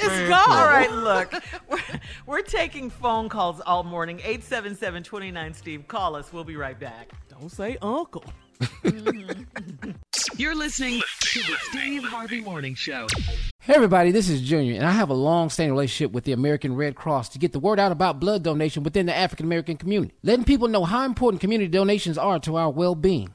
[0.00, 0.52] Where did this go?
[0.52, 1.34] All right, look,
[1.68, 4.18] we're, we're taking phone calls all morning.
[4.18, 5.88] 877 29 Steve.
[5.88, 6.32] Call us.
[6.32, 7.10] We'll be right back.
[7.28, 8.24] Don't say uncle.
[10.36, 13.06] You're listening to the Steve Harvey Morning Show.
[13.62, 16.94] Hey everybody, this is Junior, and I have a long-standing relationship with the American Red
[16.94, 20.44] Cross to get the word out about blood donation within the African American community, letting
[20.44, 23.34] people know how important community donations are to our well-being.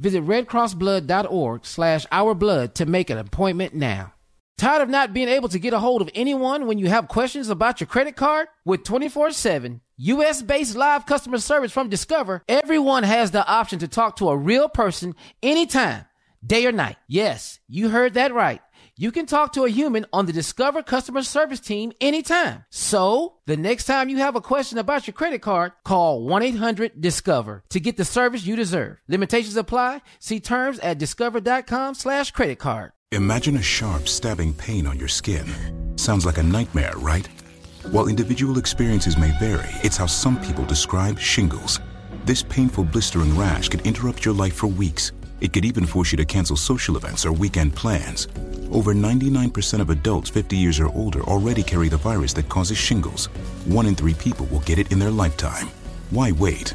[0.00, 4.14] Visit redcrossblood.org slash ourblood to make an appointment now.
[4.56, 7.50] Tired of not being able to get a hold of anyone when you have questions
[7.50, 8.48] about your credit card?
[8.64, 14.30] With 24-7 U.S.-based live customer service from Discover, everyone has the option to talk to
[14.30, 16.06] a real person anytime,
[16.44, 16.96] day or night.
[17.06, 18.62] Yes, you heard that right.
[19.00, 22.66] You can talk to a human on the Discover customer service team anytime.
[22.68, 27.80] So, the next time you have a question about your credit card, call 1-800-DISCOVER to
[27.80, 28.98] get the service you deserve.
[29.08, 30.02] Limitations apply.
[30.18, 32.92] See terms at discover.com slash credit card.
[33.10, 35.46] Imagine a sharp, stabbing pain on your skin.
[35.96, 37.26] Sounds like a nightmare, right?
[37.92, 41.80] While individual experiences may vary, it's how some people describe shingles.
[42.26, 45.12] This painful, blistering rash could interrupt your life for weeks.
[45.40, 48.28] It could even force you to cancel social events or weekend plans.
[48.70, 53.26] Over 99% of adults 50 years or older already carry the virus that causes shingles.
[53.64, 55.68] One in three people will get it in their lifetime.
[56.10, 56.74] Why wait?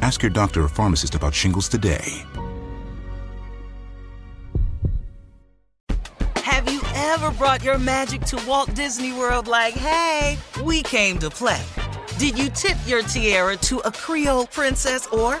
[0.00, 2.24] Ask your doctor or pharmacist about shingles today.
[6.36, 11.30] Have you ever brought your magic to Walt Disney World like, hey, we came to
[11.30, 11.62] play?
[12.18, 15.40] Did you tip your tiara to a Creole princess or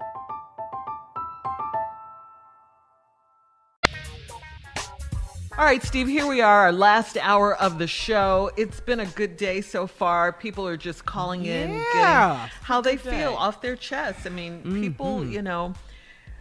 [5.61, 8.49] All right, Steve, here we are, our last hour of the show.
[8.57, 10.33] It's been a good day so far.
[10.33, 12.49] People are just calling in, Yeah.
[12.63, 13.37] how they Good feel day.
[13.37, 14.25] off their chests.
[14.25, 15.31] I mean, people, Mhm.
[15.31, 15.75] you know,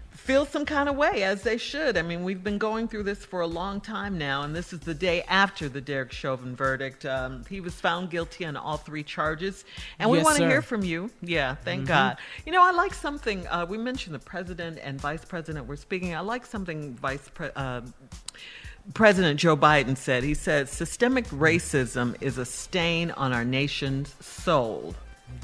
[0.08, 1.98] feel some kind of way as they should.
[1.98, 4.80] I mean, we've been going through this for a long time now, and this is
[4.80, 7.04] the day after the Derek Chauvin verdict.
[7.04, 9.66] Um, he was found guilty on all three charges,
[9.98, 11.10] and we Yes, want to hear from you.
[11.20, 11.88] Yeah, thank Mhm.
[11.88, 12.16] God.
[12.46, 13.46] You know, I like something.
[13.48, 16.14] Uh, we mentioned the president and vice president were speaking.
[16.16, 17.82] I like something Vice Pre- uh,
[18.94, 20.22] President Joe Biden said.
[20.24, 24.94] He said, "Systemic racism is a stain on our nation's soul."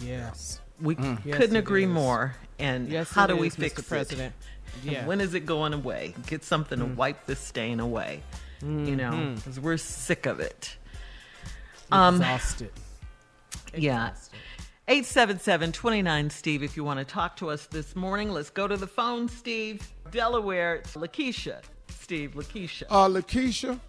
[0.02, 0.60] Yes.
[0.80, 1.22] We Mm.
[1.22, 1.90] Couldn't it agree is.
[1.90, 2.34] more.
[2.58, 3.78] And Yes, how it do we fix Mr.
[3.80, 3.88] it?
[3.88, 4.34] President.
[4.82, 5.06] And Yeah.
[5.06, 6.14] When is it going away?
[6.26, 6.96] Get something to Mm.
[6.96, 8.22] wipe this stain away.
[8.62, 10.76] You know, because we're sick of it.
[11.92, 12.72] Um, Exhausted.
[13.76, 14.12] Yeah.
[14.88, 18.30] 877-29 Steve if you want to talk to us this morning.
[18.30, 19.86] Let's go to the phone, Steve.
[20.10, 21.60] Delaware, Lakeisha.
[22.06, 22.84] Steve, Lakeisha.
[22.88, 23.80] Uh, Lakeisha,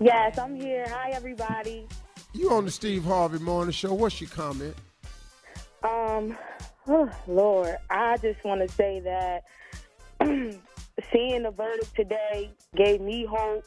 [0.00, 0.84] Yes, I'm here.
[0.88, 1.86] Hi, everybody.
[2.34, 3.94] you on the Steve Harvey Morning Show.
[3.94, 4.74] What's your comment?
[5.84, 6.36] Um,
[6.88, 9.44] oh, Lord, I just want to say that
[11.12, 13.64] seeing the verdict today gave me hope.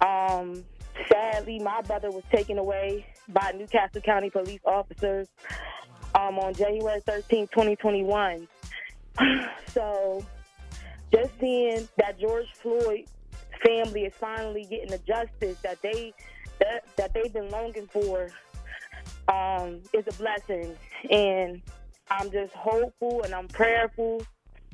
[0.00, 0.64] Um,
[1.10, 5.28] sadly, my brother was taken away by New Castle County police officers
[6.14, 8.48] um, on January 13, 2021.
[9.66, 10.24] so,
[11.12, 13.06] just seeing that George Floyd
[13.64, 16.12] family is finally getting the justice that they
[16.58, 18.30] that, that they've been longing for
[19.28, 20.76] um, is a blessing.
[21.10, 21.62] And
[22.10, 24.22] I'm just hopeful and I'm prayerful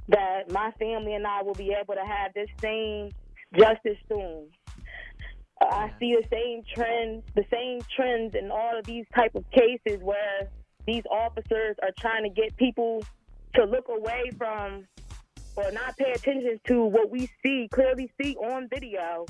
[0.09, 3.10] that my family and I will be able to have this same
[3.55, 4.48] justice soon.
[5.60, 9.44] Uh, I see the same trends, the same trends in all of these type of
[9.51, 10.48] cases where
[10.86, 13.02] these officers are trying to get people
[13.55, 14.86] to look away from
[15.59, 19.26] or not pay attention to what we see, clearly see on video.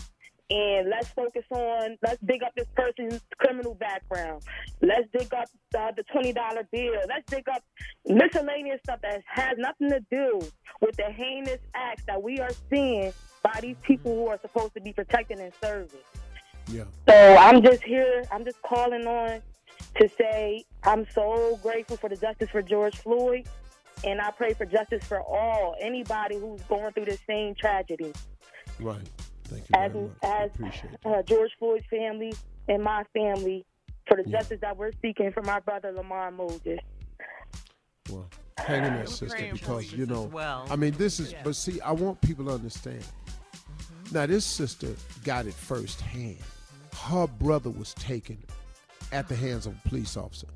[0.51, 4.43] And let's focus on, let's dig up this person's criminal background.
[4.81, 5.49] Let's dig up
[5.79, 6.35] uh, the $20
[6.73, 7.01] bill.
[7.07, 7.63] Let's dig up
[8.07, 10.41] miscellaneous stuff that has nothing to do
[10.81, 14.81] with the heinous acts that we are seeing by these people who are supposed to
[14.81, 16.01] be protecting and serving.
[16.71, 16.85] Yeah.
[17.09, 18.25] So I'm just here.
[18.33, 19.43] I'm just calling on
[19.97, 23.47] to say I'm so grateful for the justice for George Floyd,
[24.05, 28.13] and I pray for justice for all anybody who's going through the same tragedy
[28.81, 28.99] Right.
[29.45, 30.13] Thank you as very much.
[30.23, 31.01] as Appreciate it.
[31.07, 32.33] uh, George Floyd's family
[32.69, 33.65] and my family
[34.07, 36.79] for the justice that we're seeking for my brother Lymond Moses.
[38.11, 40.23] Well, hang in there, sister, because you you know.
[40.25, 40.67] well.
[40.71, 41.33] I mean, this is.
[41.33, 41.41] Yeah.
[41.45, 43.03] But see, I want people to understand.
[43.03, 44.15] Mm-hmm.
[44.15, 44.95] Now, this sister
[45.25, 46.39] got it firsthand.
[46.95, 48.39] Her brother was taken
[49.13, 50.47] at the hands of a police officer.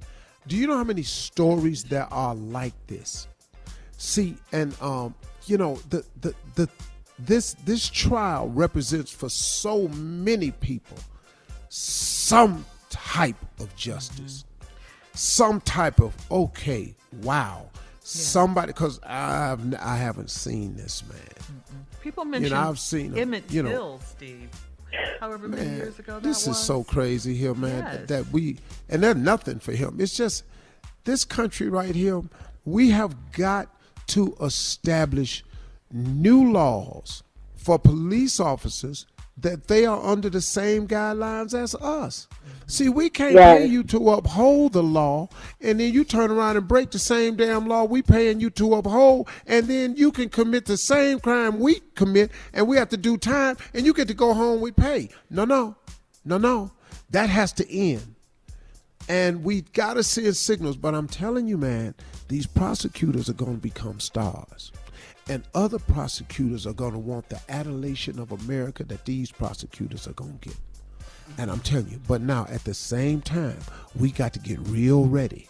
[0.46, 3.28] Do you know how many stories there are like this?
[4.02, 5.14] See, and um,
[5.46, 6.68] you know, the the the
[7.20, 10.98] this this trial represents for so many people
[11.68, 14.44] some type of justice,
[15.14, 17.70] some type of okay, wow,
[18.00, 18.72] somebody.
[18.72, 21.56] Because I've I haven't seen this man.
[22.00, 23.70] People You mention know, I've seen 'em, Emmett you know.
[23.70, 24.50] Till, Steve.
[25.20, 26.56] However many years ago that this was.
[26.58, 27.84] is so crazy here, man.
[27.84, 28.08] Yes.
[28.08, 28.58] That we
[28.88, 29.98] and they're nothing for him.
[30.00, 30.42] It's just
[31.04, 32.20] this country right here.
[32.64, 33.68] We have got
[34.08, 35.44] to establish
[35.92, 37.22] new laws
[37.54, 39.06] for police officers
[39.36, 42.28] that they are under the same guidelines as us.
[42.66, 43.58] See, we can't Yes.
[43.58, 45.28] pay you to uphold the law,
[45.60, 48.74] and then you turn around and break the same damn law we paying you to
[48.74, 52.96] uphold, and then you can commit the same crime we commit, and we have to
[52.96, 55.08] do time, and you get to go home with pay.
[55.30, 55.76] No, no,
[56.24, 56.70] no, no.
[57.10, 58.11] That has to end.
[59.08, 61.94] And we got to send signals, but I'm telling you, man,
[62.28, 64.72] these prosecutors are going to become stars.
[65.28, 70.12] And other prosecutors are going to want the adulation of America that these prosecutors are
[70.12, 70.58] going to get.
[71.38, 73.58] And I'm telling you, but now at the same time,
[73.98, 75.48] we got to get real ready.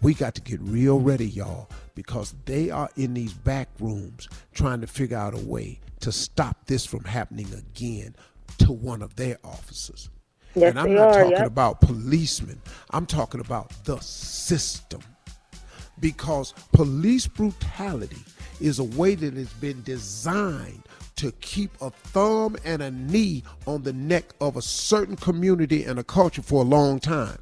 [0.00, 4.80] We got to get real ready, y'all, because they are in these back rooms trying
[4.80, 8.16] to figure out a way to stop this from happening again
[8.58, 10.10] to one of their officers.
[10.54, 11.46] Yes, and I'm they not are, talking yep.
[11.46, 12.60] about policemen.
[12.90, 15.00] I'm talking about the system.
[16.00, 18.24] Because police brutality
[18.60, 20.82] is a way that has been designed
[21.16, 25.98] to keep a thumb and a knee on the neck of a certain community and
[25.98, 27.38] a culture for a long time.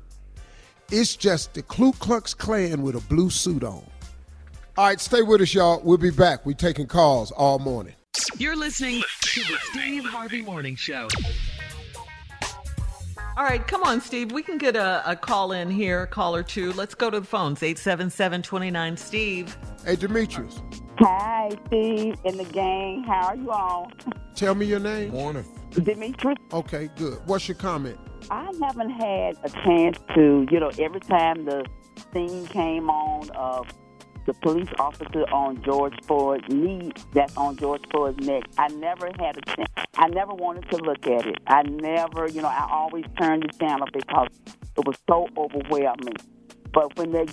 [0.91, 3.85] It's just the Ku Klux Klan with a blue suit on.
[4.77, 5.81] All right, stay with us, y'all.
[5.82, 6.45] We'll be back.
[6.45, 7.95] We're taking calls all morning.
[8.39, 11.09] You're listening to the Steve Harvey Morning Show.
[13.41, 14.33] All right, come on, Steve.
[14.33, 16.75] We can get a, a call in here, call or two.
[16.75, 17.62] Let's go to the phones.
[17.62, 19.57] 877 29 Steve.
[19.83, 20.61] Hey, Demetrius.
[20.99, 23.03] Hi, Steve and the gang.
[23.05, 23.91] How are you all?
[24.35, 25.12] Tell me your name.
[25.12, 25.47] Morning.
[25.71, 26.37] Demetrius.
[26.53, 27.19] Okay, good.
[27.25, 27.99] What's your comment?
[28.31, 31.65] I haven't had a chance to, you know, every time the
[32.12, 33.67] scene came on of
[34.31, 39.39] the police officer on George Floyd's knee that's on George Floyd's neck, I never had
[39.39, 39.69] a chance.
[39.97, 41.39] I never wanted to look at it.
[41.48, 46.15] I never, you know, I always turned the channel because it was so overwhelming.
[46.73, 47.27] But when the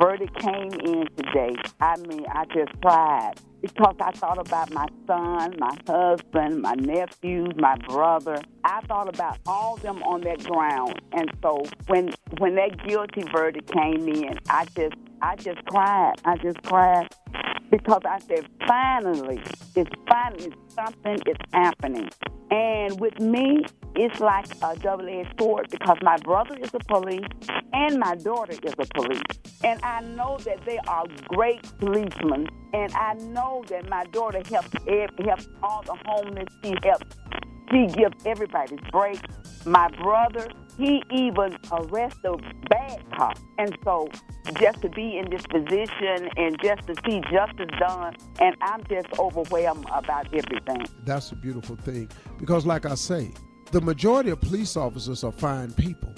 [0.00, 5.54] verdict came in today, I mean, I just cried because I thought about my son,
[5.58, 8.40] my husband, my nephews, my brother.
[8.64, 11.02] I thought about all them on that ground.
[11.12, 16.14] And so when when that guilty verdict came in, I just I just cried.
[16.24, 17.08] I just cried
[17.70, 19.42] because I said, finally,
[19.74, 22.08] it's finally something is happening.
[22.50, 23.64] And with me,
[23.94, 27.26] it's like a double-edged sword because my brother is a police
[27.72, 29.20] and my daughter is a police.
[29.64, 32.48] And I know that they are great policemen.
[32.72, 36.48] And I know that my daughter helps, helps all the homeless.
[36.62, 37.16] She helps.
[37.70, 39.20] She gives everybody break.
[39.66, 42.40] My brother, he even arrests the
[42.70, 43.38] bad cop.
[43.58, 44.08] And so
[44.58, 49.08] just to be in this position and just to see justice done, and I'm just
[49.18, 50.86] overwhelmed about everything.
[51.04, 53.30] That's a beautiful thing because, like I say,
[53.72, 56.14] the majority of police officers are fine people.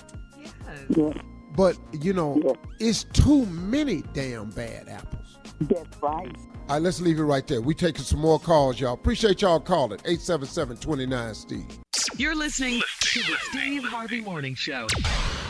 [0.90, 1.14] Yes.
[1.56, 5.38] But, you know, it's too many damn bad apples.
[5.60, 6.36] That's right.
[6.68, 7.60] All right, let's leave it right there.
[7.60, 8.94] We taking some more calls, y'all.
[8.94, 9.98] Appreciate y'all calling.
[10.00, 11.80] 877-29-STEVE.
[12.16, 14.86] You're listening to the Steve Harvey Morning Show.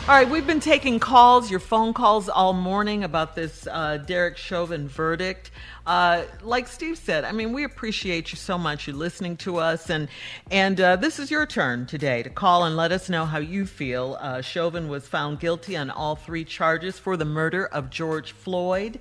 [0.07, 4.35] All right, we've been taking calls, your phone calls all morning about this uh, Derek
[4.35, 5.51] Chauvin verdict.
[5.85, 8.87] Uh, like Steve said, I mean, we appreciate you so much.
[8.87, 10.09] You're listening to us, and
[10.49, 13.65] and uh, this is your turn today to call and let us know how you
[13.67, 14.17] feel.
[14.19, 18.99] Uh, Chauvin was found guilty on all three charges for the murder of George Floyd.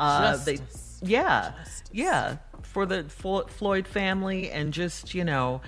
[0.00, 0.58] Uh, they,
[1.02, 1.52] yeah,
[1.92, 5.60] yeah, for the Floyd family, and just you know.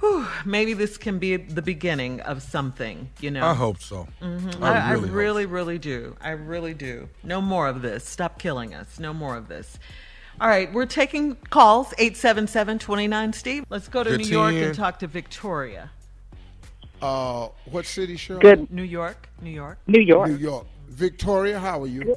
[0.00, 3.46] Whew, maybe this can be the beginning of something, you know.
[3.46, 4.08] I hope so.
[4.20, 4.60] Mhm.
[4.60, 6.16] I I, I really really, hope really, do.
[6.20, 7.08] I really do.
[7.22, 8.04] No more of this.
[8.06, 8.98] Stop killing us.
[8.98, 9.78] No more of this.
[10.40, 13.64] All right, we're taking calls 877-29 Steve.
[13.70, 14.66] Let's go to Good New to York hear.
[14.66, 15.90] and talk to Victoria.
[17.00, 18.40] Uh, what city, Cheryl?
[18.40, 18.70] Good.
[18.72, 19.78] New York, New York.
[19.86, 20.28] New York.
[20.28, 20.66] New York.
[20.88, 22.16] Victoria, how are you?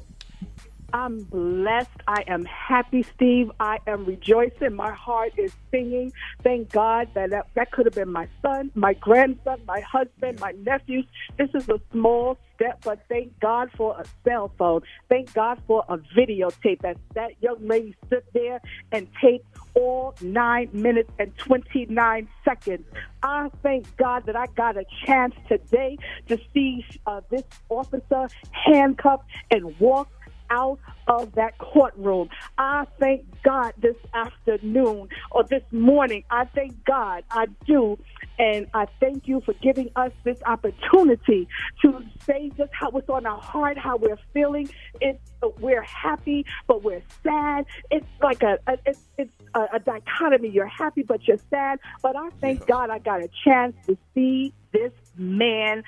[0.94, 1.90] I'm blessed.
[2.08, 3.52] I am happy, Steve.
[3.60, 4.74] I am rejoicing.
[4.74, 6.14] My heart is singing.
[6.44, 10.54] Thank God that that, that could have been my son, my grandson, my husband, my
[10.64, 11.06] nephews.
[11.38, 14.82] This is a small step, but thank God for a cell phone.
[15.10, 18.62] Thank God for a videotape that that young lady stood there
[18.92, 22.86] and taped all nine minutes and 29 seconds.
[23.22, 25.98] I thank God that I got a chance today
[26.28, 30.10] to see uh, this officer handcuffed and walk
[30.50, 32.30] out of that courtroom.
[32.58, 36.24] I thank God this afternoon or this morning.
[36.30, 37.24] I thank God.
[37.32, 37.98] I do.
[38.40, 41.48] And I thank you for giving us this opportunity
[41.82, 44.70] to say just how it's on our heart, how we're feeling.
[45.02, 45.20] It's
[45.60, 47.66] we're happy, but we're sad.
[47.90, 50.50] It's like a, a it's it's a, a dichotomy.
[50.50, 51.80] You're happy, but you're sad.
[52.04, 55.84] But I thank God I got a chance to see this man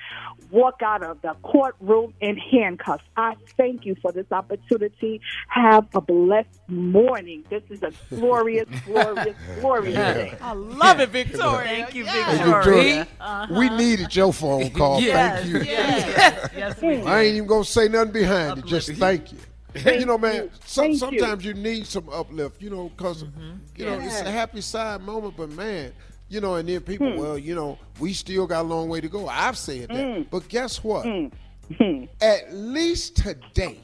[0.50, 3.04] walk out of the courtroom in handcuffs.
[3.16, 5.20] I thank you for this opportunity.
[5.48, 7.44] Have a blessed morning.
[7.50, 10.34] This is a glorious, glorious, glorious day.
[10.40, 11.62] I love it, Victoria.
[11.68, 12.54] Thank you, Hey, Victoria.
[12.64, 13.54] Victoria, Uh-huh.
[13.58, 15.00] we needed your phone call.
[15.00, 15.60] Yes, thank you.
[15.62, 18.66] yes, yes, we I ain't even gonna say nothing behind it.
[18.66, 19.38] Just thank you.
[19.72, 20.34] Thank you know, man.
[20.34, 20.50] you.
[20.64, 20.98] Some, Thank you.
[21.20, 21.54] sometimes you.
[21.54, 22.60] need some uplift.
[22.60, 23.50] You know, because Mm-hmm.
[23.76, 25.92] you know it's a happy side moment, but man,
[26.30, 27.18] you know, and then people, Hmm.
[27.18, 29.28] well, you know, we still got a long way to go.
[29.28, 30.26] I've said that, Mm.
[30.30, 31.04] but guess what?
[31.04, 31.26] Hmm.
[32.22, 33.80] At least today,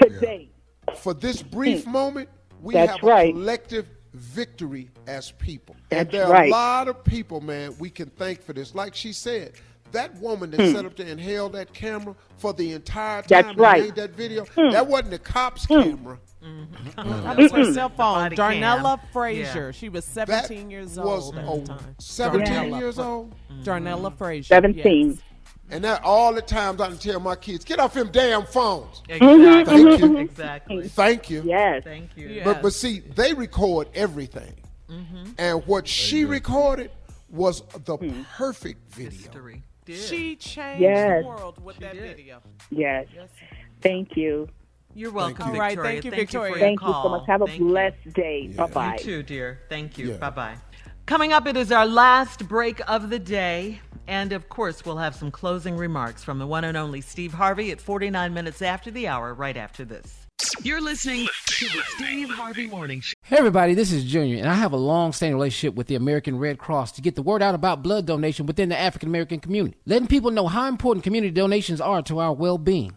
[0.00, 0.48] Today.
[0.96, 2.28] for this brief moment,
[2.62, 3.30] we That's have right.
[3.30, 5.76] a collective victory as people.
[5.90, 6.48] and there are right.
[6.48, 8.74] a lot of people, man, we can thank for this.
[8.74, 9.52] Like she said,
[9.92, 10.72] that woman that Hmm.
[10.74, 13.82] sat up there and held that camera for the entire time That's and right.
[13.84, 14.70] made that video, Hmm.
[14.70, 16.18] that wasn't the cop's camera.
[16.42, 17.24] Mm-hmm.
[17.24, 17.72] That was her mm-hmm.
[17.72, 17.96] cell phone.
[17.96, 18.62] Body cam.
[18.62, 19.66] Darnella Frazier.
[19.66, 19.70] Yeah.
[19.72, 21.94] She was That 17 years was old at the time.
[21.98, 23.34] 17 Darnella years Fra- old?
[23.50, 23.62] Mm-hmm.
[23.62, 24.54] Darnella Frazier.
[24.54, 25.10] 17.
[25.10, 25.18] yes.
[25.70, 29.02] And that all the times I can tell my kids, get off them damn phones.
[29.08, 29.84] Exactly.
[29.84, 30.16] Thank you.
[30.18, 30.88] Exactly.
[30.88, 31.42] Thank you.
[31.44, 31.84] Yes.
[31.84, 32.40] Thank you.
[32.42, 34.54] But but see, they record everything,
[35.36, 36.90] and what she recorded
[37.28, 38.22] was the hmm.
[38.36, 39.60] perfect video.
[39.86, 41.22] She changed Yes.
[41.22, 42.40] the world with that video.
[42.70, 43.06] Yes.
[43.80, 44.48] Thank you.
[44.94, 45.52] You're welcome, you.
[45.54, 45.90] All right, Victoria.
[45.92, 46.50] thank you, for Victoria.
[46.50, 47.26] your Thank you so much.
[47.26, 47.68] Have a Thank you.
[47.68, 48.48] blessed day.
[48.48, 48.92] Bye bye.
[48.94, 49.60] You too, dear.
[49.68, 50.10] Thank you.
[50.12, 50.16] Yeah.
[50.16, 50.56] Bye bye.
[51.06, 53.80] Coming up, it is our last break of the day.
[54.06, 57.70] And of course, we'll have some closing remarks from the one and only Steve Harvey
[57.70, 60.24] at 49 minutes after the hour, right after this.
[60.62, 63.12] You're listening to the Steve Harvey Morning Show.
[63.22, 66.58] Hey everybody, this is Junior, and I have a long-standing relationship with the American Red
[66.58, 70.08] Cross to get the word out about blood donation within the African American community, letting
[70.08, 72.96] people know how important community donations are to our well-being.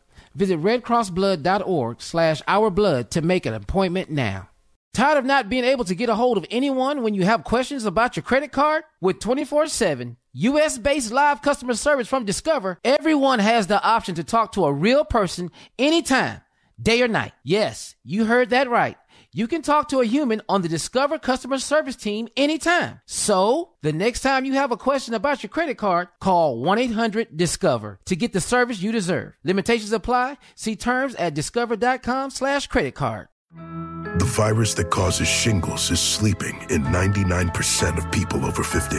[0.35, 4.49] Visit redcrossblood.org slash ourblood to make an appointment now.
[4.93, 7.85] Tired of not being able to get a hold of anyone when you have questions
[7.85, 8.83] about your credit card?
[8.99, 14.65] With 24-7 U.S.-based live customer service from Discover, everyone has the option to talk to
[14.65, 16.41] a real person anytime,
[16.81, 17.31] day or night.
[17.43, 18.97] Yes, you heard that right.
[19.33, 22.99] You can talk to a human on the Discover customer service team anytime.
[23.05, 28.15] So, the next time you have a question about your credit card, call 1-800-DISCOVER to
[28.17, 29.31] get the service you deserve.
[29.45, 30.37] Limitations apply.
[30.55, 33.29] See terms at discover.com slash credit card.
[33.55, 38.97] The virus that causes shingles is sleeping in 99% of people over 50.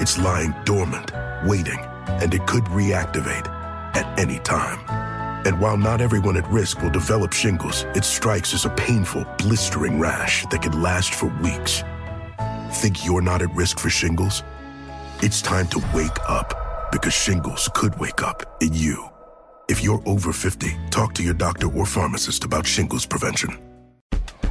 [0.00, 1.12] It's lying dormant,
[1.44, 3.46] waiting, and it could reactivate
[3.94, 5.13] at any time.
[5.46, 10.00] And while not everyone at risk will develop shingles, it strikes as a painful, blistering
[10.00, 11.82] rash that can last for weeks.
[12.72, 14.42] Think you're not at risk for shingles?
[15.20, 19.08] It's time to wake up because shingles could wake up in you.
[19.68, 23.58] If you're over 50, talk to your doctor or pharmacist about shingles prevention.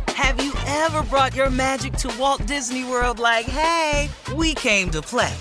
[0.10, 5.02] Have you ever brought your magic to Walt Disney World like, hey, we came to
[5.02, 5.34] play?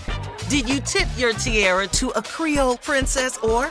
[0.48, 3.70] Did you tip your tiara to a Creole princess or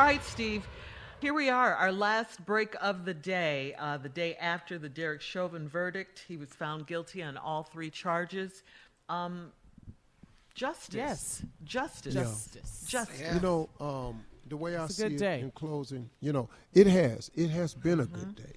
[0.00, 0.66] All right, Steve.
[1.20, 5.20] Here we are, our last break of the day, uh, the day after the Derek
[5.20, 6.24] Chauvin verdict.
[6.26, 8.62] He was found guilty on all three charges.
[9.10, 9.52] Um,
[10.54, 10.94] justice.
[10.94, 11.42] Yes.
[11.64, 12.14] Justice.
[12.14, 12.22] Yeah.
[12.22, 12.86] Justice.
[12.88, 13.34] Justice.
[13.34, 15.40] You know, um, the way I It's a see good it day.
[15.40, 17.30] in closing, you know, it has.
[17.34, 18.54] It has been a good day.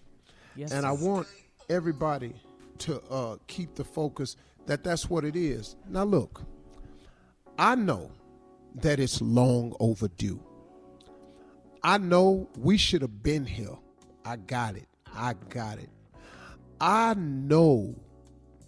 [0.55, 1.27] Yes, and I want
[1.69, 2.35] everybody
[2.77, 5.75] to uh, keep the focus that that's what it is.
[5.89, 6.41] Now, look,
[7.59, 8.11] I know
[8.75, 10.39] that it's long overdue.
[11.83, 13.75] I know we should have been here.
[14.23, 14.87] I got it.
[15.13, 15.89] I got it.
[16.79, 17.95] I know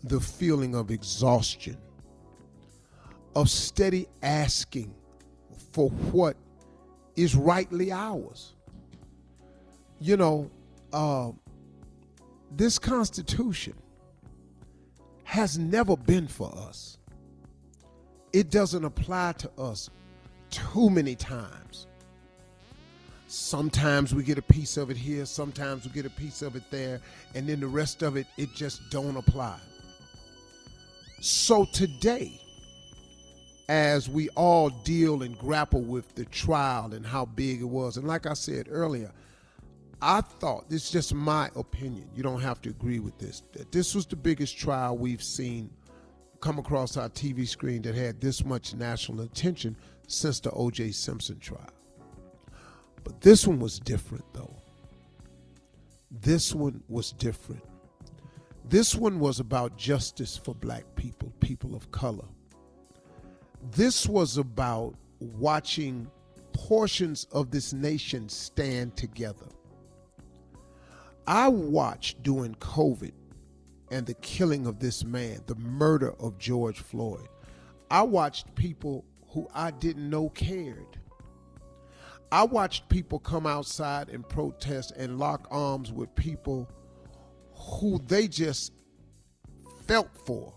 [0.03, 1.77] the feeling of exhaustion,
[3.35, 4.93] of steady asking
[5.71, 6.35] for what
[7.15, 8.53] is rightly ours.
[9.99, 10.51] You know,
[10.91, 11.31] uh,
[12.51, 13.73] this Constitution
[15.23, 16.97] has never been for us.
[18.33, 19.89] It doesn't apply to us
[20.49, 21.87] too many times.
[23.27, 26.63] Sometimes we get a piece of it here, sometimes we get a piece of it
[26.69, 27.01] there,
[27.33, 29.57] and then the rest of it, it just don't apply.
[31.21, 32.39] So today,
[33.67, 38.07] as we all deal and grapple with the trial and how big it was, and
[38.07, 39.11] like I said earlier,
[40.01, 42.07] I thought this is just my opinion.
[42.15, 43.41] You don't have to agree with this.
[43.53, 45.71] That this was the biggest trial we've seen
[46.41, 49.75] come across our TV screen that had this much national attention
[50.07, 50.91] since the O.J.
[50.91, 51.71] Simpson trial.
[53.05, 54.57] But this one was different, though.
[56.11, 57.63] This one was different.
[58.67, 62.25] This one was about justice for black people, people of color.
[63.71, 66.09] This was about watching
[66.51, 69.47] portions of this nation stand together.
[71.27, 73.13] I watched during COVID
[73.91, 77.27] and the killing of this man, the murder of George Floyd.
[77.91, 80.94] I watched people who I didn't know cared.
[82.31, 86.69] I watched people come outside and protest and lock arms with people
[87.53, 88.73] who they just
[89.87, 90.53] felt for.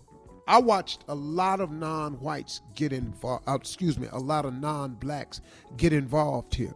[0.46, 3.46] I watched a lot of non-whites get involved.
[3.46, 5.42] Uh, excuse me, a lot of non-blacks
[5.76, 6.74] get involved here.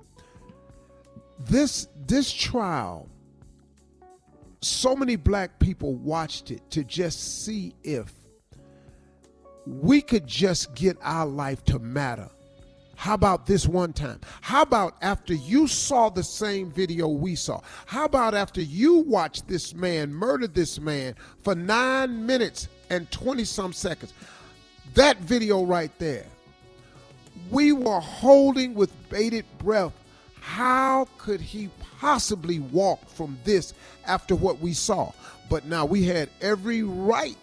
[1.39, 3.09] This this trial,
[4.60, 8.12] so many black people watched it to just see if
[9.66, 12.28] we could just get our life to matter
[12.97, 14.20] how about this one time?
[14.40, 17.60] How about after you saw the same video we saw?
[17.86, 23.44] How about after you watched this man murder this man for nine minutes and 20
[23.44, 24.12] some seconds?
[24.94, 26.27] That video right there.
[27.51, 29.93] We were holding with bated breath.
[30.40, 33.74] How could he possibly walk from this
[34.06, 35.12] after what we saw?
[35.48, 37.36] But now we had every right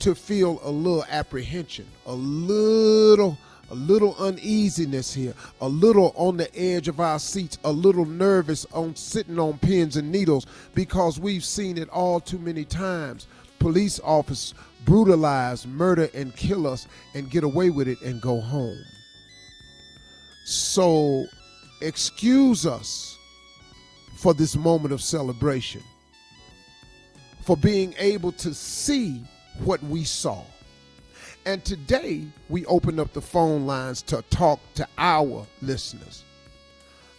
[0.00, 3.38] to feel a little apprehension, a little
[3.74, 8.64] a little uneasiness here, a little on the edge of our seats, a little nervous
[8.72, 13.26] on sitting on pins and needles because we've seen it all too many times.
[13.58, 16.86] Police officers brutalize, murder, and kill us
[17.16, 18.80] and get away with it and go home.
[20.44, 21.24] So,
[21.80, 23.18] excuse us
[24.18, 25.82] for this moment of celebration,
[27.42, 29.24] for being able to see
[29.64, 30.44] what we saw
[31.46, 36.24] and today, we open up the phone lines to talk to our listeners,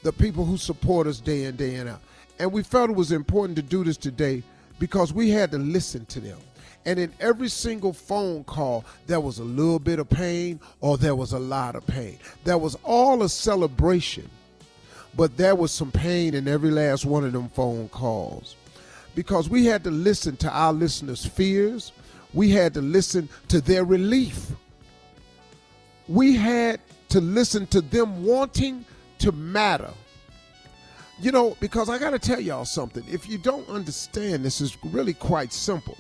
[0.04, 2.02] the people who support us day in, day in out.
[2.40, 4.44] And we felt it was important to do this today
[4.80, 6.40] because we had to listen to them.
[6.86, 11.16] And in every single phone call, there was a little bit of pain or there
[11.16, 12.20] was a lot of pain.
[12.44, 14.30] There was all a celebration,
[15.16, 18.56] but there was some pain in every last one of them phone calls
[19.16, 21.92] because we had to listen to our listeners' fears
[22.36, 24.52] we had to listen to their relief.
[26.08, 28.86] We had to listen to them wanting
[29.20, 29.92] to matter.
[31.20, 33.04] You know, because I got to tell y'all something.
[33.10, 35.98] If you don't understand, this is really quite simple.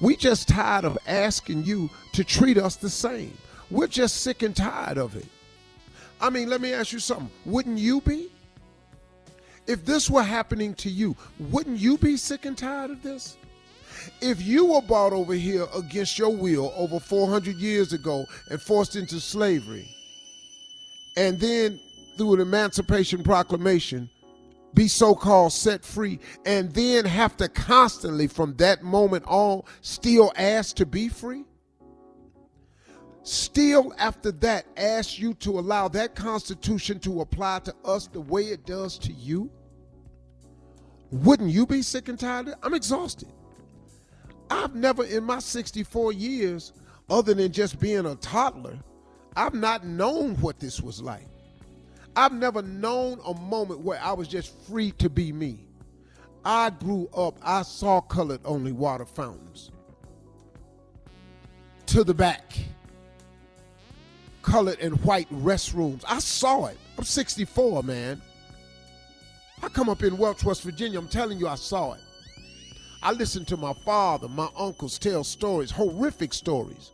[0.00, 3.36] We just tired of asking you to treat us the same.
[3.70, 5.26] We're just sick and tired of it.
[6.20, 7.30] I mean, let me ask you something.
[7.44, 8.30] Wouldn't you be?
[9.66, 13.36] If this were happening to you, wouldn't you be sick and tired of this?
[14.20, 18.96] If you were brought over here against your will over 400 years ago and forced
[18.96, 19.88] into slavery,
[21.16, 21.80] and then
[22.16, 24.08] through an Emancipation Proclamation,
[24.74, 30.32] be so called set free, and then have to constantly from that moment on still
[30.36, 31.44] ask to be free?
[33.22, 38.42] Still, after that, ask you to allow that Constitution to apply to us the way
[38.42, 39.50] it does to you?
[41.10, 42.52] Wouldn't you be sick and tired?
[42.62, 43.28] I'm exhausted.
[44.50, 46.72] I've never in my 64 years,
[47.08, 48.78] other than just being a toddler,
[49.36, 51.26] I've not known what this was like.
[52.16, 55.66] I've never known a moment where I was just free to be me.
[56.44, 59.70] I grew up, I saw colored only water fountains.
[61.86, 62.56] To the back.
[64.42, 66.04] Colored and white restrooms.
[66.06, 66.76] I saw it.
[66.98, 68.20] I'm 64, man.
[69.62, 70.98] I come up in Welch, West Virginia.
[70.98, 72.00] I'm telling you, I saw it.
[73.04, 76.90] I listened to my father, my uncles tell stories, horrific stories.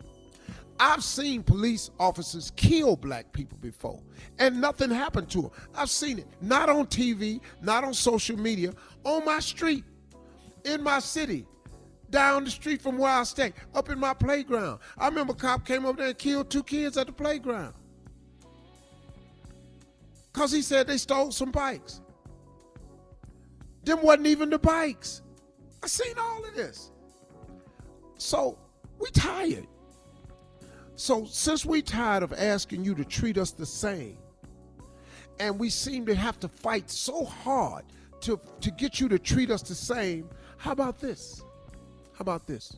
[0.81, 4.01] I've seen police officers kill black people before,
[4.41, 5.51] and nothing happened to them.
[5.73, 8.73] I've seen it, not on TV, not on social media,
[9.05, 9.85] on my street,
[10.65, 11.47] in my city,
[12.11, 14.81] down the street from where I stay, up in my playground.
[14.99, 17.75] I remember a cop came over there and killed two kids at the playground.
[20.33, 22.01] Because he said they stole some bikes.
[23.85, 25.23] Them wasn't even the bikes.
[25.83, 26.91] I seen all of this.
[28.19, 28.59] So
[28.99, 29.67] we tired.
[30.95, 34.19] So since we tired of asking you to treat us the same,
[35.39, 37.85] and we seem to have to fight so hard
[38.21, 40.29] to, to get you to treat us the same,
[40.59, 41.43] how about this?
[42.13, 42.77] How about this?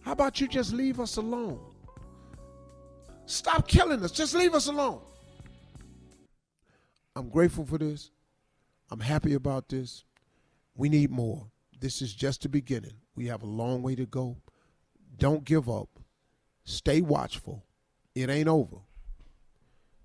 [0.00, 1.60] How about you just leave us alone?
[3.26, 4.10] Stop killing us.
[4.10, 5.00] Just leave us alone.
[7.14, 8.10] I'm grateful for this.
[8.90, 10.04] I'm happy about this.
[10.74, 11.51] We need more.
[11.82, 12.92] This is just the beginning.
[13.16, 14.36] We have a long way to go.
[15.18, 15.88] Don't give up.
[16.62, 17.64] Stay watchful.
[18.14, 18.76] It ain't over.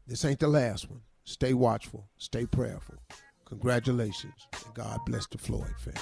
[0.08, 1.02] This ain't the last one.
[1.24, 2.10] Stay watchful.
[2.18, 2.96] Stay prayerful.
[3.46, 4.48] Congratulations.
[4.66, 6.02] And God bless the Floyd family.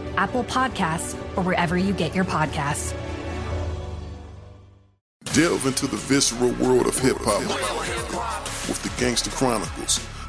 [0.17, 2.93] Apple Podcasts, or wherever you get your podcasts.
[5.33, 7.41] Delve into the visceral world of hip hop
[8.67, 9.99] with the Gangster Chronicles,